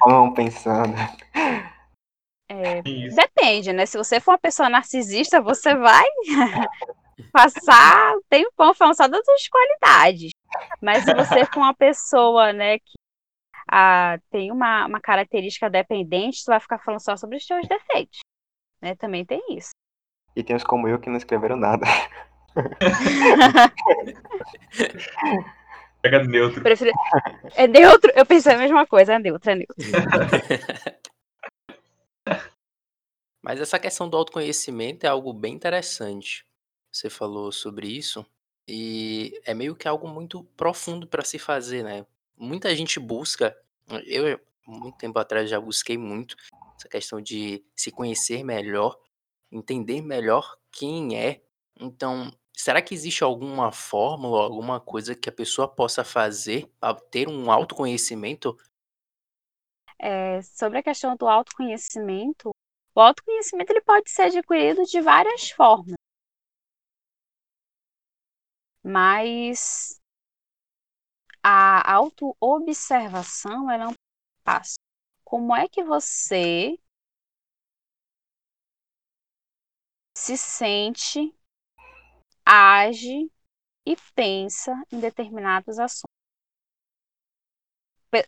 Vão 0.08 0.34
pensando. 0.34 0.96
É, 2.50 2.82
depende, 3.42 3.74
né? 3.74 3.88
Se 3.88 3.98
você 3.98 4.20
for 4.20 4.32
uma 4.32 4.38
pessoa 4.38 4.70
narcisista, 4.70 5.42
você 5.42 5.76
vai 5.76 6.06
passar 7.34 8.14
tempão 8.30 8.74
falando 8.76 8.96
só 8.96 9.08
das 9.08 9.26
suas 9.26 9.48
qualidades. 9.48 10.30
Mas 10.80 11.04
se 11.04 11.14
você 11.14 11.46
for 11.46 11.62
uma 11.62 11.74
pessoa, 11.74 12.54
né, 12.54 12.78
que 12.78 12.94
a, 13.70 14.20
tem 14.30 14.52
uma, 14.52 14.86
uma 14.86 15.02
característica 15.02 15.70
dependente, 15.70 16.44
tu 16.46 16.48
vai 16.48 16.60
ficar 16.60 16.78
falando 16.80 17.02
só 17.02 17.18
sobre 17.18 17.38
os 17.38 17.46
teus 17.46 17.68
defeitos. 17.68 18.20
Né? 18.82 18.96
Também 18.96 19.26
tem 19.26 19.42
isso. 19.50 19.72
E 20.36 20.44
tem 20.44 20.56
os 20.56 20.64
como 20.64 20.88
eu 20.88 21.00
que 21.00 21.10
não 21.10 21.18
escreveram 21.18 21.58
nada. 21.58 21.86
Pega 26.02 26.24
neutro. 26.24 26.62
Prefiro... 26.62 26.92
É 27.56 27.68
neutro? 27.68 28.12
Eu 28.16 28.26
pensei 28.26 28.54
a 28.54 28.58
mesma 28.58 28.88
coisa, 28.88 29.14
é 29.16 29.20
neutro, 29.20 29.52
é 29.52 29.56
neutro. 29.56 29.76
Mas 33.42 33.60
essa 33.60 33.80
questão 33.80 34.08
do 34.08 34.18
autoconhecimento 34.18 35.06
é 35.06 35.10
algo 35.10 35.34
bem 35.34 35.54
interessante. 35.54 36.46
Você 36.92 37.10
falou 37.10 37.52
sobre 37.52 37.88
isso 37.88 38.26
e 38.68 39.40
é 39.46 39.54
meio 39.54 39.76
que 39.76 39.88
algo 39.88 40.08
muito 40.08 40.44
profundo 40.56 41.08
para 41.08 41.24
se 41.24 41.40
fazer, 41.40 41.84
né? 41.84 42.06
Muita 42.38 42.76
gente 42.76 43.00
busca, 43.00 43.58
eu 44.06 44.40
muito 44.68 44.98
tempo 44.98 45.18
atrás 45.18 45.50
já 45.50 45.60
busquei 45.60 45.98
muito 45.98 46.36
essa 46.78 46.88
questão 46.88 47.22
de 47.22 47.64
se 47.76 47.92
conhecer 47.92 48.44
melhor, 48.44 48.98
entender 49.52 50.02
melhor 50.02 50.58
quem 50.72 51.18
é. 51.18 51.42
Então, 51.80 52.32
será 52.54 52.82
que 52.82 52.94
existe 52.94 53.24
alguma 53.24 53.72
fórmula, 53.72 54.44
alguma 54.44 54.80
coisa 54.80 55.16
que 55.16 55.30
a 55.30 55.34
pessoa 55.34 55.68
possa 55.68 56.04
fazer 56.04 56.72
para 56.80 56.96
ter 56.96 57.28
um 57.28 57.52
autoconhecimento? 57.52 58.56
É, 60.00 60.42
sobre 60.42 60.80
a 60.80 60.84
questão 60.84 61.16
do 61.16 61.28
autoconhecimento, 61.28 62.52
o 62.96 63.02
autoconhecimento 63.02 63.72
ele 63.72 63.82
pode 63.82 64.10
ser 64.10 64.24
adquirido 64.24 64.84
de 64.84 65.02
várias 65.02 65.52
formas. 65.52 65.96
Mas 68.84 70.00
a 71.44 71.94
autoobservação 71.94 73.70
é 73.70 73.88
um 73.88 73.94
passo. 74.44 74.76
Como 75.24 75.56
é 75.56 75.68
que 75.68 75.84
você 75.84 76.78
se 80.16 80.38
sente, 80.38 81.36
age 82.46 83.32
e 83.86 83.96
pensa 84.16 84.74
em 84.92 85.00
determinados 85.00 85.80
assuntos? 85.80 86.12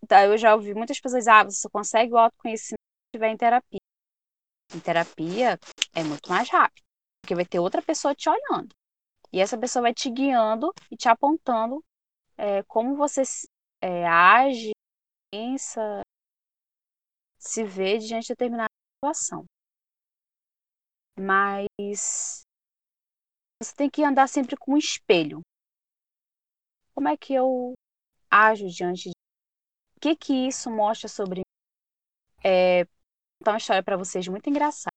Tá, 0.07 0.25
eu 0.25 0.37
já 0.37 0.55
ouvi 0.55 0.73
muitas 0.73 0.99
pessoas, 0.99 1.27
ah, 1.27 1.43
você 1.43 1.69
consegue 1.69 2.13
o 2.13 2.17
autoconhecimento 2.17 2.79
se 2.81 3.07
estiver 3.17 3.29
em 3.31 3.37
terapia. 3.37 3.82
Em 4.73 4.79
terapia 4.79 5.59
é 5.93 6.03
muito 6.03 6.29
mais 6.29 6.49
rápido, 6.49 6.83
porque 7.21 7.35
vai 7.35 7.45
ter 7.45 7.59
outra 7.59 7.81
pessoa 7.81 8.15
te 8.15 8.29
olhando. 8.29 8.69
E 9.31 9.39
essa 9.39 9.57
pessoa 9.57 9.83
vai 9.83 9.93
te 9.93 10.09
guiando 10.09 10.71
e 10.91 10.95
te 10.95 11.09
apontando 11.09 11.83
é, 12.37 12.61
como 12.63 12.95
você 12.95 13.23
é, 13.81 14.07
age, 14.07 14.71
pensa, 15.31 16.01
se 17.39 17.63
vê 17.63 17.97
diante 17.97 18.27
de 18.27 18.33
determinada 18.33 18.69
situação. 18.95 19.45
Mas 21.19 21.67
você 23.61 23.75
tem 23.75 23.89
que 23.89 24.03
andar 24.03 24.27
sempre 24.27 24.55
com 24.57 24.73
um 24.73 24.77
espelho. 24.77 25.41
Como 26.93 27.07
é 27.07 27.17
que 27.17 27.33
eu 27.33 27.73
ajo 28.29 28.67
diante 28.67 29.09
de. 29.09 29.13
O 29.97 29.99
que, 29.99 30.15
que 30.15 30.47
isso 30.47 30.69
mostra 30.69 31.07
sobre 31.07 31.39
mim? 31.39 31.43
É, 32.43 32.85
contar 33.43 33.51
uma 33.51 33.57
história 33.57 33.83
para 33.83 33.97
vocês 33.97 34.25
muito 34.29 34.49
engraçada. 34.49 34.95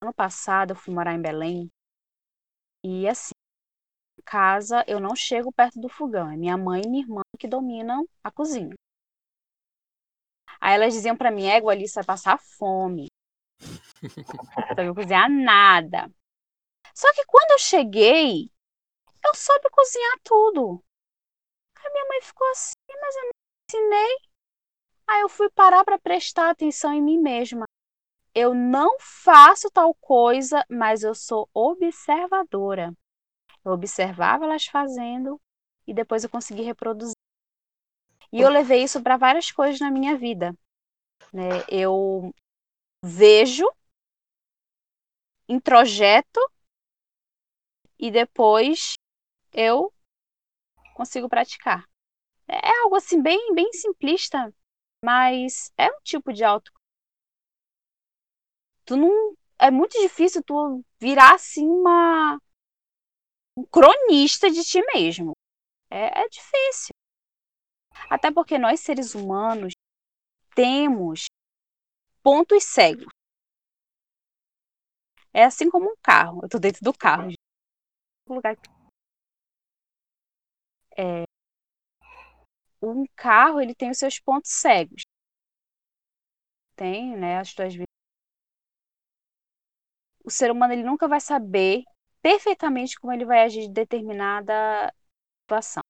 Ano 0.00 0.14
passado 0.14 0.70
eu 0.70 0.76
fui 0.76 0.94
morar 0.94 1.12
em 1.12 1.20
Belém 1.20 1.68
e 2.84 3.08
assim, 3.08 3.32
casa 4.24 4.84
eu 4.86 5.00
não 5.00 5.16
chego 5.16 5.52
perto 5.52 5.80
do 5.80 5.88
fogão, 5.88 6.30
é 6.30 6.36
minha 6.36 6.56
mãe 6.56 6.82
e 6.84 6.88
minha 6.88 7.02
irmã 7.02 7.22
que 7.36 7.48
dominam 7.48 8.06
a 8.22 8.30
cozinha. 8.30 8.76
Aí 10.60 10.74
elas 10.74 10.94
diziam 10.94 11.16
para 11.16 11.32
mim, 11.32 11.46
égua, 11.46 11.72
Alice 11.72 11.94
vai 11.96 12.04
passar 12.04 12.38
fome. 12.38 13.08
Não 14.56 14.76
sabia 14.76 14.94
cozinhar 14.94 15.28
nada. 15.28 16.08
Só 16.94 17.12
que 17.12 17.24
quando 17.26 17.52
eu 17.52 17.58
cheguei, 17.58 18.50
eu 19.24 19.34
soube 19.34 19.68
cozinhar 19.70 20.20
tudo. 20.22 20.84
Aí 21.76 21.92
minha 21.92 22.06
mãe 22.06 22.22
ficou 22.22 22.48
assim, 22.50 22.72
mas 23.00 23.16
eu 23.16 23.22
não 23.22 23.30
ensinei. 23.70 24.27
Aí 25.08 25.20
eu 25.22 25.28
fui 25.28 25.48
parar 25.50 25.84
para 25.84 25.98
prestar 25.98 26.50
atenção 26.50 26.92
em 26.92 27.02
mim 27.02 27.18
mesma 27.18 27.64
eu 28.38 28.54
não 28.54 28.98
faço 29.00 29.68
tal 29.68 29.92
coisa, 29.94 30.64
mas 30.70 31.02
eu 31.02 31.12
sou 31.12 31.50
observadora. 31.52 32.96
Eu 33.64 33.72
observava 33.72 34.44
elas 34.44 34.66
fazendo 34.66 35.40
e 35.84 35.92
depois 35.92 36.22
eu 36.22 36.30
consegui 36.30 36.62
reproduzir. 36.62 37.16
E 38.32 38.40
eu 38.40 38.48
levei 38.48 38.84
isso 38.84 39.02
para 39.02 39.16
várias 39.16 39.50
coisas 39.50 39.80
na 39.80 39.90
minha 39.90 40.16
vida. 40.16 40.56
Né? 41.32 41.64
Eu 41.68 42.32
vejo, 43.04 43.68
introjeto 45.48 46.40
e 47.98 48.08
depois 48.08 48.92
eu 49.52 49.92
consigo 50.94 51.28
praticar. 51.28 51.84
É 52.46 52.70
algo 52.84 52.94
assim 52.94 53.20
bem, 53.20 53.52
bem 53.52 53.72
simplista, 53.72 54.54
mas 55.04 55.72
é 55.76 55.86
um 55.86 56.00
tipo 56.02 56.32
de 56.32 56.44
auto 56.44 56.72
tu 58.84 58.96
não 58.96 59.36
é 59.58 59.70
muito 59.70 60.00
difícil 60.00 60.42
tu 60.42 60.82
virar 61.00 61.34
assim 61.34 61.66
uma 61.68 62.38
um 63.56 63.64
cronista 63.64 64.48
de 64.50 64.62
ti 64.62 64.80
mesmo. 64.94 65.32
É, 65.90 66.22
é 66.22 66.28
difícil. 66.28 66.94
Até 68.08 68.30
porque 68.30 68.58
nós 68.58 68.80
seres 68.80 69.14
humanos 69.14 69.72
temos 70.54 71.26
pontos 72.22 72.64
cegos. 72.64 73.08
É 75.32 75.44
assim 75.44 75.70
como 75.70 75.90
um 75.90 75.96
carro. 76.02 76.40
Eu 76.42 76.48
tô 76.48 76.58
dentro 76.58 76.82
do 76.84 76.92
carro. 76.92 77.32
Lugar 78.28 78.56
é, 80.96 81.27
um 82.82 83.04
carro 83.16 83.60
ele 83.60 83.74
tem 83.74 83.90
os 83.90 83.98
seus 83.98 84.18
pontos 84.20 84.50
cegos. 84.52 85.02
Tem, 86.76 87.16
né, 87.16 87.38
as 87.38 87.52
tuas 87.54 87.74
o 90.24 90.30
ser 90.30 90.50
humano 90.50 90.74
ele 90.74 90.82
nunca 90.82 91.08
vai 91.08 91.20
saber 91.20 91.82
perfeitamente 92.20 92.98
como 93.00 93.12
ele 93.12 93.24
vai 93.24 93.42
agir 93.44 93.60
em 93.60 93.72
determinada 93.72 94.92
situação. 95.42 95.82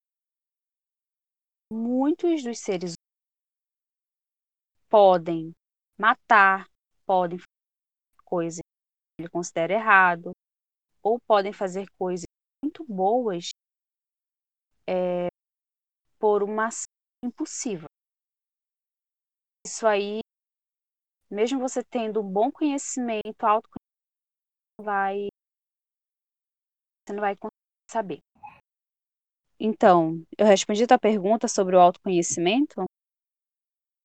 Muitos 1.70 2.42
dos 2.44 2.61
seres 2.61 2.94
podem 4.88 5.53
matar, 5.98 6.66
podem 7.05 7.38
fazer 7.38 8.24
coisas 8.24 8.59
que 8.61 9.22
ele 9.22 9.29
considera 9.29 9.74
errado, 9.74 10.31
ou 11.03 11.18
podem 11.20 11.53
fazer 11.53 11.87
coisas 11.98 12.24
muito 12.64 12.85
boas 12.85 13.51
é, 14.87 15.28
por 16.18 16.42
uma 16.42 16.66
ação 16.66 16.87
impulsiva. 17.24 17.87
Isso 19.66 19.87
aí, 19.87 20.20
mesmo 21.31 21.61
você 21.61 21.83
tendo 21.83 22.20
um 22.20 22.33
bom 22.33 22.50
conhecimento, 22.50 23.44
autoconhecimento, 23.44 23.78
vai 24.81 25.28
você 27.07 27.12
não 27.14 27.20
vai 27.20 27.37
conseguir 27.37 27.90
saber. 27.90 28.18
Então, 29.59 30.24
eu 30.37 30.46
respondi 30.46 30.85
a 30.85 30.87
tua 30.87 30.98
pergunta 30.98 31.48
sobre 31.48 31.74
o 31.74 31.81
autoconhecimento? 31.81 32.85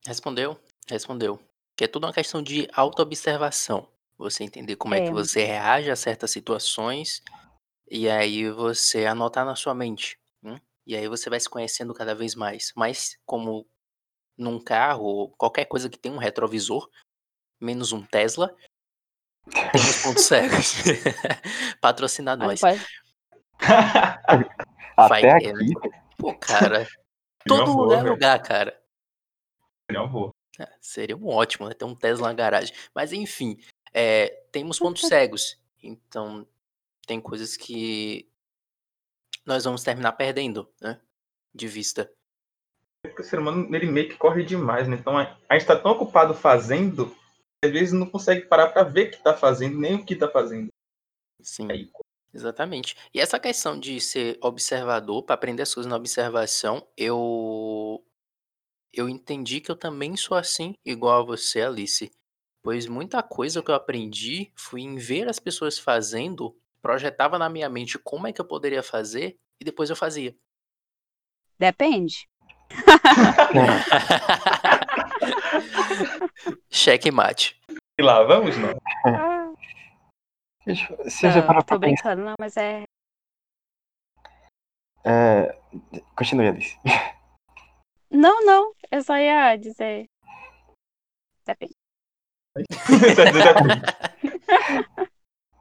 Respondeu, 0.05 0.59
respondeu. 0.87 1.39
Que 1.77 1.83
é 1.83 1.87
tudo 1.87 2.07
uma 2.07 2.13
questão 2.13 2.41
de 2.41 2.67
autoobservação. 2.73 3.87
Você 4.17 4.43
entender 4.43 4.75
como 4.75 4.95
é. 4.95 4.99
é 4.99 5.05
que 5.05 5.11
você 5.11 5.43
reage 5.43 5.91
a 5.91 5.95
certas 5.95 6.31
situações 6.31 7.21
e 7.89 8.09
aí 8.09 8.49
você 8.49 9.05
anotar 9.05 9.45
na 9.45 9.55
sua 9.55 9.73
mente. 9.73 10.17
E 10.85 10.95
aí 10.95 11.07
você 11.07 11.29
vai 11.29 11.39
se 11.39 11.49
conhecendo 11.49 11.93
cada 11.93 12.13
vez 12.13 12.35
mais. 12.35 12.71
Mas 12.75 13.17
como 13.25 13.67
num 14.37 14.59
carro 14.59 15.03
ou 15.03 15.29
qualquer 15.31 15.65
coisa 15.65 15.89
que 15.89 15.97
tem 15.97 16.11
um 16.11 16.17
retrovisor, 16.17 16.89
menos 17.59 17.91
um 17.91 18.03
Tesla, 18.03 18.55
temos 19.71 20.01
pontos 20.03 20.25
cegos. 20.27 20.75
Patrocina 21.81 22.35
nós. 22.35 22.61
Até 24.97 25.31
aqui. 25.31 25.53
Né? 25.53 25.73
Pô, 26.17 26.35
cara. 26.35 26.87
Todo 27.45 27.71
lugar 27.71 28.05
é 28.05 28.09
lugar, 28.09 28.41
cara. 28.41 28.81
Seria 29.89 30.03
um 30.03 30.09
voo. 30.09 30.31
É, 30.59 30.69
seria 30.79 31.17
um 31.17 31.27
ótimo, 31.27 31.67
né? 31.67 31.73
Ter 31.73 31.85
um 31.85 31.95
Tesla 31.95 32.27
na 32.27 32.33
garagem. 32.33 32.75
Mas 32.93 33.11
enfim, 33.11 33.57
é, 33.93 34.27
temos 34.51 34.79
pontos 34.79 35.07
cegos. 35.07 35.59
Então, 35.81 36.47
tem 37.05 37.19
coisas 37.19 37.57
que 37.57 38.29
nós 39.45 39.63
vamos 39.63 39.83
terminar 39.83 40.13
perdendo, 40.13 40.69
né? 40.81 40.99
De 41.53 41.67
vista. 41.67 42.11
É 43.05 43.09
porque 43.09 43.21
o 43.21 43.25
ser 43.25 43.39
humano, 43.39 43.75
ele 43.75 43.85
meio 43.87 44.09
que 44.09 44.17
corre 44.17 44.43
demais, 44.43 44.87
né? 44.87 44.95
Então, 44.99 45.17
a 45.17 45.37
gente 45.53 45.67
tá 45.67 45.75
tão 45.75 45.91
ocupado 45.91 46.33
fazendo 46.33 47.15
às 47.63 47.71
vezes 47.71 47.93
não 47.93 48.09
consegue 48.09 48.45
parar 48.45 48.69
para 48.69 48.83
ver 48.83 49.07
o 49.07 49.11
que 49.11 49.17
está 49.17 49.33
fazendo, 49.33 49.79
nem 49.79 49.95
o 49.95 50.05
que 50.05 50.13
está 50.13 50.29
fazendo. 50.29 50.67
Sim. 51.41 51.71
Aí, 51.71 51.89
exatamente. 52.33 52.95
E 53.13 53.19
essa 53.19 53.39
questão 53.39 53.79
de 53.79 53.99
ser 54.01 54.37
observador, 54.41 55.23
para 55.23 55.35
aprender 55.35 55.63
as 55.63 55.73
coisas 55.73 55.89
na 55.89 55.95
observação, 55.95 56.85
eu 56.97 58.03
eu 58.91 59.09
entendi 59.09 59.59
que 59.59 59.71
eu 59.71 59.75
também 59.75 60.15
sou 60.15 60.37
assim, 60.37 60.75
igual 60.85 61.21
a 61.21 61.25
você, 61.25 61.61
Alice. 61.61 62.11
Pois 62.61 62.85
muita 62.85 63.23
coisa 63.23 63.61
que 63.61 63.71
eu 63.71 63.75
aprendi 63.75 64.51
foi 64.55 64.81
em 64.81 64.95
ver 64.97 65.27
as 65.27 65.39
pessoas 65.39 65.79
fazendo, 65.79 66.55
projetava 66.83 67.39
na 67.39 67.49
minha 67.49 67.69
mente 67.69 67.97
como 67.97 68.27
é 68.27 68.33
que 68.33 68.41
eu 68.41 68.45
poderia 68.45 68.83
fazer 68.83 69.39
e 69.59 69.63
depois 69.63 69.89
eu 69.89 69.95
fazia. 69.95 70.35
Depende. 71.57 72.27
Cheque 76.69 77.09
mate. 77.09 77.57
E 77.97 78.03
lá, 78.03 78.21
vamos 78.23 78.57
não. 78.57 78.73
Se 80.65 81.29
você 81.29 81.39
não, 81.39 81.47
parar 81.47 81.63
tô 81.63 81.79
pensar. 81.79 82.15
brincando, 82.15 82.23
não, 82.23 82.35
mas 82.39 82.55
é. 82.57 82.83
É... 85.05 85.57
Continue, 86.15 86.49
Alice. 86.49 86.77
Não, 88.15 88.45
não. 88.45 88.75
Eu 88.91 89.01
só 89.01 89.17
ia 89.17 89.55
dizer. 89.55 90.05
Depende. 91.43 91.73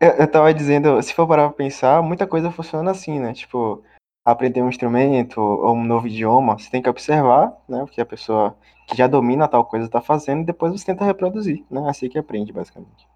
Eu, 0.02 0.10
eu 0.18 0.30
tava 0.30 0.52
dizendo, 0.52 1.00
se 1.00 1.14
for 1.14 1.28
parar 1.28 1.48
pra 1.48 1.56
pensar, 1.56 2.02
muita 2.02 2.26
coisa 2.26 2.50
funciona 2.50 2.90
assim, 2.90 3.20
né? 3.20 3.32
Tipo, 3.32 3.84
aprender 4.24 4.60
um 4.60 4.68
instrumento 4.68 5.40
ou 5.40 5.74
um 5.76 5.84
novo 5.84 6.08
idioma, 6.08 6.58
você 6.58 6.68
tem 6.68 6.82
que 6.82 6.88
observar, 6.90 7.56
né? 7.68 7.78
Porque 7.84 8.00
a 8.00 8.06
pessoa 8.06 8.58
que 8.88 8.96
já 8.96 9.06
domina 9.06 9.46
tal 9.46 9.64
coisa 9.64 9.88
tá 9.88 10.00
fazendo 10.00 10.42
e 10.42 10.46
depois 10.46 10.72
você 10.72 10.86
tenta 10.86 11.04
reproduzir, 11.04 11.64
né? 11.70 11.88
Assim 11.88 12.08
que 12.08 12.18
aprende, 12.18 12.52
basicamente. 12.52 13.06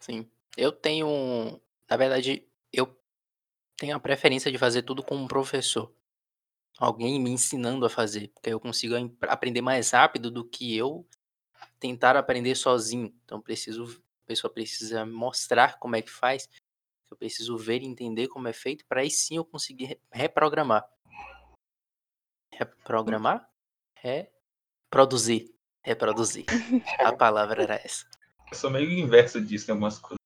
Sim. 0.00 0.26
Eu 0.56 0.72
tenho. 0.72 1.06
um- 1.06 1.60
Na 1.88 1.96
verdade, 1.96 2.46
eu 2.72 2.88
tenho 3.76 3.96
a 3.96 4.00
preferência 4.00 4.50
de 4.50 4.56
fazer 4.58 4.82
tudo 4.82 5.02
com 5.02 5.16
um 5.16 5.26
professor. 5.28 5.92
Alguém 6.78 7.20
me 7.20 7.30
ensinando 7.30 7.84
a 7.84 7.90
fazer. 7.90 8.28
Porque 8.28 8.48
eu 8.50 8.60
consigo 8.60 8.94
aprender 9.22 9.60
mais 9.60 9.90
rápido 9.90 10.30
do 10.30 10.44
que 10.44 10.74
eu 10.76 11.06
tentar 11.78 12.16
aprender 12.16 12.54
sozinho. 12.54 13.12
Então, 13.24 13.40
preciso, 13.40 14.00
pessoa 14.30 14.52
precisa 14.52 15.04
mostrar 15.04 15.76
como 15.80 15.96
é 15.96 16.02
que 16.02 16.08
faz. 16.10 16.48
Eu 17.10 17.16
preciso 17.16 17.58
ver 17.58 17.82
e 17.82 17.86
entender 17.86 18.28
como 18.28 18.46
é 18.46 18.52
feito. 18.52 18.86
Para 18.86 19.00
aí 19.00 19.10
sim 19.10 19.36
eu 19.36 19.44
conseguir 19.44 19.86
re- 19.86 20.00
reprogramar. 20.12 20.88
Reprogramar? 22.54 23.50
Reproduzir. 23.96 25.52
Reproduzir. 25.82 26.46
A 27.04 27.12
palavra 27.12 27.64
era 27.64 27.74
essa. 27.74 28.06
Eu 28.52 28.56
sou 28.56 28.70
meio 28.70 28.88
inverso 28.88 29.40
disso 29.40 29.68
em 29.68 29.72
algumas 29.72 29.98
coisas. 29.98 30.18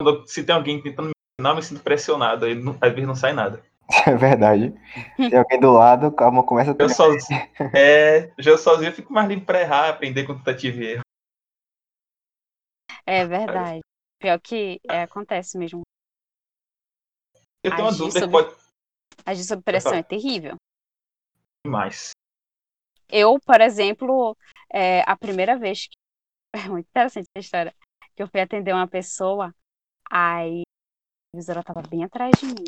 Quando, 0.00 0.24
se 0.28 0.44
tem 0.44 0.54
alguém 0.54 0.80
tentando 0.80 1.06
me 1.08 1.12
ensinar, 1.40 1.50
eu 1.50 1.56
me 1.56 1.62
sinto 1.64 1.82
pressionado. 1.82 2.44
Aí 2.44 2.54
não- 2.54 2.78
às 2.80 2.92
vezes 2.92 3.08
não 3.08 3.16
sai 3.16 3.32
nada. 3.32 3.60
É 4.06 4.14
verdade. 4.14 4.72
Tem 5.16 5.34
alguém 5.38 5.58
do 5.58 5.72
lado, 5.72 6.12
calma, 6.12 6.44
começa 6.44 6.70
a 6.70 6.76
Eu 6.78 6.88
sozinho, 6.88 7.40
é, 7.74 8.30
já 8.38 8.50
eu 8.52 8.58
sozinho 8.58 8.90
eu 8.90 8.94
fico 8.94 9.12
mais 9.12 9.26
livre 9.28 9.44
pra 9.44 9.60
errar, 9.60 9.88
aprender 9.88 10.24
com 10.24 10.36
tentativa 10.36 10.76
e 10.78 10.86
erro. 10.92 11.02
É 13.08 13.24
verdade. 13.24 13.80
Pior 14.20 14.38
que 14.38 14.78
é, 14.84 15.02
acontece 15.02 15.56
mesmo. 15.56 15.80
Eu 17.64 17.70
tenho 17.70 17.84
uma 17.84 17.88
Agir 17.88 17.98
dúvida 17.98 18.20
que 18.20 18.30
sobre- 18.30 18.52
pode 18.52 18.68
Agir 19.24 19.44
sob 19.44 19.62
pressão 19.62 19.94
é 19.94 20.02
terrível. 20.02 20.56
mais. 21.66 22.10
Eu, 23.08 23.38
por 23.40 23.60
exemplo, 23.62 24.36
é, 24.70 25.00
a 25.10 25.16
primeira 25.16 25.58
vez 25.58 25.86
que. 25.88 25.96
É 26.66 26.68
muito 26.68 26.88
interessante 26.88 27.26
essa 27.34 27.44
história. 27.46 27.74
Que 28.16 28.22
eu 28.22 28.28
fui 28.28 28.40
atender 28.40 28.72
uma 28.74 28.88
pessoa, 28.88 29.54
aí 30.10 30.62
a 31.32 31.36
visora 31.36 31.62
tava 31.62 31.82
bem 31.82 32.04
atrás 32.04 32.32
de 32.40 32.46
mim. 32.46 32.64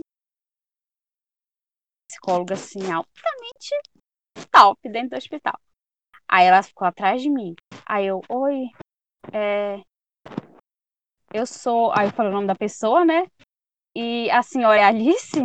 Psicóloga, 2.11 2.55
assim, 2.55 2.81
altamente 2.93 3.75
top 4.51 4.89
dentro 4.89 5.11
do 5.11 5.17
hospital. 5.17 5.59
Aí 6.29 6.47
ela 6.47 6.63
ficou 6.63 6.87
atrás 6.87 7.21
de 7.23 7.31
mim. 7.31 7.55
Aí 7.87 8.07
eu, 8.07 8.21
oi, 8.29 8.67
é. 9.33 9.83
Eu 11.33 11.47
sou. 11.47 11.93
Aí 11.97 12.09
eu 12.09 12.13
falei 12.13 12.31
o 12.31 12.35
nome 12.35 12.47
da 12.47 12.55
pessoa, 12.55 13.03
né? 13.05 13.27
E 13.95 14.31
a 14.31 14.43
senhora 14.43 14.81
é 14.81 14.85
Alice? 14.85 15.39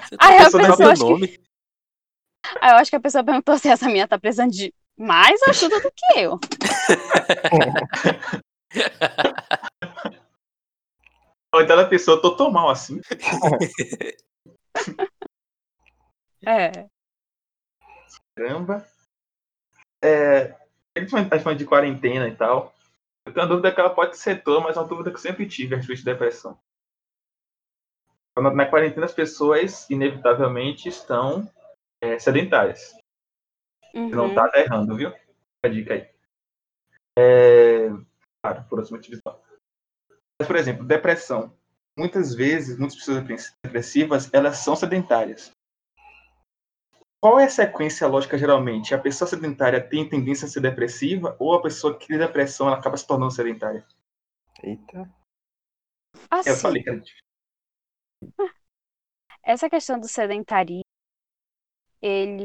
Você 0.00 0.16
Aí 0.18 0.38
a 0.38 0.44
pessoa 0.44 0.92
acho 0.92 1.18
que-. 1.18 1.40
Aí 2.60 2.72
eu 2.72 2.76
acho 2.76 2.90
que 2.90 2.96
a 2.96 3.00
pessoa 3.00 3.24
perguntou 3.24 3.56
se 3.58 3.68
essa 3.68 3.86
minha 3.86 4.08
tá 4.08 4.18
precisando 4.18 4.50
de 4.50 4.74
mais 4.98 5.40
ajuda 5.48 5.80
do 5.80 5.90
que 5.90 6.18
eu. 6.18 6.38
Ou 11.52 11.62
então 11.62 11.78
a 11.78 11.84
pessoa, 11.84 12.22
tô 12.22 12.36
tão 12.36 12.50
mal 12.50 12.70
assim. 12.70 13.00
É. 16.46 16.86
Caramba. 18.36 18.86
É, 20.02 20.56
a 20.96 21.00
gente 21.00 21.10
falando 21.10 21.58
de 21.58 21.66
quarentena 21.66 22.28
e 22.28 22.34
tal. 22.34 22.74
Eu 23.26 23.32
tenho 23.32 23.44
uma 23.44 23.50
dúvida 23.50 23.72
que 23.72 23.80
ela 23.80 23.94
pode 23.94 24.16
ser 24.16 24.42
toda, 24.42 24.60
mas 24.60 24.76
é 24.76 24.80
uma 24.80 24.88
dúvida 24.88 25.10
que 25.10 25.16
eu 25.16 25.20
sempre 25.20 25.46
tive 25.46 25.74
a 25.74 25.78
respeito 25.78 26.00
de 26.00 26.04
depressão. 26.06 26.58
Quando 28.34 28.54
na 28.54 28.66
quarentena 28.66 29.06
as 29.06 29.14
pessoas, 29.14 29.88
inevitavelmente, 29.90 30.88
estão 30.88 31.50
é, 32.02 32.18
sedentárias. 32.18 32.96
Não 33.94 34.28
Uhum. 34.28 34.34
tá 34.34 34.50
errando, 34.54 34.96
viu? 34.96 35.12
A 35.64 35.68
dica 35.68 35.94
aí. 35.94 36.08
É... 37.18 37.88
Claro, 38.42 38.64
por 38.68 38.78
outros 38.78 38.90
motivos 38.90 39.20
não. 39.24 39.38
Mas, 40.40 40.46
por 40.46 40.56
exemplo, 40.56 40.84
depressão. 40.84 41.54
Muitas 41.98 42.34
vezes, 42.34 42.78
muitas 42.78 42.96
pessoas 42.96 43.22
depressivas, 43.62 44.32
elas 44.32 44.58
são 44.58 44.74
sedentárias. 44.74 45.52
Qual 47.22 47.40
é 47.40 47.44
a 47.44 47.48
sequência 47.48 48.06
lógica, 48.06 48.36
geralmente? 48.36 48.94
A 48.94 48.98
pessoa 48.98 49.26
sedentária 49.26 49.80
tem 49.80 50.06
tendência 50.06 50.44
a 50.46 50.48
ser 50.50 50.60
depressiva 50.60 51.34
ou 51.38 51.54
a 51.54 51.62
pessoa 51.62 51.96
que 51.98 52.06
tem 52.08 52.18
depressão 52.18 52.66
ela 52.66 52.76
acaba 52.76 52.96
se 52.96 53.06
tornando 53.06 53.32
sedentária? 53.32 53.86
Eita. 54.62 55.00
Eu 56.44 56.54
Assim, 56.54 56.60
falei 56.60 56.82
que 56.82 56.90
era 56.90 57.00
difícil. 57.00 57.24
essa 59.42 59.68
questão 59.68 59.98
do 60.00 60.08
sedentarismo, 60.08 60.84
ele 62.02 62.44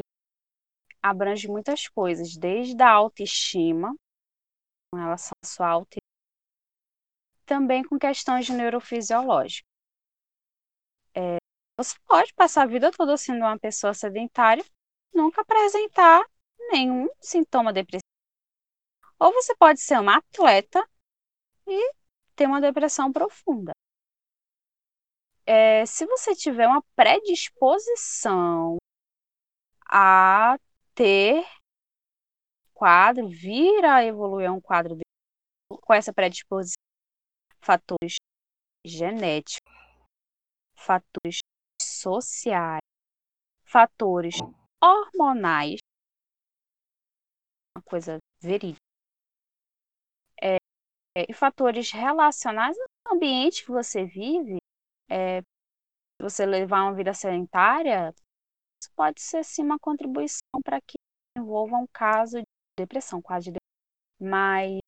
abrange 1.01 1.47
muitas 1.47 1.87
coisas, 1.87 2.35
desde 2.35 2.81
a 2.81 2.89
autoestima, 2.91 3.95
com 4.91 4.99
relação 4.99 5.33
à 5.43 5.47
sua 5.47 5.69
autoestima, 5.69 6.01
também 7.45 7.83
com 7.83 7.97
questões 7.97 8.49
neurofisiológicas. 8.49 9.74
Você 11.77 11.97
pode 12.07 12.33
passar 12.33 12.63
a 12.63 12.67
vida 12.67 12.89
toda 12.91 13.17
sendo 13.17 13.39
uma 13.39 13.59
pessoa 13.59 13.93
sedentária, 13.93 14.63
nunca 15.13 15.41
apresentar 15.41 16.25
nenhum 16.69 17.09
sintoma 17.19 17.73
depressivo. 17.73 18.05
Ou 19.19 19.33
você 19.33 19.53
pode 19.55 19.81
ser 19.81 19.99
uma 19.99 20.17
atleta 20.17 20.87
e 21.67 21.93
ter 22.35 22.47
uma 22.47 22.61
depressão 22.61 23.11
profunda. 23.11 23.73
É, 25.45 25.85
se 25.85 26.05
você 26.05 26.33
tiver 26.33 26.67
uma 26.67 26.81
predisposição 26.95 28.77
a 29.87 30.57
ter 30.93 31.45
quadro, 32.73 33.27
vir 33.27 33.85
a 33.85 34.03
evoluir 34.03 34.51
um 34.51 34.61
quadro 34.61 34.95
depressivo, 34.95 35.81
com 35.85 35.93
essa 35.93 36.13
predisposição, 36.13 36.81
fatores 37.61 38.15
genéticos, 38.83 39.59
fatores 40.75 41.39
sociais, 42.05 42.81
fatores 43.63 44.35
hormonais, 44.81 45.79
uma 47.75 47.83
coisa 47.83 48.19
verídica, 48.39 48.79
é, 50.39 50.57
é, 51.17 51.25
e 51.27 51.33
fatores 51.33 51.91
relacionados 51.91 52.77
ao 53.05 53.15
ambiente 53.15 53.65
que 53.65 53.71
você 53.71 54.05
vive, 54.05 54.57
é, 55.09 55.41
se 55.41 56.21
você 56.21 56.45
levar 56.45 56.83
uma 56.83 56.93
vida 56.93 57.13
sedentária, 57.13 58.13
isso 58.79 58.91
pode 58.95 59.19
ser 59.19 59.43
sim 59.43 59.63
uma 59.63 59.79
contribuição 59.79 60.61
para 60.63 60.79
que 60.81 60.97
envolva 61.35 61.77
um 61.77 61.87
caso 61.91 62.37
de 62.37 62.45
depressão, 62.77 63.19
quase 63.19 63.45
de 63.45 63.53
depressão. 63.53 63.65
Mas 64.21 64.79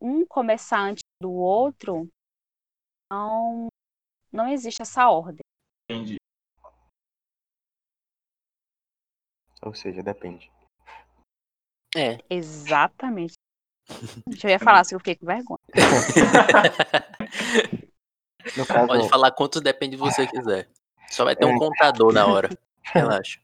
um 0.00 0.24
começar 0.24 0.80
antes 0.80 1.02
do 1.20 1.32
outro, 1.32 2.08
não, 3.10 3.68
não 4.34 4.48
existe 4.48 4.82
essa 4.82 5.08
ordem. 5.08 5.38
Entendi. 5.88 6.16
Ou 9.62 9.72
seja, 9.72 10.02
depende. 10.02 10.50
É. 11.96 12.18
Exatamente. 12.28 13.34
Deixa 14.28 14.48
eu 14.48 14.50
ia 14.50 14.58
falar, 14.58 14.84
se 14.84 14.94
eu 14.94 14.98
fiquei 14.98 15.14
com 15.16 15.24
vergonha. 15.26 15.58
No 18.58 18.66
caso, 18.66 18.86
Pode 18.86 19.08
falar 19.08 19.30
quanto 19.30 19.58
depende 19.58 19.96
de 19.96 20.02
você 20.02 20.26
quiser. 20.26 20.68
Só 21.10 21.24
vai 21.24 21.34
ter 21.34 21.46
um 21.46 21.56
É. 21.56 21.58
contador 21.58 22.12
na 22.12 22.26
hora. 22.26 22.50
Relaxa. 22.84 23.40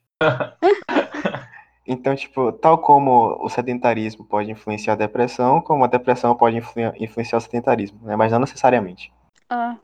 então, 1.87 2.15
tipo, 2.15 2.53
tal 2.53 2.83
como 2.83 3.43
o 3.43 3.49
sedentarismo 3.49 4.27
pode 4.27 4.51
influenciar 4.51 4.93
a 4.93 4.97
depressão, 4.97 5.63
como 5.63 5.85
a 5.85 5.89
depressão 5.89 6.37
pode 6.37 6.59
influ- 6.59 6.95
influenciar 6.97 7.39
o 7.39 7.41
sedentarismo, 7.41 7.99
né? 8.03 8.15
Mas 8.15 8.31
não 8.31 8.41
necessariamente. 8.41 9.11
Ah, 9.49 9.79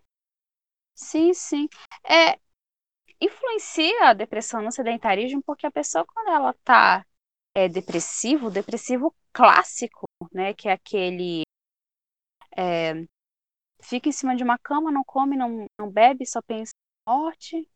sim, 0.96 1.32
sim. 1.34 1.68
É, 2.04 2.38
influencia 3.20 4.10
a 4.10 4.14
depressão 4.14 4.62
no 4.62 4.72
sedentarismo 4.72 5.42
porque 5.44 5.66
a 5.66 5.70
pessoa, 5.72 6.04
quando 6.06 6.30
ela 6.30 6.54
tá 6.64 7.06
é, 7.54 7.68
depressivo, 7.68 8.50
depressivo 8.50 9.14
clássico 9.32 10.06
né? 10.32 10.54
Que 10.54 10.68
é 10.68 10.72
aquele. 10.72 11.42
É, 12.56 12.94
fica 13.82 14.08
em 14.08 14.12
cima 14.12 14.36
de 14.36 14.44
uma 14.44 14.58
cama, 14.58 14.92
não 14.92 15.04
come, 15.04 15.36
não, 15.36 15.66
não 15.78 15.90
bebe, 15.90 16.26
só 16.26 16.42
pensa 16.42 16.72
em 17.08 17.12
morte. 17.12 17.70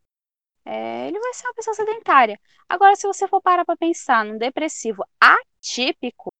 É, 0.64 1.08
ele 1.08 1.20
vai 1.20 1.34
ser 1.34 1.46
uma 1.48 1.54
pessoa 1.54 1.74
sedentária. 1.74 2.40
Agora, 2.68 2.96
se 2.96 3.06
você 3.06 3.28
for 3.28 3.42
parar 3.42 3.64
para 3.64 3.76
pensar 3.76 4.24
num 4.24 4.38
depressivo 4.38 5.04
atípico, 5.20 6.30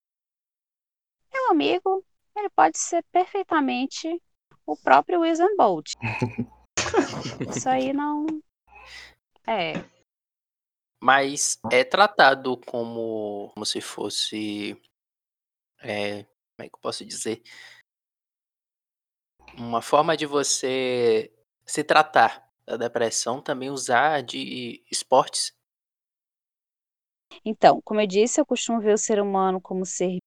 meu 1.33 1.51
amigo, 1.51 2.05
ele 2.37 2.49
pode 2.51 2.79
ser 2.79 3.05
perfeitamente 3.11 4.23
o 4.67 4.77
próprio 4.77 5.23
Usain 5.23 5.57
Bolt. 5.57 5.95
Isso 7.55 7.69
aí 7.69 7.93
não. 7.93 8.27
É. 9.47 9.73
Mas 11.03 11.59
é 11.73 11.83
tratado 11.83 12.57
como, 12.59 13.51
como 13.55 13.65
se 13.65 13.81
fosse. 13.81 14.81
É, 15.83 16.25
como 16.25 16.67
é 16.67 16.69
que 16.69 16.75
eu 16.75 16.81
posso 16.81 17.05
dizer? 17.05 17.43
Uma 19.57 19.81
forma 19.81 20.17
de 20.17 20.27
você 20.27 21.33
se 21.65 21.83
tratar 21.83 22.49
da 22.67 22.77
depressão 22.77 23.41
também 23.41 23.71
usar 23.71 24.23
de 24.23 24.85
esportes. 24.91 25.53
Então, 27.45 27.81
como 27.83 28.01
eu 28.01 28.07
disse, 28.07 28.41
eu 28.41 28.47
costumo 28.47 28.81
ver 28.81 28.93
o 28.93 28.99
ser 28.99 29.21
humano 29.21 29.61
como 29.61 29.87
ser 29.87 30.19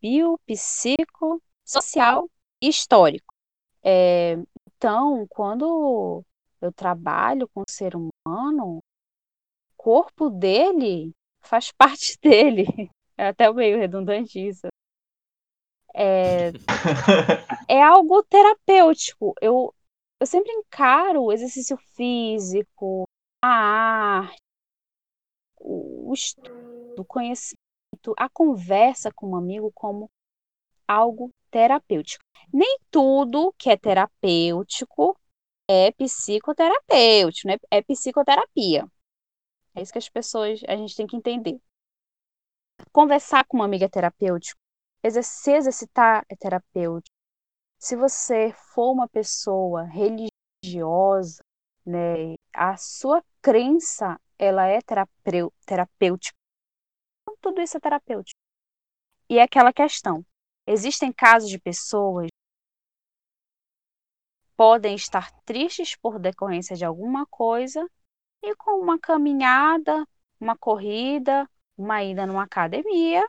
bio, 0.00 0.38
psico, 0.46 1.42
social 1.64 2.30
e 2.62 2.68
histórico. 2.68 3.34
É, 3.82 4.36
então, 4.80 5.26
quando 5.28 6.24
eu 6.58 6.72
trabalho 6.72 7.46
com 7.48 7.60
o 7.60 7.70
ser 7.70 7.92
humano, 7.94 8.78
o 8.78 8.82
corpo 9.76 10.30
dele 10.30 11.12
faz 11.42 11.70
parte 11.76 12.18
dele. 12.22 12.90
É 13.14 13.28
até 13.28 13.52
meio 13.52 13.78
redundante 13.78 14.40
isso. 14.40 14.68
É, 15.94 16.48
é 17.68 17.82
algo 17.82 18.22
terapêutico. 18.22 19.34
Eu, 19.38 19.74
eu 20.18 20.26
sempre 20.26 20.50
encaro 20.50 21.24
o 21.24 21.32
exercício 21.32 21.76
físico, 21.94 23.04
a 23.42 23.48
arte, 24.20 24.40
o 25.58 26.10
estudo, 26.14 27.02
o 27.02 27.04
conhecimento, 27.04 28.14
a 28.16 28.30
conversa 28.30 29.12
com 29.12 29.32
um 29.32 29.36
amigo 29.36 29.70
como 29.74 30.08
algo 30.88 31.30
terapêutico. 31.50 32.24
Nem 32.52 32.78
tudo 32.90 33.52
que 33.58 33.70
é 33.70 33.76
terapêutico 33.76 35.18
é 35.68 35.92
psicoterapêutico, 35.92 37.48
né? 37.48 37.56
É 37.70 37.82
psicoterapia. 37.82 38.86
É 39.74 39.82
isso 39.82 39.92
que 39.92 39.98
as 39.98 40.08
pessoas, 40.08 40.60
a 40.66 40.76
gente 40.76 40.96
tem 40.96 41.06
que 41.06 41.16
entender. 41.16 41.60
Conversar 42.92 43.44
com 43.46 43.58
uma 43.58 43.66
amiga 43.66 43.84
é 43.84 43.88
terapêutico. 43.88 44.58
Se 45.22 45.52
exercitar 45.52 46.24
é 46.28 46.36
terapêutico. 46.36 47.14
Se 47.78 47.96
você 47.96 48.52
for 48.74 48.92
uma 48.92 49.08
pessoa 49.08 49.84
religiosa, 49.84 51.42
né, 51.86 52.34
a 52.52 52.76
sua 52.76 53.24
crença 53.40 54.20
ela 54.38 54.66
é 54.66 54.80
terapêutica. 55.66 56.36
Então, 57.22 57.36
tudo 57.40 57.60
isso 57.60 57.76
é 57.76 57.80
terapêutico. 57.80 58.38
E 59.28 59.38
é 59.38 59.42
aquela 59.42 59.72
questão. 59.72 60.24
Existem 60.72 61.12
casos 61.12 61.50
de 61.50 61.58
pessoas 61.58 62.28
podem 64.56 64.94
estar 64.94 65.32
tristes 65.44 65.96
por 65.96 66.16
decorrência 66.20 66.76
de 66.76 66.84
alguma 66.84 67.26
coisa 67.26 67.84
e 68.40 68.54
com 68.54 68.80
uma 68.80 68.96
caminhada, 68.96 70.06
uma 70.38 70.56
corrida, 70.56 71.50
uma 71.76 72.04
ida 72.04 72.24
numa 72.24 72.44
academia, 72.44 73.28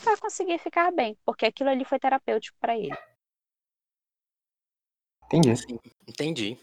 vai 0.00 0.16
conseguir 0.16 0.58
ficar 0.58 0.92
bem, 0.92 1.18
porque 1.24 1.46
aquilo 1.46 1.70
ali 1.70 1.84
foi 1.84 1.98
terapêutico 1.98 2.56
para 2.60 2.78
ele. 2.78 2.96
Entendi. 5.24 5.56
Sim, 5.56 5.78
entendi. 6.06 6.54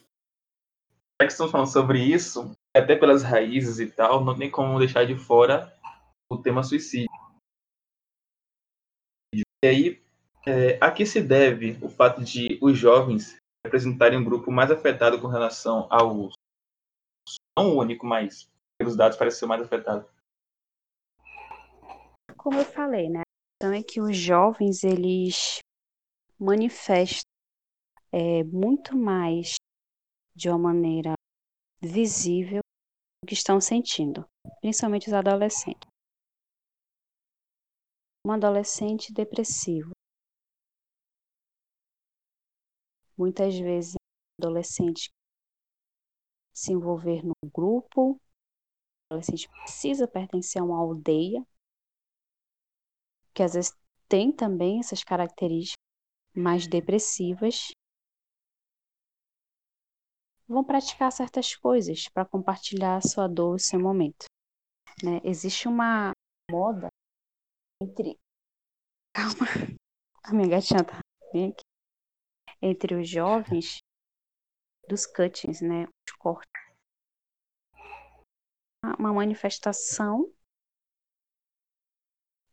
Já 1.21 1.27
que 1.27 1.33
estamos 1.33 1.51
falando 1.51 1.73
sobre 1.73 2.01
isso, 2.01 2.55
até 2.73 2.95
pelas 2.95 3.23
raízes 3.23 3.77
e 3.77 3.91
tal, 3.91 4.23
não 4.23 4.37
tem 4.37 4.49
como 4.49 4.79
deixar 4.79 5.05
de 5.05 5.17
fora 5.17 5.77
o 6.31 6.37
tema 6.37 6.63
suicídio. 6.63 7.11
E 9.35 9.67
aí, 9.67 10.02
é, 10.45 10.77
a 10.81 10.91
que 10.91 11.05
se 11.05 11.21
deve 11.21 11.77
o 11.81 11.89
fato 11.89 12.23
de 12.23 12.59
os 12.61 12.77
jovens 12.77 13.37
representarem 13.65 14.19
um 14.19 14.23
grupo 14.23 14.51
mais 14.51 14.69
afetado 14.71 15.19
com 15.19 15.27
relação 15.27 15.87
ao 15.89 16.29
não 17.57 17.77
único, 17.77 18.05
mas 18.05 18.49
pelos 18.77 18.95
dados 18.97 19.17
parece 19.17 19.39
ser 19.39 19.45
mais 19.45 19.61
afetado? 19.61 20.07
Como 22.37 22.59
eu 22.59 22.65
falei, 22.65 23.09
né? 23.09 23.21
Então 23.55 23.71
é 23.71 23.81
que 23.81 24.01
os 24.01 24.17
jovens 24.17 24.83
eles 24.83 25.59
manifestam 26.37 27.23
é, 28.11 28.43
muito 28.43 28.97
mais 28.97 29.55
de 30.35 30.49
uma 30.49 30.57
maneira 30.57 31.13
visível 31.81 32.59
o 33.23 33.25
que 33.25 33.33
estão 33.33 33.61
sentindo, 33.61 34.25
principalmente 34.59 35.07
os 35.07 35.13
adolescentes. 35.13 35.87
Um 38.27 38.31
adolescente 38.31 39.13
depressivo. 39.13 39.91
Muitas 43.17 43.57
vezes, 43.57 43.95
adolescente 44.39 45.09
se 46.53 46.71
envolver 46.71 47.23
num 47.23 47.49
grupo, 47.53 48.19
adolescente 49.09 49.49
precisa 49.49 50.07
pertencer 50.07 50.61
a 50.61 50.65
uma 50.65 50.77
aldeia, 50.77 51.45
que 53.33 53.43
às 53.43 53.53
vezes 53.53 53.75
tem 54.07 54.31
também 54.31 54.79
essas 54.79 55.03
características 55.03 55.81
mais 56.35 56.67
depressivas, 56.67 57.71
vão 60.47 60.63
praticar 60.63 61.11
certas 61.11 61.55
coisas 61.55 62.07
para 62.09 62.25
compartilhar 62.25 62.97
a 62.97 63.01
sua 63.01 63.27
dor, 63.27 63.55
o 63.55 63.59
seu 63.59 63.79
momento. 63.79 64.25
Né? 65.03 65.19
Existe 65.23 65.67
uma 65.67 66.11
moda 66.51 66.87
entre. 67.81 68.17
Calma, 69.13 69.47
a 70.23 70.33
minha 70.33 70.49
gatinha 70.49 70.83
tá 70.83 70.99
bem 71.31 71.51
aqui. 71.51 71.72
Entre 72.65 72.95
os 72.95 73.09
jovens 73.09 73.83
dos 74.87 75.05
cuttings, 75.05 75.61
né? 75.61 75.85
Os 76.07 76.13
cortes. 76.17 76.63
Uma 78.97 79.13
manifestação 79.13 80.33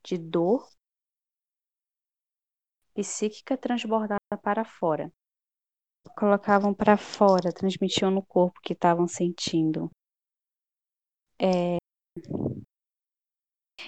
de 0.03 0.19
dor 0.19 0.69
psíquica 2.95 3.57
transbordada 3.57 4.37
para 4.43 4.65
fora 4.65 5.13
colocavam 6.17 6.75
para 6.75 6.97
fora, 6.97 7.53
transmitiam 7.53 8.11
no 8.11 8.23
corpo 8.23 8.61
que 8.61 8.73
estavam 8.73 9.07
sentindo. 9.07 9.91
É... 11.41 11.79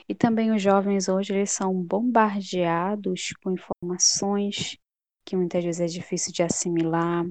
E 0.09 0.15
também 0.15 0.51
os 0.53 0.63
jovens 0.63 1.09
hoje 1.09 1.35
eles 1.35 1.53
são 1.53 1.83
bombardeados 1.83 3.33
com 3.43 3.53
informações 3.53 4.79
que 5.25 5.37
muitas 5.37 5.65
vezes 5.65 5.81
é 5.81 5.87
difícil 5.87 6.33
de 6.33 6.43
assimilar. 6.43 7.25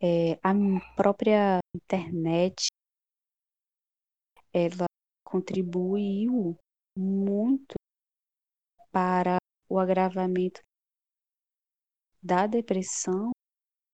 É, 0.00 0.38
a 0.42 0.52
própria 0.94 1.58
internet 1.74 2.66
ela 4.52 4.86
contribuiu 5.24 6.56
muito 6.96 7.74
para 8.90 9.36
o 9.68 9.78
agravamento 9.78 10.60
da 12.22 12.46
depressão 12.46 13.30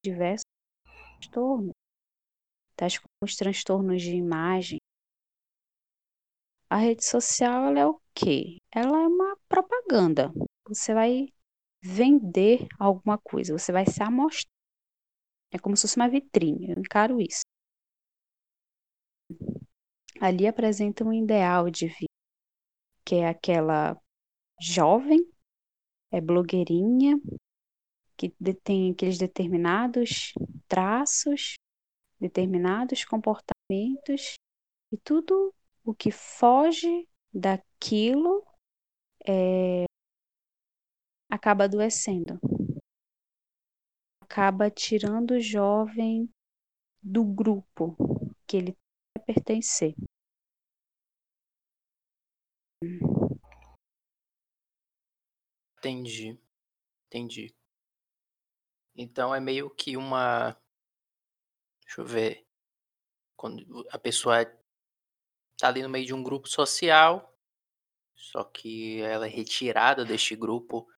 diversos 0.05 0.45
transtornos, 1.21 1.73
tais 2.77 2.99
como 2.99 3.09
os 3.23 3.37
transtornos 3.37 4.03
de 4.03 4.15
imagem. 4.17 4.79
A 6.71 6.77
rede 6.77 7.05
social 7.05 7.67
ela 7.67 7.79
é 7.79 7.87
o 7.87 8.01
quê? 8.15 8.59
Ela 8.71 9.03
é 9.03 9.07
uma 9.07 9.37
propaganda. 9.49 10.33
Você 10.67 10.95
vai 10.95 11.29
vender 11.83 12.67
alguma 12.79 13.19
coisa, 13.19 13.53
você 13.57 13.73
vai 13.73 13.85
se 13.87 14.03
amostrar. 14.03 14.51
É 15.51 15.59
como 15.59 15.77
se 15.77 15.83
fosse 15.83 15.97
uma 15.97 16.09
vitrine, 16.09 16.71
eu 16.71 16.79
encaro 16.79 17.21
isso. 17.21 17.43
Ali 20.21 20.47
apresenta 20.47 21.05
um 21.05 21.13
ideal 21.13 21.69
de 21.69 21.89
vida, 21.89 22.07
que 23.05 23.17
é 23.17 23.29
aquela 23.29 24.01
jovem, 24.61 25.19
é 26.13 26.21
blogueirinha, 26.21 27.19
que 28.17 28.31
tem 28.63 28.93
aqueles 28.93 29.19
determinados 29.19 30.33
traços, 30.69 31.55
determinados 32.21 33.05
comportamentos, 33.05 34.35
e 34.93 34.97
tudo 34.99 35.53
o 35.85 35.95
que 35.95 36.11
foge 36.11 37.09
daquilo 37.33 38.47
é, 39.27 39.85
acaba 41.33 41.65
adoecendo. 41.65 42.39
Acaba 44.21 44.71
tirando 44.71 45.31
o 45.31 45.41
jovem 45.41 46.29
do 47.03 47.25
grupo 47.25 47.97
que 48.47 48.59
ele 48.59 48.77
quer 49.15 49.25
pertencer. 49.25 49.95
Entendi, 55.79 56.39
entendi. 57.07 57.55
Então 58.95 59.35
é 59.35 59.41
meio 59.41 59.71
que 59.71 59.97
uma 59.97 60.55
deixa 61.81 62.03
eu 62.03 62.05
ver, 62.05 62.47
quando 63.35 63.87
a 63.91 63.99
pessoa 63.99 64.45
tá 65.57 65.69
ali 65.69 65.83
no 65.83 65.89
meio 65.89 66.05
de 66.05 66.13
um 66.13 66.23
grupo 66.23 66.47
social, 66.47 67.35
só 68.15 68.45
que 68.45 69.01
ela 69.01 69.27
é 69.27 69.31
retirada 69.31 70.05
deste 70.05 70.37
grupo, 70.37 70.92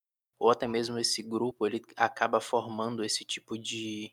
ou 0.44 0.50
até 0.50 0.68
mesmo 0.68 0.98
esse 0.98 1.22
grupo 1.22 1.66
ele 1.66 1.80
acaba 1.96 2.38
formando 2.38 3.02
esse 3.02 3.24
tipo 3.24 3.58
de 3.58 4.12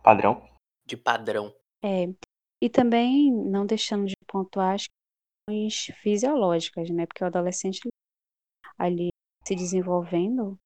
Padrão. 0.00 0.48
de 0.86 0.96
padrão. 0.96 1.52
É. 1.82 2.04
E 2.62 2.70
também, 2.70 3.32
não 3.32 3.66
deixando 3.66 4.06
de 4.06 4.14
pontuar 4.28 4.76
as 4.76 4.86
questões 4.86 5.86
fisiológicas, 6.00 6.88
né? 6.90 7.04
Porque 7.04 7.24
o 7.24 7.26
adolescente 7.26 7.80
ali 8.78 9.08
se 9.44 9.56
desenvolvendo 9.56 10.56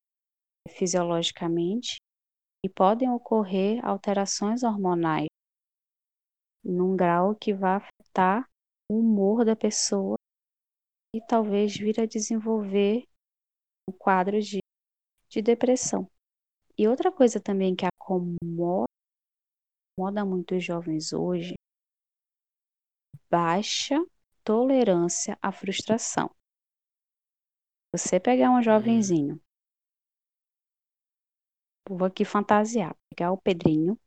fisiologicamente 0.68 1.96
e 2.62 2.68
podem 2.68 3.08
ocorrer 3.10 3.82
alterações 3.82 4.62
hormonais 4.62 5.28
num 6.62 6.94
grau 6.94 7.34
que 7.34 7.54
vai 7.54 7.76
afetar 7.76 8.46
o 8.90 8.98
humor 8.98 9.46
da 9.46 9.56
pessoa 9.56 10.16
e 11.14 11.24
talvez 11.26 11.74
vir 11.74 11.98
a 12.00 12.04
desenvolver 12.04 13.06
um 13.88 13.92
quadro 13.92 14.40
de, 14.40 14.58
de 15.28 15.42
depressão. 15.42 16.10
E 16.76 16.86
outra 16.88 17.10
coisa 17.10 17.40
também 17.40 17.74
que 17.74 17.86
acomoda, 17.86 18.86
acomoda 19.92 20.24
muito 20.24 20.56
os 20.56 20.64
jovens 20.64 21.12
hoje, 21.12 21.54
baixa 23.30 23.96
tolerância 24.44 25.38
à 25.40 25.50
frustração. 25.50 26.30
Você 27.92 28.20
pegar 28.20 28.50
um 28.50 28.62
jovenzinho, 28.62 29.40
vou 31.88 32.06
aqui 32.06 32.24
fantasiar, 32.24 32.94
pegar 33.10 33.32
o 33.32 33.40
Pedrinho, 33.40 33.98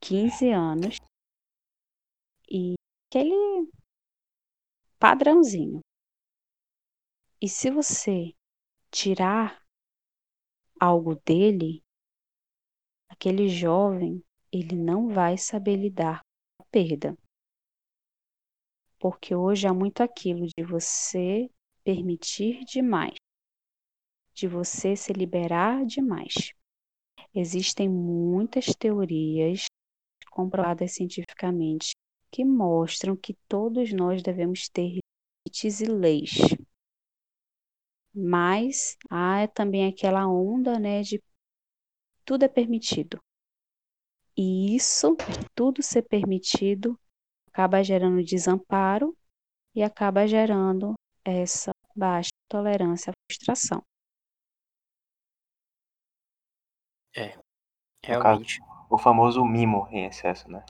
15 0.00 0.50
anos, 0.50 0.96
e 2.48 2.74
aquele 3.08 3.70
padrãozinho. 4.98 5.80
E 7.40 7.48
se 7.48 7.70
você 7.70 8.32
tirar 8.92 9.64
algo 10.78 11.14
dele, 11.14 11.82
aquele 13.08 13.48
jovem, 13.48 14.22
ele 14.52 14.76
não 14.76 15.08
vai 15.08 15.38
saber 15.38 15.76
lidar 15.76 16.20
com 16.56 16.62
a 16.62 16.66
perda. 16.66 17.16
Porque 18.98 19.34
hoje 19.34 19.66
há 19.66 19.72
muito 19.72 20.02
aquilo 20.02 20.46
de 20.46 20.62
você 20.62 21.50
permitir 21.82 22.64
demais, 22.64 23.14
de 24.34 24.46
você 24.46 24.94
se 24.94 25.12
liberar 25.12 25.84
demais. 25.86 26.52
Existem 27.34 27.88
muitas 27.88 28.66
teorias 28.76 29.64
comprovadas 30.30 30.92
cientificamente 30.92 31.92
que 32.30 32.44
mostram 32.44 33.16
que 33.16 33.34
todos 33.48 33.92
nós 33.92 34.22
devemos 34.22 34.68
ter 34.68 34.98
limites 35.46 35.80
e 35.80 35.86
leis. 35.86 36.30
Mas 38.14 38.96
há 39.10 39.46
também 39.48 39.86
aquela 39.88 40.26
onda, 40.26 40.78
né, 40.78 41.02
de 41.02 41.22
tudo 42.24 42.44
é 42.44 42.48
permitido. 42.48 43.20
E 44.36 44.76
isso, 44.76 45.16
de 45.16 45.48
tudo 45.54 45.82
ser 45.82 46.02
permitido, 46.02 46.98
acaba 47.48 47.82
gerando 47.82 48.24
desamparo 48.24 49.16
e 49.74 49.82
acaba 49.82 50.26
gerando 50.26 50.94
essa 51.24 51.72
baixa 51.96 52.30
tolerância 52.48 53.10
à 53.12 53.14
frustração. 53.30 53.82
É, 57.16 57.28
caso- 57.28 57.42
realmente. 58.04 58.60
O 58.90 58.98
famoso 58.98 59.44
mimo 59.44 59.88
em 59.90 60.06
excesso, 60.06 60.50
né? 60.50 60.64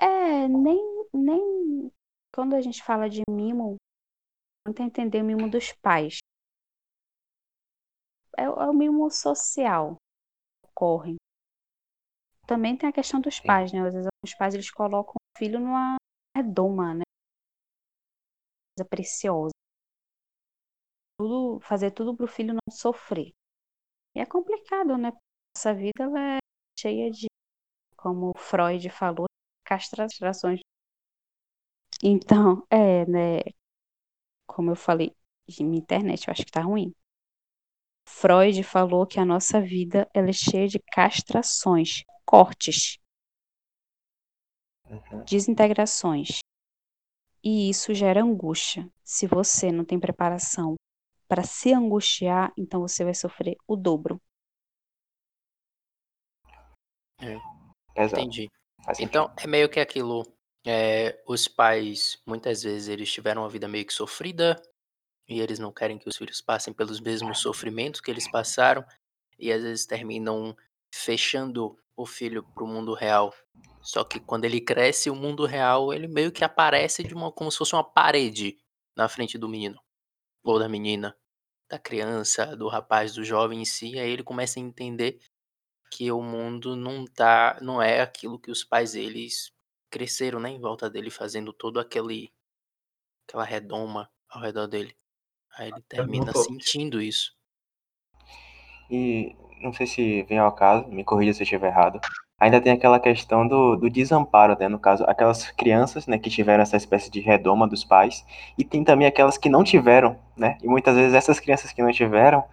É, 0.00 0.48
nem, 0.48 1.06
nem 1.12 1.92
quando 2.34 2.54
a 2.54 2.60
gente 2.60 2.82
fala 2.82 3.08
de 3.08 3.22
mimo, 3.30 3.76
tenta 4.66 4.82
entender 4.84 5.22
o 5.22 5.24
mimo 5.24 5.48
dos 5.50 5.72
pais. 5.82 6.18
É, 8.36 8.48
o- 8.48 8.60
é 8.62 8.66
o 8.70 8.74
mimo 8.74 9.10
social 9.10 9.96
que 10.62 10.70
ocorre. 10.70 11.16
Também 12.48 12.76
tem 12.76 12.88
a 12.88 12.92
questão 12.92 13.20
dos 13.20 13.38
Sim. 13.42 13.46
pais, 13.46 13.72
né? 13.72 13.80
Às 13.86 13.94
vezes 13.94 14.08
os 14.24 14.34
pais 14.34 14.52
eles 14.54 14.70
colocam 14.72 15.14
o 15.14 15.38
filho 15.38 15.60
numa 15.60 15.96
redoma, 16.36 16.92
né? 16.94 17.02
Coisa 18.74 18.88
preciosa. 18.88 19.52
Tudo, 21.16 21.60
fazer 21.60 21.90
tudo 21.92 22.14
para 22.16 22.24
o 22.24 22.28
filho 22.28 22.54
não 22.54 22.72
sofrer. 22.74 23.32
E 24.16 24.20
é 24.20 24.26
complicado, 24.26 24.96
né? 24.98 25.12
Essa 25.56 25.74
vida 25.74 26.04
ela 26.04 26.20
é 26.36 26.38
cheia 26.78 27.10
de, 27.10 27.26
como 27.96 28.32
Freud 28.38 28.88
falou, 28.90 29.26
castrações. 29.64 30.60
Então, 32.02 32.66
é, 32.70 33.06
né? 33.06 33.40
Como 34.48 34.70
eu 34.72 34.76
falei, 34.76 35.14
minha 35.60 35.78
internet 35.78 36.26
eu 36.26 36.32
acho 36.32 36.44
que 36.44 36.50
tá 36.50 36.60
ruim. 36.62 36.92
Freud 38.08 38.62
falou 38.62 39.06
que 39.06 39.20
a 39.20 39.24
nossa 39.24 39.60
vida 39.60 40.08
ela 40.14 40.30
é 40.30 40.32
cheia 40.32 40.66
de 40.66 40.78
castrações, 40.78 42.02
cortes, 42.24 42.98
Uhum. 44.90 45.24
desintegrações. 45.24 46.38
E 47.44 47.68
isso 47.68 47.92
gera 47.92 48.22
angústia. 48.22 48.90
Se 49.04 49.26
você 49.26 49.70
não 49.70 49.84
tem 49.84 50.00
preparação 50.00 50.74
para 51.28 51.44
se 51.44 51.72
angustiar, 51.72 52.52
então 52.56 52.80
você 52.80 53.04
vai 53.04 53.14
sofrer 53.14 53.56
o 53.66 53.76
dobro. 53.76 54.20
Exato. 57.94 58.22
Entendi. 58.22 58.48
Então, 58.98 59.30
é 59.36 59.46
meio 59.46 59.68
que 59.68 59.78
aquilo, 59.78 60.24
eh, 60.66 61.22
os 61.26 61.46
pais, 61.46 62.20
muitas 62.26 62.62
vezes, 62.62 62.88
eles 62.88 63.12
tiveram 63.12 63.42
uma 63.42 63.50
vida 63.50 63.68
meio 63.68 63.84
que 63.84 63.92
sofrida, 63.92 64.60
e 65.28 65.40
eles 65.40 65.58
não 65.58 65.72
querem 65.72 65.98
que 65.98 66.08
os 66.08 66.16
filhos 66.16 66.40
passem 66.40 66.72
pelos 66.72 67.00
mesmos 67.00 67.40
sofrimentos 67.40 68.00
que 68.00 68.10
eles 68.10 68.30
passaram, 68.30 68.84
e 69.38 69.52
às 69.52 69.62
vezes 69.62 69.86
terminam 69.86 70.56
fechando 70.92 71.78
o 71.96 72.06
filho 72.06 72.42
para 72.54 72.64
o 72.64 72.66
mundo 72.66 72.94
real. 72.94 73.34
Só 73.82 74.04
que 74.04 74.20
quando 74.20 74.44
ele 74.44 74.60
cresce, 74.60 75.10
o 75.10 75.14
mundo 75.14 75.44
real, 75.44 75.92
ele 75.92 76.08
meio 76.08 76.32
que 76.32 76.44
aparece 76.44 77.02
de 77.02 77.14
uma 77.14 77.30
como 77.30 77.50
se 77.50 77.58
fosse 77.58 77.74
uma 77.74 77.84
parede 77.84 78.58
na 78.96 79.08
frente 79.08 79.36
do 79.36 79.48
menino, 79.48 79.80
ou 80.42 80.58
da 80.58 80.68
menina, 80.68 81.16
da 81.68 81.78
criança, 81.78 82.56
do 82.56 82.68
rapaz, 82.68 83.14
do 83.14 83.22
jovem 83.22 83.60
em 83.60 83.64
si, 83.64 83.98
aí 83.98 84.10
ele 84.10 84.22
começa 84.22 84.58
a 84.58 84.62
entender 84.62 85.20
que 85.90 86.10
o 86.10 86.22
mundo 86.22 86.76
não 86.76 87.04
tá 87.06 87.58
não 87.62 87.80
é 87.80 88.00
aquilo 88.00 88.38
que 88.38 88.50
os 88.50 88.64
pais 88.64 88.92
deles 88.92 89.52
cresceram, 89.90 90.40
né, 90.40 90.50
em 90.50 90.60
volta 90.60 90.88
dele, 90.90 91.10
fazendo 91.10 91.52
todo 91.52 91.80
aquele 91.80 92.32
aquela 93.26 93.44
redoma 93.44 94.10
ao 94.28 94.40
redor 94.40 94.66
dele. 94.66 94.96
Aí 95.58 95.68
ele 95.68 95.82
termina 95.88 96.32
sentindo 96.32 97.02
isso. 97.02 97.32
E 98.90 99.34
não 99.60 99.72
sei 99.72 99.86
se 99.86 100.22
vem 100.22 100.38
ao 100.38 100.52
caso, 100.52 100.86
me 100.88 101.04
corrija 101.04 101.34
se 101.34 101.42
eu 101.42 101.44
estiver 101.44 101.68
errado. 101.68 102.00
Ainda 102.40 102.60
tem 102.60 102.72
aquela 102.72 103.00
questão 103.00 103.46
do, 103.46 103.74
do 103.74 103.90
desamparo, 103.90 104.56
né? 104.58 104.68
No 104.68 104.78
caso, 104.78 105.04
aquelas 105.08 105.50
crianças, 105.50 106.06
né, 106.06 106.18
que 106.18 106.30
tiveram 106.30 106.62
essa 106.62 106.76
espécie 106.76 107.10
de 107.10 107.18
redoma 107.18 107.66
dos 107.66 107.82
pais, 107.82 108.24
e 108.56 108.64
tem 108.64 108.84
também 108.84 109.08
aquelas 109.08 109.36
que 109.36 109.48
não 109.48 109.64
tiveram, 109.64 110.16
né? 110.36 110.56
E 110.62 110.68
muitas 110.68 110.94
vezes 110.94 111.14
essas 111.14 111.40
crianças 111.40 111.72
que 111.72 111.82
não 111.82 111.90
tiveram 111.90 112.44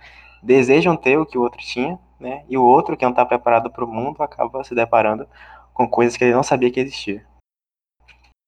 desejam 0.42 0.98
ter 0.98 1.18
o 1.18 1.26
que 1.26 1.38
o 1.38 1.42
outro 1.42 1.60
tinha, 1.60 2.00
né? 2.20 2.44
E 2.50 2.58
o 2.58 2.64
outro 2.64 2.98
que 2.98 3.06
não 3.06 3.12
está 3.12 3.24
preparado 3.24 3.70
para 3.70 3.86
o 3.86 3.88
mundo 3.88 4.24
acaba 4.24 4.64
se 4.64 4.74
deparando 4.74 5.28
com 5.74 5.88
coisas 5.88 6.18
que 6.18 6.24
ele 6.24 6.34
não 6.34 6.44
sabia 6.44 6.72
que 6.72 6.80
existia. 6.80 7.24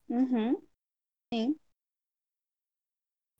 Uhum. 0.09 0.59
Sim. 1.31 1.55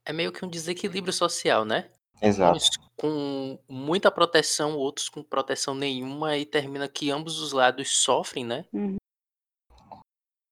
É 0.08 0.14
meio 0.14 0.32
que 0.32 0.46
um 0.46 0.50
desequilíbrio 0.50 1.12
social, 1.12 1.66
né? 1.66 1.92
Exato. 2.22 2.56
Uns 2.56 2.70
com 2.96 3.60
muita 3.68 4.10
proteção, 4.10 4.78
outros 4.78 5.10
com 5.10 5.22
proteção 5.22 5.76
nenhuma, 5.76 6.38
e 6.38 6.46
termina 6.46 6.88
que 6.88 7.12
ambos 7.12 7.40
os 7.42 7.52
lados 7.52 7.98
sofrem, 7.98 8.46
né? 8.46 8.66
Uhum. 8.72 8.96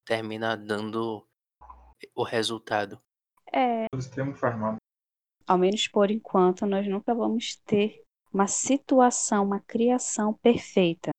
Termina 0.04 0.56
dando 0.56 1.26
o 2.14 2.22
resultado. 2.22 3.00
É, 3.50 3.86
ao 5.46 5.56
menos 5.56 5.88
por 5.88 6.10
enquanto, 6.10 6.66
nós 6.66 6.86
nunca 6.86 7.14
vamos 7.14 7.56
ter 7.64 8.02
uma 8.30 8.46
situação, 8.46 9.44
uma 9.44 9.60
criação 9.60 10.34
perfeita. 10.34 11.12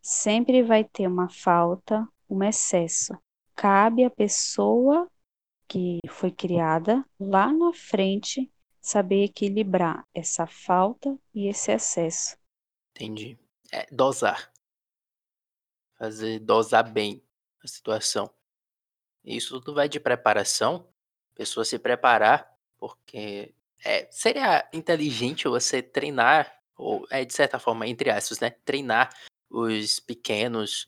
Sempre 0.00 0.62
vai 0.62 0.84
ter 0.84 1.08
uma 1.08 1.28
falta, 1.28 2.06
um 2.30 2.44
excesso. 2.44 3.12
Cabe 3.56 4.04
à 4.04 4.10
pessoa 4.10 5.08
que 5.68 5.98
foi 6.08 6.30
criada 6.30 7.04
lá 7.18 7.52
na 7.52 7.72
frente 7.72 8.50
saber 8.80 9.24
equilibrar 9.24 10.06
essa 10.14 10.46
falta 10.46 11.18
e 11.34 11.48
esse 11.48 11.72
excesso. 11.72 12.36
Entendi. 12.94 13.38
É 13.70 13.86
dosar. 13.90 14.50
Fazer 15.98 16.38
dosar 16.40 16.90
bem 16.90 17.22
a 17.62 17.68
situação. 17.68 18.30
Isso 19.24 19.60
tudo 19.60 19.74
vai 19.74 19.88
de 19.88 20.00
preparação. 20.00 20.88
A 21.32 21.36
pessoa 21.36 21.64
se 21.64 21.78
preparar, 21.78 22.56
porque 22.78 23.54
É, 23.84 24.08
seria 24.12 24.68
inteligente 24.72 25.48
você 25.48 25.82
treinar, 25.82 26.56
ou 26.76 27.04
é 27.10 27.24
de 27.24 27.34
certa 27.34 27.58
forma, 27.58 27.86
entre 27.88 28.10
aspas, 28.10 28.38
né? 28.40 28.50
Treinar 28.64 29.10
os 29.50 29.98
pequenos 30.00 30.86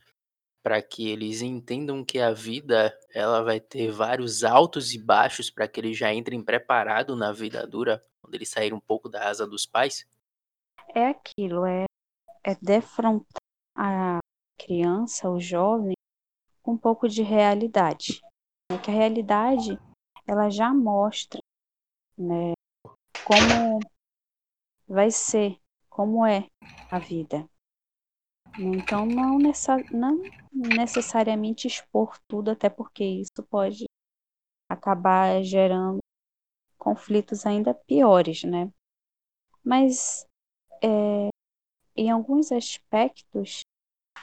para 0.65 0.81
que 0.81 1.11
eles 1.11 1.43
entendam 1.43 2.03
que 2.03 2.19
a 2.19 2.33
vida 2.33 2.99
ela 3.15 3.43
vai 3.43 3.61
ter 3.61 3.93
vários 3.93 4.43
altos 4.43 4.95
e 4.95 4.99
baixos 4.99 5.51
para 5.51 5.69
que 5.69 5.79
eles 5.79 5.99
já 5.99 6.13
entrem 6.13 6.43
preparado 6.43 7.15
na 7.15 7.33
vida 7.33 7.61
adulta, 7.61 8.03
quando 8.23 8.35
eles 8.35 8.49
saírem 8.49 8.73
um 8.73 8.81
pouco 8.81 9.07
da 9.07 9.29
asa 9.29 9.47
dos 9.47 9.67
pais? 9.67 10.09
É 10.95 11.09
aquilo, 11.09 11.67
é, 11.67 11.85
é 12.43 12.55
defrontar 12.63 13.43
a 13.77 14.21
criança, 14.59 15.29
o 15.29 15.39
jovem, 15.39 15.93
com 16.63 16.73
um 16.73 16.79
pouco 16.79 17.07
de 17.07 17.23
realidade. 17.23 18.23
É 18.73 18.79
que 18.79 18.91
a 18.91 18.95
realidade 18.95 19.79
ela 20.27 20.49
já 20.49 20.73
mostra 20.73 21.41
né, 22.17 22.55
como 23.23 23.81
vai 24.89 25.11
ser, 25.11 25.59
como 25.91 26.25
é 26.25 26.49
a 26.91 26.99
vida. 26.99 27.47
Então 28.57 29.05
não, 29.07 29.39
não 29.91 30.31
necessariamente 30.55 31.67
expor 31.67 32.17
tudo, 32.29 32.51
até 32.51 32.69
porque 32.69 33.05
isso 33.05 33.43
pode 33.49 33.85
acabar 34.71 35.43
gerando 35.43 35.99
conflitos 36.79 37.47
ainda 37.47 37.75
piores, 37.75 38.45
né? 38.45 38.73
Mas 39.65 40.27
é, 40.83 41.29
em 41.97 42.11
alguns 42.11 42.53
aspectos, 42.53 43.63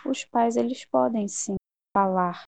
os 0.06 0.26
pais 0.26 0.58
eles 0.58 0.86
podem 0.86 1.28
sim 1.28 1.56
falar 1.96 2.44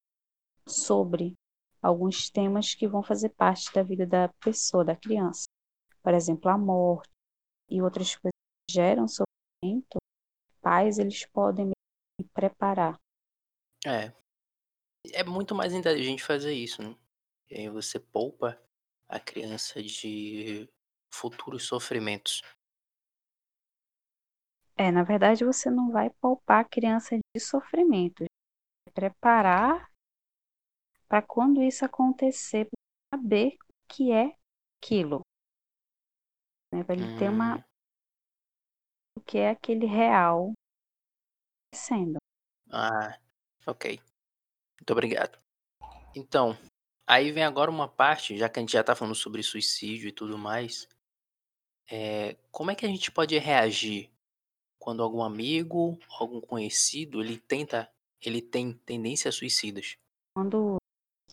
sobre 0.68 1.34
alguns 1.82 2.30
temas 2.30 2.76
que 2.76 2.88
vão 2.88 3.04
fazer 3.04 3.30
parte 3.30 3.74
da 3.74 3.84
vida 3.84 4.06
da 4.08 4.30
pessoa, 4.44 4.86
da 4.86 4.96
criança. 4.96 5.46
Por 6.04 6.14
exemplo, 6.14 6.50
a 6.52 6.58
morte 6.58 7.10
e 7.70 7.82
outras 7.82 8.16
coisas 8.16 8.34
que 8.68 8.74
geram 8.74 9.08
sofrimento, 9.08 9.98
pais 10.64 10.98
eles 10.98 11.26
podem 11.26 11.68
me 11.68 12.28
preparar. 12.34 13.00
É. 13.86 14.12
É 15.12 15.24
muito 15.24 15.54
mais 15.54 15.74
inteligente 15.74 16.24
fazer 16.24 16.54
isso, 16.54 16.82
né? 16.82 16.96
E 17.52 17.56
aí 17.58 17.70
você 17.70 18.00
poupa 18.00 18.58
a 19.08 19.20
criança 19.20 19.84
de 19.84 20.68
futuros 21.14 21.68
sofrimentos. 21.68 22.42
É, 24.76 24.92
na 24.92 25.04
verdade, 25.04 25.46
você 25.46 25.70
não 25.70 25.92
vai 25.92 26.10
poupar 26.10 26.62
a 26.62 26.68
criança 26.68 27.16
de 27.36 27.40
sofrimento. 27.40 28.26
Preparar 28.94 29.92
para 31.08 31.22
quando 31.22 31.62
isso 31.62 31.86
acontecer, 31.86 32.68
saber 33.14 33.56
o 33.70 33.74
que 33.88 34.12
é 34.12 34.36
aquilo. 34.78 35.22
Né? 36.74 36.84
Para 36.84 36.96
ele 36.96 37.20
ter 37.20 37.30
uma. 37.30 37.64
O 39.16 39.22
que 39.22 39.38
é 39.38 39.50
aquele 39.50 39.86
real 39.86 40.54
sendo. 41.74 42.18
Ah, 42.72 43.18
ok. 43.66 44.00
Muito 44.80 44.92
obrigado. 44.92 45.38
Então, 46.16 46.58
aí 47.08 47.32
vem 47.32 47.44
agora 47.44 47.72
uma 47.72 47.88
parte, 47.88 48.38
já 48.38 48.50
que 48.50 48.60
a 48.60 48.62
gente 48.62 48.74
já 48.74 48.84
tá 48.84 48.96
falando 48.96 49.16
sobre 49.16 49.42
suicídio 49.44 50.10
e 50.10 50.12
tudo 50.12 50.38
mais. 50.38 50.88
É, 51.90 52.36
como 52.52 52.72
é 52.72 52.76
que 52.76 52.86
a 52.86 52.90
gente 52.90 53.12
pode 53.12 53.38
reagir 53.38 54.12
quando 54.80 55.04
algum 55.04 55.24
amigo, 55.24 55.98
algum 56.20 56.42
conhecido, 56.42 57.22
ele 57.22 57.38
tenta, 57.38 57.90
ele 58.22 58.42
tem 58.42 58.74
tendências 58.74 59.36
suicidas? 59.36 59.98
Quando 60.36 60.78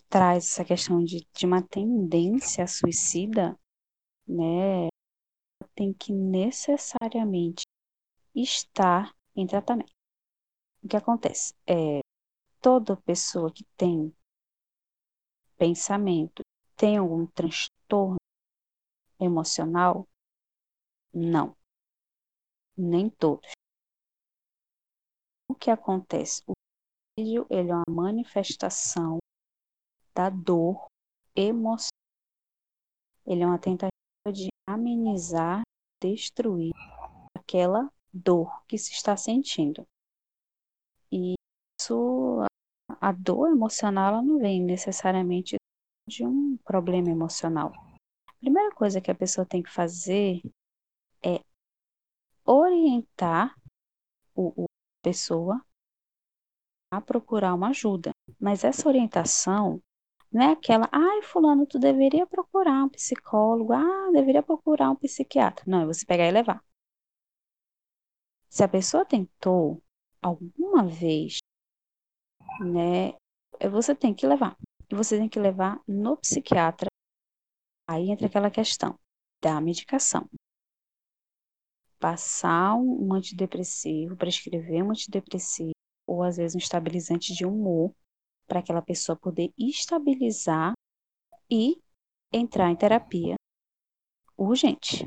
traz 0.09 0.45
essa 0.45 0.65
questão 0.65 1.03
de, 1.03 1.27
de 1.33 1.47
uma 1.47 1.63
tendência 1.63 2.67
suicida, 2.67 3.59
né, 4.27 4.89
tem 5.75 5.93
que 5.93 6.13
necessariamente 6.13 7.63
estar 8.35 9.15
em 9.35 9.47
tratamento. 9.47 9.93
O 10.83 10.89
que 10.89 10.97
acontece? 10.97 11.55
É, 11.67 12.01
toda 12.61 12.97
pessoa 12.97 13.53
que 13.53 13.65
tem 13.77 14.15
pensamento, 15.57 16.43
tem 16.77 16.97
algum 16.97 17.27
transtorno 17.27 18.17
emocional? 19.21 20.09
Não. 21.13 21.55
Nem 22.77 23.11
todos. 23.11 23.51
O 25.49 25.55
que 25.55 25.71
acontece? 25.71 26.43
O 26.47 26.53
suicídio 27.19 27.47
ele 27.51 27.71
é 27.71 27.75
uma 27.75 27.85
manifestação 27.89 29.19
da 30.15 30.31
dor 30.31 30.87
emocional. 31.37 31.91
Ele 33.27 33.43
é 33.43 33.47
uma 33.47 33.59
tentativa 33.59 33.91
de 34.33 34.49
amenizar, 34.67 35.63
destruir 36.01 36.73
aquela 37.37 37.93
dor 38.13 38.65
que 38.67 38.79
se 38.79 38.93
está 38.93 39.17
sentindo. 39.17 39.87
E 41.13 41.35
isso, 41.81 42.41
a 43.01 43.13
dor 43.13 43.51
emocional, 43.51 44.15
ela 44.15 44.23
não 44.23 44.39
vem 44.39 44.63
necessariamente 44.63 45.57
de 46.09 46.25
um 46.25 46.57
problema 46.59 47.11
emocional. 47.11 47.73
A 48.29 48.33
primeira 48.41 48.75
coisa 48.75 49.01
que 49.01 49.11
a 49.11 49.15
pessoa 49.15 49.47
tem 49.47 49.63
que 49.63 49.71
fazer 49.71 50.41
é 51.23 51.41
orientar 52.45 53.55
o, 54.35 54.65
o 54.65 54.67
pessoa 55.03 55.65
a 56.91 57.01
procurar 57.01 57.55
uma 57.55 57.69
ajuda. 57.69 58.11
Mas 58.39 58.65
essa 58.65 58.89
orientação 58.89 59.81
não 60.33 60.43
é 60.43 60.53
aquela, 60.53 60.89
ai, 60.93 61.23
fulano, 61.23 61.67
tu 61.67 61.79
deveria 61.79 62.27
procurar 62.27 62.85
um 62.85 62.89
psicólogo, 62.89 63.73
ah, 63.73 64.11
deveria 64.13 64.43
procurar 64.43 64.91
um 64.91 64.97
psiquiatra. 64.97 65.65
Não, 65.67 65.83
é 65.83 65.87
você 65.87 66.05
pegar 66.07 66.27
e 66.27 66.33
levar. 66.33 66.63
Se 68.51 68.65
a 68.65 68.69
pessoa 68.69 69.05
tentou 69.05 69.81
alguma 70.21 70.85
vez, 70.85 71.39
né, 72.61 73.13
você 73.71 73.95
tem 73.95 74.13
que 74.13 74.27
levar. 74.27 74.57
E 74.91 74.95
você 74.95 75.17
tem 75.17 75.29
que 75.29 75.39
levar 75.39 75.81
no 75.87 76.17
psiquiatra. 76.17 76.89
Aí 77.89 78.11
entra 78.11 78.27
aquela 78.27 78.51
questão 78.51 78.99
da 79.41 79.61
medicação. 79.61 80.29
Passar 82.01 82.75
um 82.75 83.13
antidepressivo, 83.15 84.17
prescrever 84.17 84.83
um 84.83 84.91
antidepressivo, 84.91 85.73
ou 86.07 86.25
às 86.25 86.37
vezes 86.37 86.57
um 86.57 86.59
estabilizante 86.59 87.33
de 87.33 87.47
humor, 87.47 87.95
para 88.49 88.59
aquela 88.59 88.83
pessoa 88.83 89.17
poder 89.17 89.53
estabilizar 89.57 90.73
e 91.49 91.81
entrar 92.33 92.69
em 92.69 92.77
terapia 92.77 93.37
urgente. 94.37 95.05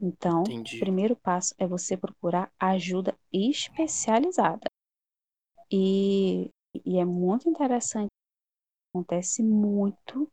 Então, 0.00 0.42
Entendi. 0.42 0.76
o 0.76 0.80
primeiro 0.80 1.14
passo 1.14 1.54
é 1.58 1.66
você 1.66 1.96
procurar 1.96 2.50
ajuda 2.58 3.18
especializada. 3.32 4.66
E, 5.70 6.50
e 6.84 6.98
é 6.98 7.04
muito 7.04 7.48
interessante, 7.48 8.08
acontece 8.92 9.42
muito. 9.42 10.30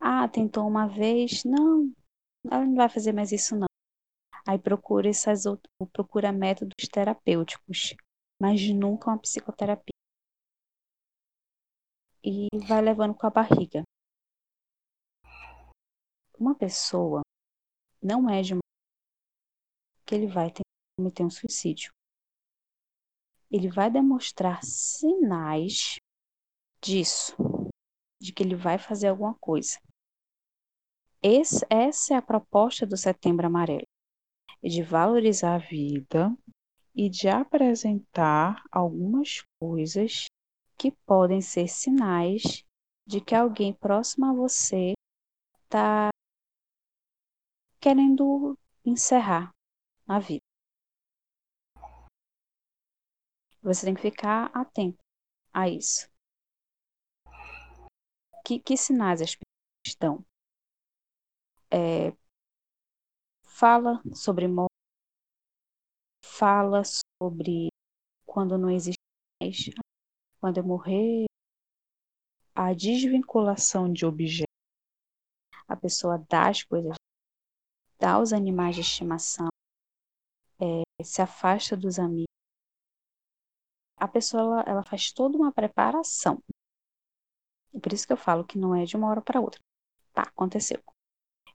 Ah, 0.00 0.26
tentou 0.28 0.66
uma 0.66 0.86
vez, 0.86 1.44
não, 1.44 1.92
ela 2.50 2.64
não 2.64 2.74
vai 2.74 2.88
fazer 2.88 3.12
mais 3.12 3.32
isso 3.32 3.54
não. 3.54 3.66
Aí 4.46 4.58
procura 4.58 5.08
essas 5.08 5.46
outras, 5.46 5.70
procura 5.92 6.32
métodos 6.32 6.88
terapêuticos, 6.90 7.94
mas 8.40 8.68
nunca 8.70 9.10
uma 9.10 9.18
psicoterapia 9.18 9.92
e 12.24 12.48
vai 12.66 12.80
levando 12.80 13.14
com 13.14 13.26
a 13.26 13.30
barriga. 13.30 13.82
Uma 16.38 16.54
pessoa 16.54 17.20
não 18.02 18.28
é 18.28 18.42
de 18.42 18.54
uma 18.54 18.62
que 20.12 20.16
ele 20.16 20.26
vai 20.26 20.52
cometer 20.94 21.24
um 21.24 21.30
suicídio. 21.30 21.90
Ele 23.50 23.70
vai 23.70 23.90
demonstrar 23.90 24.62
sinais 24.62 25.96
disso, 26.82 27.34
de 28.20 28.30
que 28.30 28.42
ele 28.42 28.54
vai 28.54 28.78
fazer 28.78 29.08
alguma 29.08 29.34
coisa. 29.36 29.80
Esse, 31.22 31.64
essa 31.70 32.12
é 32.12 32.16
a 32.18 32.22
proposta 32.22 32.86
do 32.86 32.94
Setembro 32.94 33.46
Amarelo, 33.46 33.86
é 34.62 34.68
de 34.68 34.82
valorizar 34.82 35.54
a 35.54 35.58
vida 35.58 36.36
e 36.94 37.08
de 37.08 37.28
apresentar 37.28 38.62
algumas 38.70 39.42
coisas 39.58 40.26
que 40.76 40.92
podem 41.06 41.40
ser 41.40 41.68
sinais 41.68 42.62
de 43.06 43.18
que 43.18 43.34
alguém 43.34 43.72
próximo 43.72 44.26
a 44.26 44.34
você 44.34 44.92
está 45.64 46.10
querendo 47.80 48.58
encerrar 48.84 49.50
a 50.12 50.18
vida. 50.18 50.42
Você 53.62 53.86
tem 53.86 53.94
que 53.94 54.02
ficar 54.02 54.50
atento 54.54 54.98
a 55.54 55.68
isso. 55.68 56.08
Que, 58.44 58.58
que 58.58 58.76
sinais 58.76 59.22
as 59.22 59.34
pessoas 59.34 59.86
estão? 59.86 60.24
É, 61.70 62.12
fala 63.44 64.02
sobre 64.14 64.46
morte, 64.48 64.74
fala 66.22 66.82
sobre 66.84 67.68
quando 68.26 68.58
não 68.58 68.68
existe 68.68 68.98
mais, 69.40 69.56
quando 70.40 70.58
eu 70.58 70.64
morrer, 70.64 71.24
a 72.54 72.74
desvinculação 72.74 73.90
de 73.90 74.04
objetos, 74.04 74.52
a 75.66 75.76
pessoa 75.76 76.18
dá 76.28 76.50
as 76.50 76.62
coisas 76.64 76.96
dá 78.02 78.18
os 78.18 78.32
animais 78.32 78.74
de 78.74 78.80
estimação, 78.80 79.51
é, 80.62 81.04
se 81.04 81.20
afasta 81.20 81.76
dos 81.76 81.98
amigos. 81.98 82.26
A 83.98 84.06
pessoa 84.06 84.42
ela, 84.42 84.60
ela 84.62 84.82
faz 84.84 85.12
toda 85.12 85.36
uma 85.36 85.52
preparação. 85.52 86.40
E 87.74 87.80
por 87.80 87.92
isso 87.92 88.06
que 88.06 88.12
eu 88.12 88.16
falo 88.16 88.44
que 88.44 88.58
não 88.58 88.74
é 88.74 88.84
de 88.84 88.96
uma 88.96 89.08
hora 89.08 89.20
para 89.22 89.40
outra. 89.40 89.60
Tá, 90.12 90.22
aconteceu. 90.22 90.82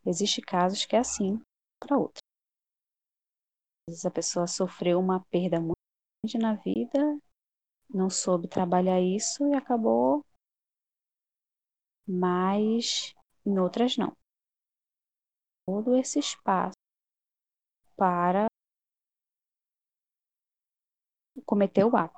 Existem 0.06 0.44
casos 0.44 0.86
que 0.86 0.96
é 0.96 1.00
assim 1.00 1.40
para 1.80 1.98
outra. 1.98 2.22
Às 3.88 3.94
vezes 3.94 4.06
a 4.06 4.12
pessoa 4.12 4.48
sofreu 4.48 5.00
uma 5.00 5.24
perda 5.26 5.60
muito 5.60 5.78
grande 6.24 6.38
na 6.38 6.56
vida, 6.56 7.20
não 7.90 8.10
soube 8.10 8.48
trabalhar 8.48 9.00
isso 9.00 9.46
e 9.48 9.54
acabou, 9.54 10.26
mas 12.08 13.14
em 13.46 13.60
outras 13.60 13.98
não. 13.98 14.12
Todo 15.66 15.96
esse 15.96 16.20
espaço 16.20 16.74
para 17.96 18.48
cometer 21.46 21.84
o 21.84 21.96
ato. 21.96 22.18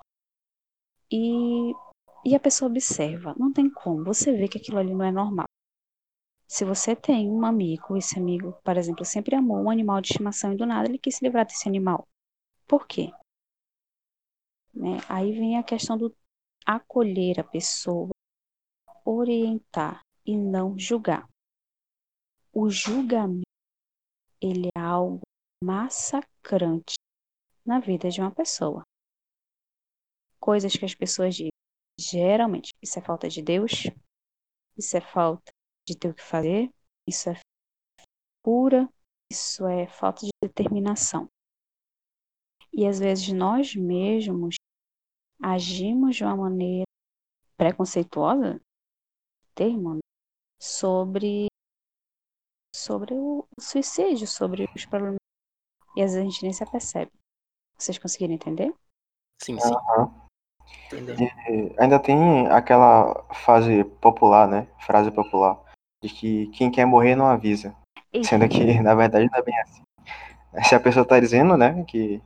E, 1.12 1.74
e 2.26 2.36
a 2.36 2.40
pessoa 2.40 2.70
observa, 2.70 3.34
não 3.38 3.52
tem 3.52 3.70
como, 3.70 4.04
você 4.04 4.32
vê 4.36 4.48
que 4.48 4.58
aquilo 4.58 4.78
ali 4.78 4.94
não 4.94 5.06
é 5.06 5.12
normal. 5.12 5.46
Se 6.48 6.66
você 6.66 6.96
tem 6.96 7.30
um 7.30 7.46
amigo, 7.46 7.96
esse 7.96 8.18
amigo, 8.18 8.54
por 8.64 8.76
exemplo, 8.76 9.06
sempre 9.06 9.36
amou 9.36 9.58
um 9.58 9.70
animal 9.70 10.02
de 10.02 10.10
estimação 10.10 10.52
e 10.52 10.58
do 10.58 10.66
nada 10.66 10.88
ele 10.88 10.98
quis 10.98 11.16
se 11.16 11.24
livrar 11.24 11.46
desse 11.46 11.68
animal. 11.68 12.08
Por 12.68 12.88
quê? 12.88 13.12
Né? 14.74 14.98
Aí 15.08 15.32
vem 15.32 15.58
a 15.58 15.64
questão 15.64 15.98
do 15.98 16.16
acolher 16.66 17.40
a 17.40 17.44
pessoa, 17.44 18.10
orientar 19.06 20.02
e 20.26 20.36
não 20.38 20.78
julgar. 20.78 21.28
O 22.52 22.70
julgamento 22.70 23.44
ele 24.42 24.70
é 24.76 24.80
algo 24.80 25.22
massacrante 25.64 26.96
na 27.66 27.80
vida 27.80 28.10
de 28.10 28.22
uma 28.22 28.32
pessoa 28.32 28.84
coisas 30.40 30.76
que 30.76 30.86
as 30.86 30.96
pessoas 30.96 31.36
dizem. 31.36 31.52
Geralmente, 32.00 32.70
isso 32.82 32.98
é 32.98 33.02
falta 33.02 33.28
de 33.28 33.42
Deus, 33.42 33.84
isso 34.78 34.96
é 34.96 35.02
falta 35.02 35.52
de 35.88 35.98
ter 35.98 36.10
o 36.10 36.14
que 36.14 36.24
fazer, 36.24 36.70
isso 37.08 37.30
é 37.30 37.40
pura, 38.44 38.90
isso 39.32 39.68
é 39.68 39.88
falta 39.88 40.22
de 40.26 40.32
determinação. 40.42 41.28
E 42.72 42.88
às 42.88 43.00
vezes 43.00 43.34
nós 43.34 43.76
mesmos 43.76 44.56
agimos 45.42 46.16
de 46.16 46.24
uma 46.24 46.38
maneira 46.38 46.86
preconceituosa, 47.58 48.62
termo, 49.54 49.96
né? 49.96 50.00
sobre 50.62 51.48
sobre 52.74 53.14
o 53.14 53.46
suicídio, 53.60 54.28
sobre 54.28 54.66
os 54.76 54.86
problemas. 54.86 55.18
E 55.98 56.02
às 56.02 56.14
vezes 56.14 56.18
a 56.18 56.30
gente 56.30 56.44
nem 56.44 56.54
se 56.54 56.64
apercebe. 56.64 57.12
Vocês 57.78 57.98
conseguiram 57.98 58.34
entender? 58.34 58.74
Sim, 59.42 59.60
sim. 59.60 59.74
Aham. 59.74 60.29
E 60.92 61.74
ainda 61.78 62.00
tem 62.00 62.48
aquela 62.48 63.24
frase 63.34 63.84
popular, 64.02 64.48
né? 64.48 64.68
Frase 64.80 65.12
popular. 65.12 65.58
De 66.04 66.10
que 66.10 66.48
quem 66.48 66.72
quer 66.72 66.86
morrer 66.86 67.16
não 67.16 67.26
avisa. 67.28 67.76
Sendo 68.24 68.48
que, 68.50 68.80
na 68.82 68.96
verdade, 68.96 69.30
não 69.32 69.38
é 69.38 69.42
bem 69.44 69.60
assim. 69.60 69.84
Se 70.64 70.74
a 70.74 70.80
pessoa 70.80 71.06
tá 71.06 71.20
dizendo, 71.20 71.56
né, 71.56 71.84
que, 71.88 72.20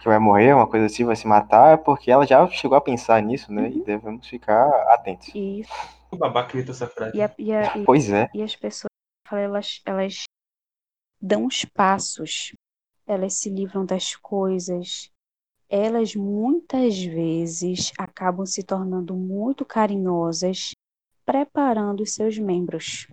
que 0.00 0.04
vai 0.08 0.18
morrer, 0.18 0.54
uma 0.54 0.66
coisa 0.66 0.86
assim, 0.86 1.04
vai 1.04 1.14
se 1.16 1.26
matar, 1.26 1.74
é 1.74 1.76
porque 1.76 2.10
ela 2.10 2.26
já 2.26 2.46
chegou 2.48 2.76
a 2.76 2.80
pensar 2.80 3.20
nisso, 3.20 3.52
né? 3.52 3.68
E 3.68 3.84
devemos 3.84 4.26
ficar 4.26 4.66
atentos. 4.94 5.30
E, 5.34 5.62
O 6.10 6.16
babaca 6.16 6.52
grita 6.52 6.70
essa 6.70 6.86
frase. 6.86 7.16
e, 7.18 7.22
a- 7.22 7.34
e 7.38 7.52
a- 7.52 7.76
e- 7.76 7.84
Pois 7.84 8.10
é. 8.10 8.30
e 8.32 8.42
as 8.42 8.56
pessoas, 8.56 8.88
elas, 9.30 9.82
elas 9.84 10.22
dão 11.20 11.44
os 11.44 11.64
passos, 11.66 12.52
elas 13.06 13.34
se 13.34 13.50
livram 13.50 13.84
das 13.84 14.16
coisas, 14.16 15.10
elas 15.70 16.16
muitas 16.16 17.00
vezes 17.00 17.92
acabam 17.96 18.44
se 18.44 18.64
tornando 18.64 19.14
muito 19.14 19.64
carinhosas, 19.64 20.72
preparando 21.24 22.02
os 22.02 22.12
seus 22.12 22.36
membros. 22.36 23.06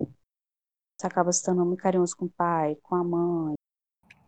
Você 0.98 1.06
acaba 1.06 1.30
se 1.32 1.44
tornando 1.44 1.68
muito 1.68 1.80
carinhoso 1.80 2.16
com 2.16 2.24
o 2.24 2.30
pai, 2.30 2.74
com 2.82 2.96
a 2.96 3.04
mãe, 3.04 3.54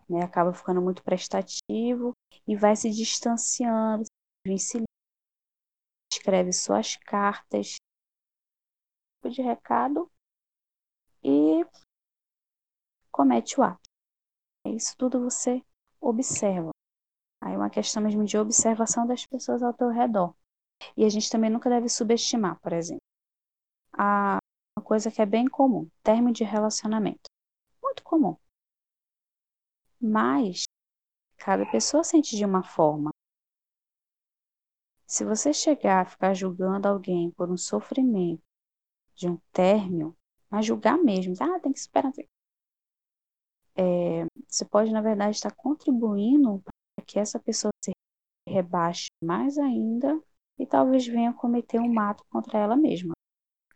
né? 0.09 0.23
Acaba 0.23 0.55
ficando 0.55 0.81
muito 0.81 1.03
prestativo 1.03 2.13
e 2.47 2.55
vai 2.55 2.77
se 2.77 2.89
distanciando, 2.91 4.05
se 4.57 4.79
escreve 6.13 6.53
suas 6.53 6.95
cartas, 6.97 7.77
tipo 9.17 9.35
de 9.35 9.43
recado 9.43 10.09
e 11.23 11.65
comete 13.11 13.59
o 13.59 13.65
ato. 13.65 13.91
Isso 14.67 14.97
tudo 14.97 15.21
você 15.21 15.61
observa. 16.01 16.71
Aí 17.41 17.55
é 17.55 17.57
uma 17.57 17.71
questão 17.71 18.03
mesmo 18.03 18.25
de 18.25 18.37
observação 18.37 19.07
das 19.07 19.25
pessoas 19.25 19.63
ao 19.63 19.73
teu 19.73 19.89
redor. 19.89 20.35
E 20.97 21.05
a 21.05 21.09
gente 21.09 21.31
também 21.31 21.51
nunca 21.51 21.71
deve 21.71 21.89
subestimar, 21.89 22.59
por 22.61 22.73
exemplo, 22.73 23.03
a 23.93 24.39
uma 24.77 24.85
coisa 24.85 25.11
que 25.11 25.21
é 25.21 25.27
bem 25.27 25.49
comum, 25.49 25.89
término 26.03 26.33
de 26.33 26.45
relacionamento. 26.45 27.31
Muito 27.83 28.03
comum. 28.03 28.37
Mas 30.01 30.65
cada 31.37 31.71
pessoa 31.71 32.05
sente 32.05 32.37
de 32.37 32.45
uma 32.45 32.63
forma. 32.63 33.11
Se 35.07 35.25
você 35.25 35.53
chegar 35.53 36.03
a 36.03 36.05
ficar 36.09 36.35
julgando 36.35 36.87
alguém 36.87 37.31
por 37.33 37.51
um 37.51 37.57
sofrimento 37.57 38.43
de 39.15 39.29
um 39.29 39.37
término, 39.53 40.17
mas 40.49 40.67
julgar 40.67 40.97
mesmo, 40.99 41.35
ah, 41.41 41.61
tem 41.61 41.73
que 41.73 41.79
esperar. 41.79 42.13
É, 43.77 44.27
você 44.49 44.65
pode, 44.65 44.93
na 44.93 45.01
verdade, 45.01 45.37
estar 45.37 45.55
contribuindo 45.55 46.63
que 47.01 47.19
essa 47.19 47.39
pessoa 47.39 47.71
se 47.85 47.93
rebaixe 48.49 49.09
mais 49.23 49.59
ainda 49.59 50.21
e 50.59 50.67
talvez 50.67 51.07
venha 51.07 51.33
cometer 51.33 51.79
um 51.81 51.93
mato 51.93 52.25
contra 52.31 52.59
ela 52.59 52.77
mesma. 52.77 53.13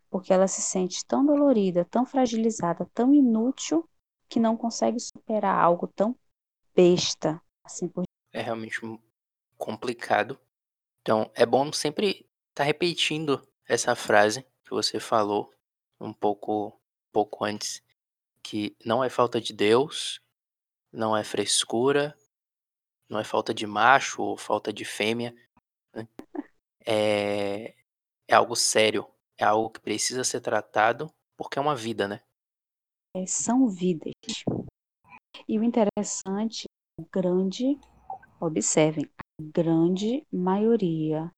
Porque 0.09 0.31
ela 0.33 0.47
se 0.47 0.61
sente 0.61 1.05
tão 1.05 1.25
dolorida, 1.25 1.85
tão 1.85 2.05
fragilizada, 2.05 2.89
tão 2.93 3.13
inútil, 3.13 3.87
que 4.29 4.39
não 4.39 4.55
consegue 4.57 4.99
superar 4.99 5.57
algo 5.63 5.87
tão 5.87 6.17
besta, 6.75 7.41
assim 7.63 7.87
por 7.87 8.03
É 8.33 8.41
realmente 8.41 8.85
um- 8.85 8.99
complicado. 9.57 10.39
Então, 11.01 11.31
é 11.35 11.45
bom 11.45 11.71
sempre 11.71 12.27
estar 12.49 12.63
repetindo 12.63 13.41
essa 13.67 13.95
frase 13.95 14.43
que 14.63 14.71
você 14.71 14.99
falou 14.99 15.53
um 15.99 16.11
pouco, 16.13 16.79
pouco 17.11 17.45
antes, 17.45 17.81
que 18.43 18.75
não 18.85 19.03
é 19.03 19.09
falta 19.09 19.39
de 19.39 19.53
Deus, 19.53 20.19
não 20.91 21.15
é 21.15 21.23
frescura, 21.23 22.17
não 23.09 23.19
é 23.19 23.23
falta 23.23 23.53
de 23.53 23.65
macho 23.65 24.21
ou 24.21 24.37
falta 24.37 24.71
de 24.71 24.85
fêmea. 24.85 25.35
né? 25.93 26.07
É, 26.85 27.75
é 28.27 28.35
algo 28.35 28.55
sério, 28.55 29.07
é 29.37 29.43
algo 29.43 29.69
que 29.69 29.79
precisa 29.79 30.23
ser 30.23 30.41
tratado 30.41 31.11
porque 31.37 31.59
é 31.59 31.61
uma 31.61 31.75
vida, 31.75 32.07
né? 32.07 32.21
É, 33.15 33.25
são 33.25 33.67
vidas. 33.67 34.13
E 35.47 35.59
o 35.59 35.63
interessante, 35.63 36.65
grande, 37.11 37.79
observem, 38.39 39.05
a 39.19 39.43
grande 39.43 40.25
maioria 40.31 41.31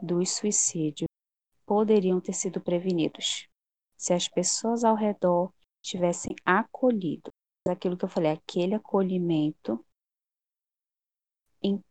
dos 0.00 0.30
suicídios 0.30 1.08
poderiam 1.66 2.20
ter 2.20 2.32
sido 2.32 2.60
prevenidos 2.60 3.48
se 3.96 4.12
as 4.12 4.28
pessoas 4.28 4.84
ao 4.84 4.94
redor 4.94 5.52
tivessem 5.82 6.34
acolhido 6.44 7.30
aquilo 7.68 7.96
que 7.96 8.04
eu 8.04 8.08
falei, 8.08 8.30
aquele 8.32 8.74
acolhimento 8.74 9.84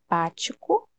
empático, 0.07 0.89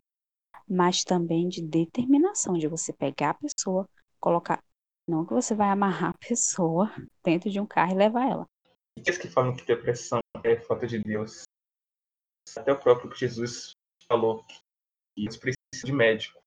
mas 0.69 1.03
também 1.03 1.49
de 1.49 1.63
determinação, 1.63 2.55
de 2.55 2.69
você 2.69 2.93
pegar 2.93 3.31
a 3.31 3.35
pessoa, 3.35 3.89
colocar. 4.21 4.63
Não 5.09 5.25
que 5.25 5.33
você 5.33 5.55
vai 5.55 5.71
amarrar 5.71 6.11
a 6.11 6.19
pessoa 6.19 6.93
dentro 7.25 7.51
de 7.51 7.59
um 7.59 7.67
carro 7.67 7.93
e 7.93 7.97
levar 7.97 8.31
ela. 8.31 8.47
Aqueles 8.99 9.19
que 9.19 9.29
falam 9.29 9.57
que 9.57 9.65
depressão 9.65 10.21
é 10.45 10.57
falta 10.57 10.87
de 10.87 10.99
Deus. 10.99 11.45
Até 12.57 12.73
o 12.73 12.79
próprio 12.79 13.15
Jesus 13.15 13.73
falou 14.07 14.45
que 14.45 14.55
eles 15.17 15.37
precisam 15.37 15.57
de 15.85 15.93
médico. 15.93 16.39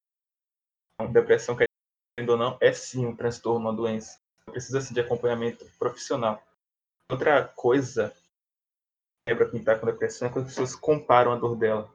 Então, 0.94 1.12
depressão, 1.12 1.56
querendo 1.56 2.30
ou 2.30 2.38
não, 2.38 2.58
é 2.62 2.72
sim 2.72 3.06
um 3.06 3.16
transtorno, 3.16 3.60
uma 3.60 3.76
doença. 3.76 4.20
Precisa 4.46 4.82
sim 4.82 4.94
de 4.94 5.00
acompanhamento 5.00 5.66
profissional. 5.80 6.44
Outra 7.10 7.48
coisa 7.48 8.16
que 9.26 9.36
para 9.36 9.50
quem 9.50 9.60
está 9.60 9.78
com 9.78 9.86
depressão 9.86 10.28
é 10.28 10.32
quando 10.32 10.46
as 10.46 10.52
pessoas 10.52 10.76
comparam 10.76 11.32
a 11.32 11.36
dor 11.36 11.56
dela. 11.56 11.90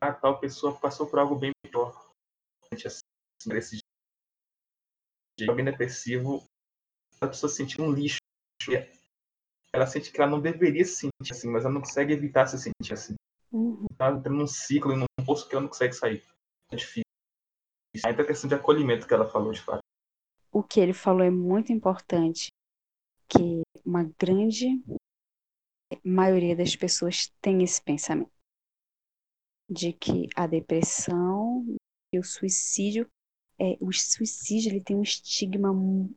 Ah, 0.00 0.12
tal 0.12 0.38
pessoa 0.38 0.78
passou 0.78 1.06
por 1.06 1.18
algo 1.18 1.36
bem 1.36 1.52
pior. 1.62 2.10
Assim, 2.72 2.98
desse 3.46 3.78
jeito. 5.38 5.50
Alguém 5.50 5.64
depressivo, 5.64 6.44
a 7.20 7.28
pessoa 7.28 7.48
se 7.48 7.56
sentir 7.56 7.80
um 7.80 7.90
lixo. 7.92 8.18
Ela 9.72 9.86
sente 9.86 10.10
que 10.10 10.20
ela 10.20 10.30
não 10.30 10.40
deveria 10.40 10.84
se 10.84 10.96
sentir 10.96 11.32
assim, 11.32 11.48
mas 11.48 11.64
ela 11.64 11.72
não 11.72 11.80
consegue 11.80 12.12
evitar 12.12 12.46
se 12.46 12.58
sentir 12.58 12.92
assim. 12.92 13.14
Uhum. 13.52 13.86
Ela 13.98 14.16
entra 14.16 14.32
num 14.32 14.46
ciclo, 14.46 14.96
num 14.96 15.06
poço 15.24 15.48
que 15.48 15.54
ela 15.54 15.62
não 15.62 15.68
consegue 15.68 15.94
sair. 15.94 16.24
É 16.70 16.76
difícil. 16.76 17.04
Ainda 18.04 18.22
a 18.22 18.26
questão 18.26 18.48
de 18.48 18.54
acolhimento 18.54 19.06
que 19.06 19.14
ela 19.14 19.30
falou, 19.30 19.52
de 19.52 19.62
fato. 19.62 19.80
O 20.52 20.62
que 20.62 20.80
ele 20.80 20.92
falou 20.92 21.22
é 21.22 21.30
muito 21.30 21.72
importante, 21.72 22.48
que 23.28 23.62
uma 23.84 24.04
grande 24.18 24.82
maioria 26.02 26.56
das 26.56 26.74
pessoas 26.74 27.32
tem 27.40 27.62
esse 27.62 27.80
pensamento 27.80 28.35
de 29.68 29.92
que 29.92 30.28
a 30.34 30.46
depressão 30.46 31.64
e 32.12 32.18
o 32.18 32.24
suicídio 32.24 33.08
é, 33.58 33.76
o 33.80 33.90
suicídio 33.92 34.70
ele 34.70 34.82
tem 34.82 34.96
um 34.96 35.02
estigma 35.02 35.70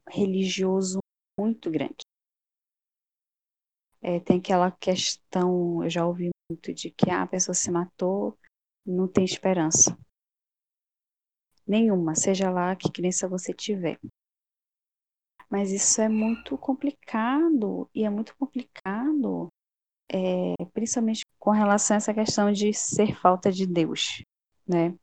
religioso 0.10 1.00
muito 1.40 1.72
grande. 1.72 2.04
É, 4.02 4.20
tem 4.20 4.40
aquela 4.40 4.72
questão, 4.72 5.84
eu 5.84 5.90
já 5.90 6.06
ouvi 6.06 6.30
muito, 6.50 6.74
de 6.74 6.90
que 6.92 7.10
ah, 7.10 7.24
a 7.24 7.28
pessoa 7.28 7.56
se 7.56 7.70
matou, 7.72 8.38
não 8.86 9.08
tem 9.08 9.24
esperança. 9.24 9.98
Nenhuma, 11.68 12.16
seja 12.16 12.50
lá 12.50 12.76
que 12.76 12.92
crença 12.92 13.28
você 13.28 13.54
tiver. 13.54 14.00
Mas 15.50 15.72
isso 15.72 16.02
é 16.02 16.08
muito 16.10 16.58
complicado, 16.58 17.90
e 17.94 18.04
é 18.04 18.10
muito 18.10 18.36
complicado, 18.36 19.50
é, 20.12 20.66
principalmente 20.74 21.24
com 21.38 21.52
relação 21.52 21.96
a 21.96 21.98
essa 21.98 22.14
questão 22.14 22.52
de 22.52 22.74
ser 22.74 23.16
falta 23.16 23.52
de 23.52 23.66
Deus, 23.66 24.24
né? 24.68 24.98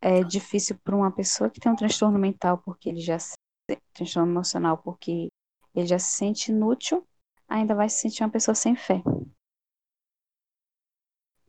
é 0.00 0.22
difícil 0.22 0.78
para 0.78 0.96
uma 0.96 1.10
pessoa 1.10 1.50
que 1.50 1.60
tem 1.60 1.70
um 1.70 1.76
transtorno 1.76 2.18
mental, 2.18 2.58
porque 2.58 2.88
ele 2.88 3.00
já 3.00 3.18
se, 3.18 3.34
transtorno 3.92 4.30
emocional, 4.32 4.78
porque 4.78 5.28
ele 5.74 5.86
já 5.86 5.98
se 5.98 6.16
sente 6.16 6.52
inútil, 6.52 7.06
ainda 7.48 7.74
vai 7.74 7.88
se 7.88 8.00
sentir 8.00 8.22
uma 8.22 8.30
pessoa 8.30 8.54
sem 8.54 8.76
fé. 8.76 9.02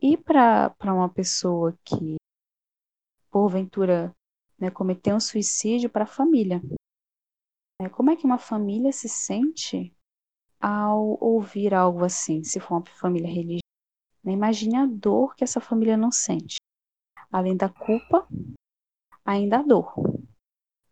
E 0.01 0.17
para 0.17 0.73
uma 0.85 1.09
pessoa 1.09 1.77
que, 1.83 2.15
porventura, 3.29 4.15
né, 4.57 4.71
cometeu 4.71 5.15
um 5.15 5.19
suicídio 5.19 5.89
para 5.89 6.03
a 6.03 6.07
família, 6.07 6.61
né, 7.81 7.89
como 7.89 8.09
é 8.09 8.15
que 8.15 8.25
uma 8.25 8.37
família 8.37 8.91
se 8.91 9.09
sente 9.09 9.93
ao 10.61 11.17
ouvir 11.21 11.73
algo 11.73 12.03
assim, 12.05 12.43
se 12.43 12.59
for 12.59 12.75
uma 12.77 12.85
família 12.85 13.27
religiosa? 13.29 13.59
Né, 14.23 14.33
imagine 14.33 14.77
a 14.77 14.85
dor 14.85 15.35
que 15.35 15.43
essa 15.43 15.61
família 15.61 15.97
não 15.97 16.11
sente 16.11 16.57
além 17.31 17.55
da 17.55 17.69
culpa, 17.69 18.27
ainda 19.23 19.59
a 19.59 19.63
dor, 19.63 19.93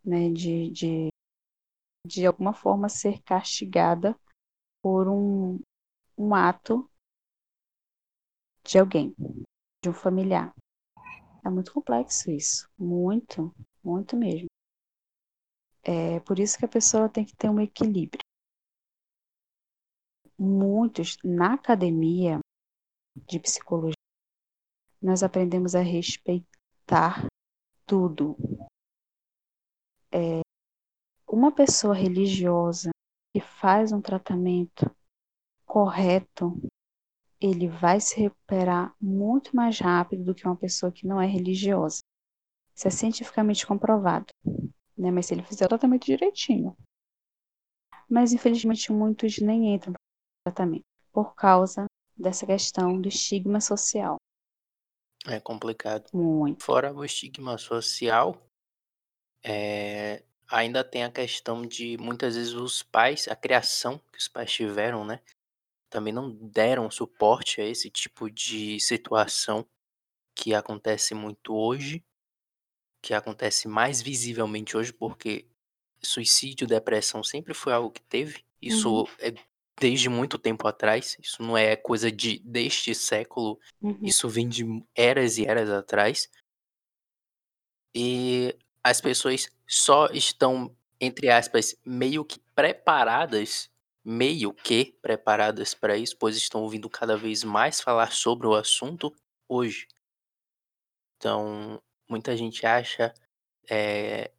né? 0.04 0.30
De, 0.30 0.70
de, 0.70 1.08
de 2.06 2.26
alguma 2.26 2.52
forma 2.52 2.88
ser 2.88 3.20
castigada 3.22 4.18
por 4.82 5.08
um, 5.08 5.60
um 6.16 6.34
ato 6.34 6.88
de 8.64 8.78
alguém, 8.78 9.14
de 9.82 9.88
um 9.90 9.92
familiar. 9.94 10.52
É 11.44 11.50
muito 11.50 11.72
complexo 11.72 12.30
isso, 12.30 12.68
muito, 12.78 13.54
muito 13.82 14.16
mesmo. 14.16 14.48
É 15.82 16.20
por 16.20 16.38
isso 16.38 16.58
que 16.58 16.64
a 16.64 16.68
pessoa 16.68 17.08
tem 17.08 17.24
que 17.24 17.34
ter 17.34 17.48
um 17.48 17.60
equilíbrio. 17.60 18.27
Muitos 20.38 21.16
na 21.24 21.54
academia 21.54 22.38
de 23.26 23.40
psicologia 23.40 23.94
nós 25.00 25.22
aprendemos 25.22 25.74
a 25.74 25.80
respeitar 25.80 27.26
tudo. 27.86 28.36
É, 30.12 30.40
uma 31.26 31.52
pessoa 31.52 31.94
religiosa 31.94 32.90
que 33.34 33.40
faz 33.40 33.92
um 33.92 34.00
tratamento 34.00 34.90
correto, 35.64 36.52
ele 37.40 37.68
vai 37.68 38.00
se 38.00 38.18
recuperar 38.18 38.94
muito 39.00 39.54
mais 39.54 39.78
rápido 39.78 40.24
do 40.24 40.34
que 40.34 40.46
uma 40.46 40.56
pessoa 40.56 40.90
que 40.90 41.06
não 41.06 41.20
é 41.20 41.26
religiosa. 41.26 42.00
Isso 42.74 42.88
é 42.88 42.90
cientificamente 42.90 43.66
comprovado. 43.66 44.26
Né? 44.96 45.10
Mas 45.10 45.26
se 45.26 45.34
ele 45.34 45.42
fizer 45.42 45.66
o 45.66 45.68
tratamento 45.68 46.06
direitinho. 46.06 46.76
Mas 48.08 48.32
infelizmente 48.32 48.90
muitos 48.90 49.38
nem 49.38 49.74
entram 49.74 49.92
tratamento 50.52 50.84
por 51.12 51.34
causa 51.34 51.86
dessa 52.16 52.46
questão 52.46 53.00
do 53.00 53.08
estigma 53.08 53.60
social. 53.60 54.16
É 55.26 55.40
complicado. 55.40 56.10
Muito. 56.12 56.64
Fora 56.64 56.92
o 56.92 57.04
estigma 57.04 57.58
social, 57.58 58.36
é, 59.44 60.22
ainda 60.48 60.82
tem 60.84 61.04
a 61.04 61.10
questão 61.10 61.62
de 61.62 61.96
muitas 61.98 62.34
vezes 62.36 62.52
os 62.54 62.82
pais, 62.82 63.28
a 63.28 63.36
criação 63.36 63.98
que 64.12 64.18
os 64.18 64.28
pais 64.28 64.52
tiveram, 64.52 65.04
né? 65.04 65.20
Também 65.90 66.12
não 66.12 66.30
deram 66.30 66.90
suporte 66.90 67.60
a 67.60 67.64
esse 67.66 67.90
tipo 67.90 68.30
de 68.30 68.80
situação 68.80 69.66
que 70.34 70.54
acontece 70.54 71.14
muito 71.14 71.54
hoje, 71.54 72.04
que 73.02 73.14
acontece 73.14 73.68
mais 73.68 74.02
visivelmente 74.02 74.76
hoje, 74.76 74.92
porque 74.92 75.46
suicídio, 76.02 76.66
depressão 76.66 77.22
sempre 77.22 77.54
foi 77.54 77.72
algo 77.72 77.90
que 77.90 78.02
teve. 78.02 78.44
Isso 78.60 79.02
Uhum. 79.02 79.06
é 79.20 79.34
desde 79.80 80.08
muito 80.08 80.38
tempo 80.38 80.66
atrás. 80.66 81.16
Isso 81.20 81.42
não 81.42 81.56
é 81.56 81.76
coisa 81.76 82.10
de 82.10 82.38
deste 82.40 82.94
século. 82.94 83.58
Uhum. 83.80 83.98
Isso 84.02 84.28
vem 84.28 84.48
de 84.48 84.64
eras 84.94 85.38
e 85.38 85.46
eras 85.46 85.70
atrás. 85.70 86.28
E 87.94 88.56
as 88.82 89.00
pessoas 89.00 89.48
só 89.66 90.06
estão, 90.06 90.74
entre 91.00 91.30
aspas, 91.30 91.74
meio 91.84 92.24
que 92.24 92.40
preparadas, 92.54 93.70
meio 94.04 94.52
que 94.52 94.96
preparadas 95.02 95.74
para 95.74 95.96
isso, 95.96 96.16
pois 96.18 96.36
estão 96.36 96.62
ouvindo 96.62 96.88
cada 96.88 97.16
vez 97.16 97.44
mais 97.44 97.80
falar 97.80 98.12
sobre 98.12 98.46
o 98.46 98.54
assunto 98.54 99.14
hoje. 99.48 99.86
Então, 101.16 101.82
muita 102.08 102.36
gente 102.36 102.64
acha 102.64 103.12
é, 103.68 104.30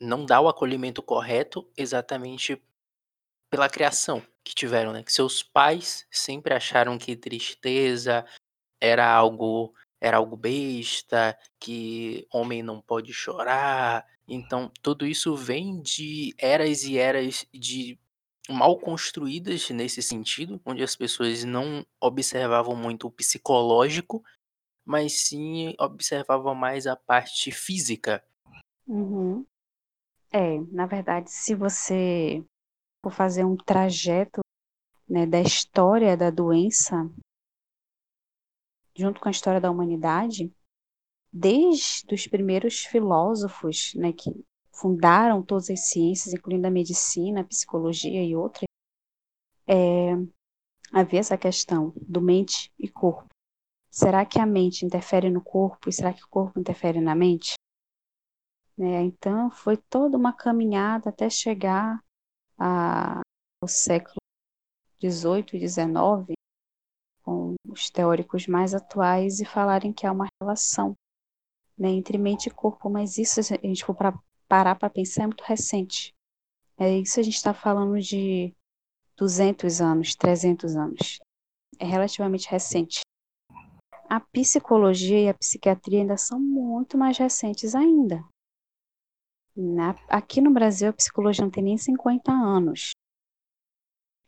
não 0.00 0.24
dá 0.24 0.40
o 0.40 0.48
acolhimento 0.48 1.02
correto 1.02 1.68
exatamente 1.76 2.60
pela 3.56 3.70
criação 3.70 4.22
que 4.44 4.54
tiveram, 4.54 4.92
né? 4.92 5.02
Que 5.02 5.10
seus 5.10 5.42
pais 5.42 6.06
sempre 6.10 6.52
acharam 6.52 6.98
que 6.98 7.16
tristeza 7.16 8.22
era 8.78 9.10
algo 9.10 9.72
era 9.98 10.18
algo 10.18 10.36
besta, 10.36 11.36
que 11.58 12.28
homem 12.30 12.62
não 12.62 12.82
pode 12.82 13.14
chorar. 13.14 14.06
Então, 14.28 14.70
tudo 14.82 15.06
isso 15.06 15.34
vem 15.34 15.80
de 15.80 16.34
eras 16.36 16.84
e 16.84 16.98
eras 16.98 17.46
de 17.50 17.98
mal 18.46 18.78
construídas 18.78 19.70
nesse 19.70 20.02
sentido, 20.02 20.60
onde 20.66 20.82
as 20.82 20.94
pessoas 20.94 21.42
não 21.42 21.84
observavam 21.98 22.76
muito 22.76 23.06
o 23.06 23.10
psicológico, 23.10 24.22
mas 24.84 25.14
sim 25.14 25.74
observavam 25.80 26.54
mais 26.54 26.86
a 26.86 26.94
parte 26.94 27.50
física. 27.50 28.22
Uhum. 28.86 29.46
É, 30.30 30.58
na 30.70 30.84
verdade, 30.84 31.30
se 31.30 31.54
você 31.54 32.44
fazer 33.10 33.44
um 33.44 33.56
trajeto 33.56 34.40
né, 35.08 35.26
da 35.26 35.40
história 35.40 36.16
da 36.16 36.30
doença, 36.30 37.08
junto 38.96 39.20
com 39.20 39.28
a 39.28 39.30
história 39.30 39.60
da 39.60 39.70
humanidade, 39.70 40.52
desde 41.32 42.14
os 42.14 42.26
primeiros 42.26 42.84
filósofos 42.84 43.92
né, 43.94 44.12
que 44.12 44.30
fundaram 44.72 45.42
todas 45.42 45.70
as 45.70 45.88
ciências, 45.88 46.34
incluindo 46.34 46.66
a 46.66 46.70
medicina, 46.70 47.40
a 47.40 47.44
psicologia 47.44 48.22
e 48.22 48.36
outras, 48.36 48.66
é, 49.66 50.12
havia 50.92 51.20
essa 51.20 51.36
questão 51.36 51.92
do 51.96 52.20
mente 52.20 52.72
e 52.78 52.88
corpo. 52.88 53.28
Será 53.90 54.26
que 54.26 54.38
a 54.38 54.46
mente 54.46 54.84
interfere 54.84 55.30
no 55.30 55.42
corpo 55.42 55.88
e 55.88 55.92
será 55.92 56.12
que 56.12 56.22
o 56.22 56.28
corpo 56.28 56.60
interfere 56.60 57.00
na 57.00 57.14
mente? 57.14 57.54
Né, 58.76 59.02
então, 59.02 59.50
foi 59.50 59.76
toda 59.76 60.18
uma 60.18 60.34
caminhada 60.34 61.08
até 61.08 61.30
chegar 61.30 62.02
a, 62.58 63.20
ao 63.62 63.68
século 63.68 64.16
XVIII 65.00 65.46
e 65.54 65.68
XIX, 65.68 66.36
com 67.22 67.54
os 67.68 67.90
teóricos 67.90 68.46
mais 68.46 68.74
atuais, 68.74 69.40
e 69.40 69.44
falarem 69.44 69.92
que 69.92 70.06
há 70.06 70.12
uma 70.12 70.26
relação 70.40 70.94
né, 71.78 71.90
entre 71.90 72.16
mente 72.16 72.46
e 72.46 72.50
corpo, 72.50 72.88
mas 72.88 73.18
isso, 73.18 73.42
se 73.42 73.54
a 73.54 73.58
gente 73.58 73.84
for 73.84 73.94
pra, 73.94 74.18
parar 74.48 74.74
para 74.76 74.90
pensar, 74.90 75.24
é 75.24 75.26
muito 75.26 75.44
recente. 75.44 76.14
É 76.78 76.98
isso 76.98 77.20
a 77.20 77.22
gente 77.22 77.36
está 77.36 77.52
falando 77.52 77.98
de 78.00 78.54
200 79.16 79.80
anos, 79.80 80.14
300 80.14 80.76
anos. 80.76 81.18
É 81.78 81.84
relativamente 81.84 82.48
recente. 82.48 83.00
A 84.08 84.20
psicologia 84.20 85.20
e 85.20 85.28
a 85.28 85.34
psiquiatria 85.34 86.00
ainda 86.00 86.16
são 86.16 86.38
muito 86.38 86.96
mais 86.96 87.18
recentes 87.18 87.74
ainda. 87.74 88.24
Na, 89.56 89.96
aqui 90.08 90.40
no 90.40 90.52
Brasil, 90.52 90.90
a 90.90 90.92
psicologia 90.92 91.44
não 91.44 91.50
tem 91.50 91.64
nem 91.64 91.78
50 91.78 92.30
anos. 92.30 92.90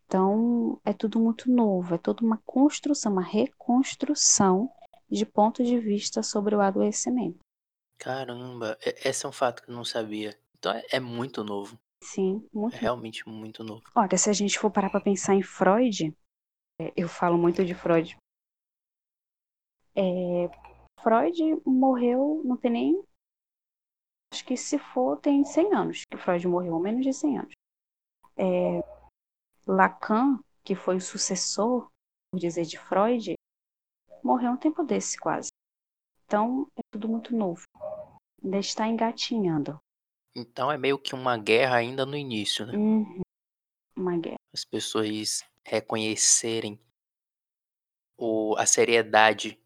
Então, 0.05 0.81
é 0.83 0.91
tudo 0.91 1.19
muito 1.19 1.51
novo, 1.51 1.93
é 1.93 1.97
toda 1.99 2.25
uma 2.25 2.41
construção, 2.43 3.11
uma 3.11 3.21
reconstrução 3.21 4.71
de 5.07 5.25
ponto 5.25 5.63
de 5.63 5.77
vista 5.77 6.23
sobre 6.23 6.55
o 6.55 6.61
adoecimento. 6.61 7.37
Caramba, 7.99 8.77
esse 8.81 9.25
é 9.25 9.29
um 9.29 9.31
fato 9.31 9.61
que 9.61 9.69
eu 9.69 9.75
não 9.75 9.83
sabia. 9.83 10.35
Então 10.57 10.71
é, 10.71 10.83
é 10.93 10.99
muito 10.99 11.43
novo. 11.43 11.77
Sim, 12.03 12.47
muito. 12.53 12.75
É 12.75 12.79
realmente 12.79 13.27
muito 13.27 13.63
novo. 13.63 13.83
Olha, 13.93 14.17
se 14.17 14.29
a 14.29 14.33
gente 14.33 14.57
for 14.57 14.71
parar 14.71 14.89
para 14.89 15.01
pensar 15.01 15.35
em 15.35 15.43
Freud, 15.43 16.15
é, 16.79 16.93
eu 16.95 17.09
falo 17.09 17.37
muito 17.37 17.63
de 17.63 17.75
Freud. 17.75 18.17
É, 19.95 20.49
Freud 21.01 21.61
morreu, 21.65 22.41
não 22.45 22.55
tem 22.55 22.71
nem 22.71 23.03
acho 24.33 24.45
que 24.45 24.55
se 24.55 24.77
for, 24.77 25.17
tem 25.19 25.43
100 25.43 25.73
anos 25.73 26.03
que 26.09 26.17
Freud 26.17 26.47
morreu, 26.47 26.73
ou 26.73 26.79
menos 26.79 27.03
de 27.03 27.13
100 27.13 27.37
anos. 27.39 27.53
É, 28.37 28.81
Lacan, 29.67 30.39
que 30.63 30.75
foi 30.75 30.97
o 30.97 31.01
sucessor, 31.01 31.87
por 32.31 32.39
dizer, 32.39 32.65
de 32.65 32.77
Freud, 32.77 33.33
morreu 34.23 34.51
um 34.51 34.57
tempo 34.57 34.83
desse 34.83 35.17
quase. 35.17 35.49
Então, 36.25 36.67
é 36.77 36.81
tudo 36.91 37.09
muito 37.09 37.35
novo. 37.35 37.63
Ainda 38.43 38.59
está 38.59 38.87
engatinhando. 38.87 39.79
Então 40.35 40.71
é 40.71 40.77
meio 40.77 40.97
que 40.97 41.13
uma 41.13 41.37
guerra 41.37 41.77
ainda 41.77 42.05
no 42.05 42.15
início, 42.15 42.65
né? 42.65 42.77
Uhum. 42.77 43.21
Uma 43.95 44.17
guerra. 44.17 44.37
As 44.53 44.63
pessoas 44.63 45.43
reconhecerem 45.65 46.79
o, 48.17 48.55
a 48.57 48.65
seriedade 48.65 49.59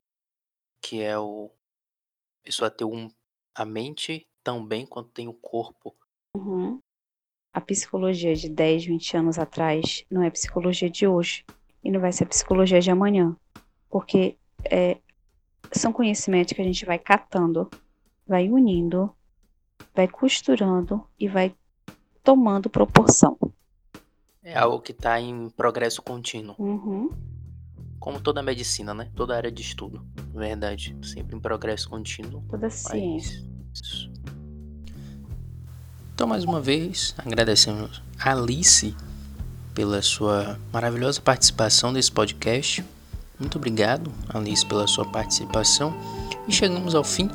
que 0.81 1.01
é 1.01 1.17
o 1.17 1.51
a 2.41 2.45
pessoa 2.45 2.69
ter 2.69 2.83
um, 2.83 3.09
a 3.55 3.63
mente 3.63 4.27
tão 4.43 4.65
bem 4.65 4.85
quanto 4.85 5.09
tem 5.09 5.27
o 5.27 5.33
corpo. 5.33 5.95
Uhum. 6.35 6.79
A 7.53 7.61
psicologia 7.61 8.35
de 8.35 8.49
10, 8.49 8.85
20 8.85 9.17
anos 9.17 9.39
atrás 9.39 10.03
não 10.09 10.23
é 10.23 10.27
a 10.27 10.31
psicologia 10.31 10.89
de 10.89 11.07
hoje. 11.07 11.45
E 11.83 11.91
não 11.91 11.99
vai 11.99 12.11
ser 12.11 12.23
a 12.23 12.27
psicologia 12.27 12.79
de 12.79 12.89
amanhã. 12.89 13.35
Porque 13.89 14.37
é, 14.65 14.97
são 15.71 15.93
conhecimentos 15.93 16.53
que 16.53 16.61
a 16.61 16.65
gente 16.65 16.85
vai 16.85 16.97
catando, 16.97 17.69
vai 18.25 18.49
unindo, 18.49 19.13
vai 19.93 20.07
costurando 20.07 21.05
e 21.19 21.27
vai 21.27 21.55
tomando 22.23 22.69
proporção. 22.69 23.37
É 24.41 24.57
algo 24.57 24.81
que 24.81 24.91
está 24.91 25.19
em 25.19 25.49
progresso 25.49 26.01
contínuo. 26.01 26.55
Uhum. 26.57 27.11
Como 27.99 28.19
toda 28.19 28.41
a 28.41 28.43
medicina, 28.43 28.93
né? 28.93 29.09
Toda 29.15 29.35
área 29.35 29.51
de 29.51 29.61
estudo. 29.61 30.05
Verdade. 30.33 30.97
Sempre 31.03 31.37
em 31.37 31.39
progresso 31.39 31.89
contínuo. 31.89 32.43
Toda 32.49 32.69
ciência. 32.69 33.52
Então, 36.13 36.27
mais 36.27 36.43
uma 36.43 36.61
vez, 36.61 37.15
agradecemos 37.17 38.01
a 38.19 38.31
Alice 38.31 38.95
pela 39.73 40.01
sua 40.01 40.59
maravilhosa 40.71 41.19
participação 41.19 41.91
nesse 41.91 42.11
podcast. 42.11 42.85
Muito 43.39 43.57
obrigado, 43.57 44.11
Alice, 44.29 44.65
pela 44.65 44.87
sua 44.87 45.05
participação. 45.05 45.93
E 46.47 46.51
chegamos 46.51 46.93
ao 46.93 47.03
fim 47.03 47.29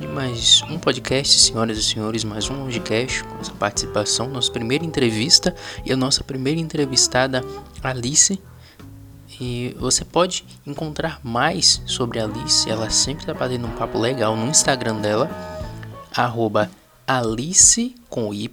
de 0.00 0.06
mais 0.08 0.62
um 0.62 0.78
podcast, 0.78 1.38
senhoras 1.38 1.78
e 1.78 1.82
senhores, 1.82 2.24
mais 2.24 2.48
um 2.48 2.64
podcast 2.64 3.22
com 3.24 3.38
essa 3.38 3.52
participação, 3.52 4.28
nossa 4.28 4.50
primeira 4.50 4.84
entrevista 4.84 5.54
e 5.84 5.92
a 5.92 5.96
nossa 5.96 6.24
primeira 6.24 6.58
entrevistada, 6.58 7.44
Alice. 7.82 8.40
E 9.40 9.76
você 9.78 10.04
pode 10.04 10.44
encontrar 10.66 11.20
mais 11.22 11.82
sobre 11.86 12.18
a 12.18 12.24
Alice, 12.24 12.68
ela 12.68 12.88
sempre 12.90 13.24
está 13.24 13.34
fazendo 13.34 13.66
um 13.66 13.72
papo 13.72 13.98
legal 13.98 14.36
no 14.36 14.46
Instagram 14.46 14.96
dela, 14.96 15.30
arroba 16.14 16.70
alice 17.06 17.94
com 18.08 18.32
y 18.32 18.48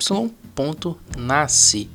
ponto 0.55 0.97
nasce. 1.18 1.89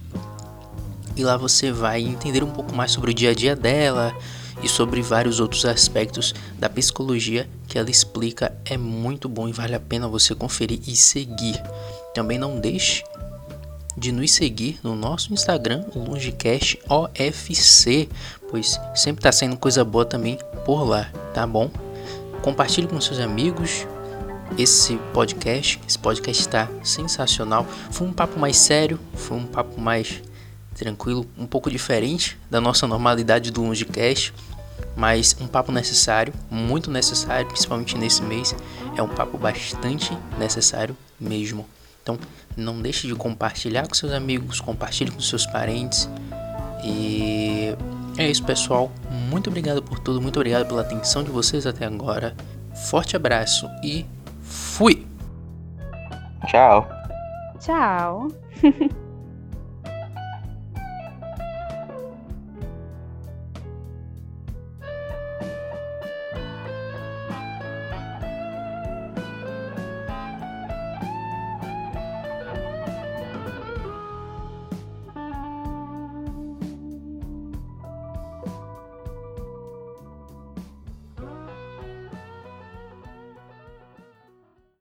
E 1.17 1.23
lá 1.23 1.37
você 1.37 1.71
vai 1.71 2.03
entender 2.03 2.43
um 2.43 2.51
pouco 2.51 2.75
mais 2.75 2.91
sobre 2.91 3.11
o 3.11 3.15
dia 3.15 3.31
a 3.31 3.35
dia 3.35 3.55
dela 3.55 4.17
e 4.63 4.69
sobre 4.69 5.03
vários 5.03 5.41
outros 5.41 5.65
aspectos 5.65 6.35
da 6.59 6.69
psicologia 6.69 7.49
que 7.69 7.79
ela 7.79 7.91
explica. 7.91 8.57
É 8.65 8.77
muito 8.77 9.29
bom 9.29 9.49
e 9.49 9.53
vale 9.53 9.75
a 9.75 9.81
pena 9.81 10.09
você 10.09 10.35
conferir 10.35 10.81
e 10.87 10.97
seguir. 10.97 11.63
Também 12.15 12.39
não 12.39 12.59
deixe 12.59 13.05
de 13.97 14.11
nos 14.11 14.33
seguir 14.33 14.81
no 14.83 14.97
nosso 14.97 15.33
Instagram, 15.33 15.85
Longecast 15.95 16.81
OFC, 16.89 18.09
pois 18.51 18.81
sempre 18.95 19.21
está 19.21 19.31
saindo 19.31 19.57
coisa 19.57 19.85
boa 19.85 20.05
também 20.05 20.39
por 20.65 20.85
lá, 20.85 21.11
tá 21.33 21.47
bom? 21.47 21.71
Compartilhe 22.43 22.89
com 22.89 23.01
seus 23.01 23.21
amigos, 23.21 23.87
esse 24.59 24.97
podcast. 25.13 25.81
Esse 25.87 25.99
podcast 25.99 26.41
está 26.41 26.69
sensacional. 26.83 27.67
Foi 27.91 28.07
um 28.07 28.13
papo 28.13 28.39
mais 28.39 28.57
sério, 28.57 28.99
foi 29.15 29.37
um 29.37 29.47
papo 29.47 29.81
mais 29.81 30.23
tranquilo, 30.75 31.27
um 31.39 31.47
pouco 31.47 31.71
diferente 31.71 32.39
da 32.51 32.61
nossa 32.61 32.87
normalidade 32.87 33.51
do 33.51 33.63
Longecast, 33.63 34.35
mas 34.97 35.37
um 35.41 35.47
papo 35.47 35.71
necessário, 35.71 36.33
muito 36.51 36.91
necessário, 36.91 37.47
principalmente 37.47 37.97
nesse 37.97 38.23
mês. 38.23 38.55
É 38.97 39.03
um 39.03 39.09
papo 39.09 39.39
bastante 39.39 40.17
necessário 40.39 40.97
mesmo. 41.19 41.67
Então, 42.03 42.19
não 42.57 42.81
deixe 42.83 43.07
de 43.07 43.15
compartilhar 43.15 43.87
com 43.87 43.95
seus 43.95 44.13
amigos, 44.13 44.61
compartilhe 44.61 45.11
com 45.11 45.21
seus 45.21 45.47
parentes. 45.47 46.09
E 46.85 47.75
é 48.19 48.31
isso, 48.31 48.45
pessoal. 48.45 48.93
Muito 49.31 49.49
obrigado 49.49 49.83
por 49.83 49.99
tudo, 49.99 50.21
muito 50.21 50.37
obrigado 50.37 50.67
pela 50.67 50.83
atenção 50.83 51.25
de 51.25 51.31
vocês 51.31 51.67
até 51.67 51.87
agora. 51.87 52.37
Forte 52.75 53.17
abraço 53.17 53.69
e 53.83 54.05
Fui! 54.55 55.05
Tchau. 56.47 56.87
Tchau. 57.59 58.29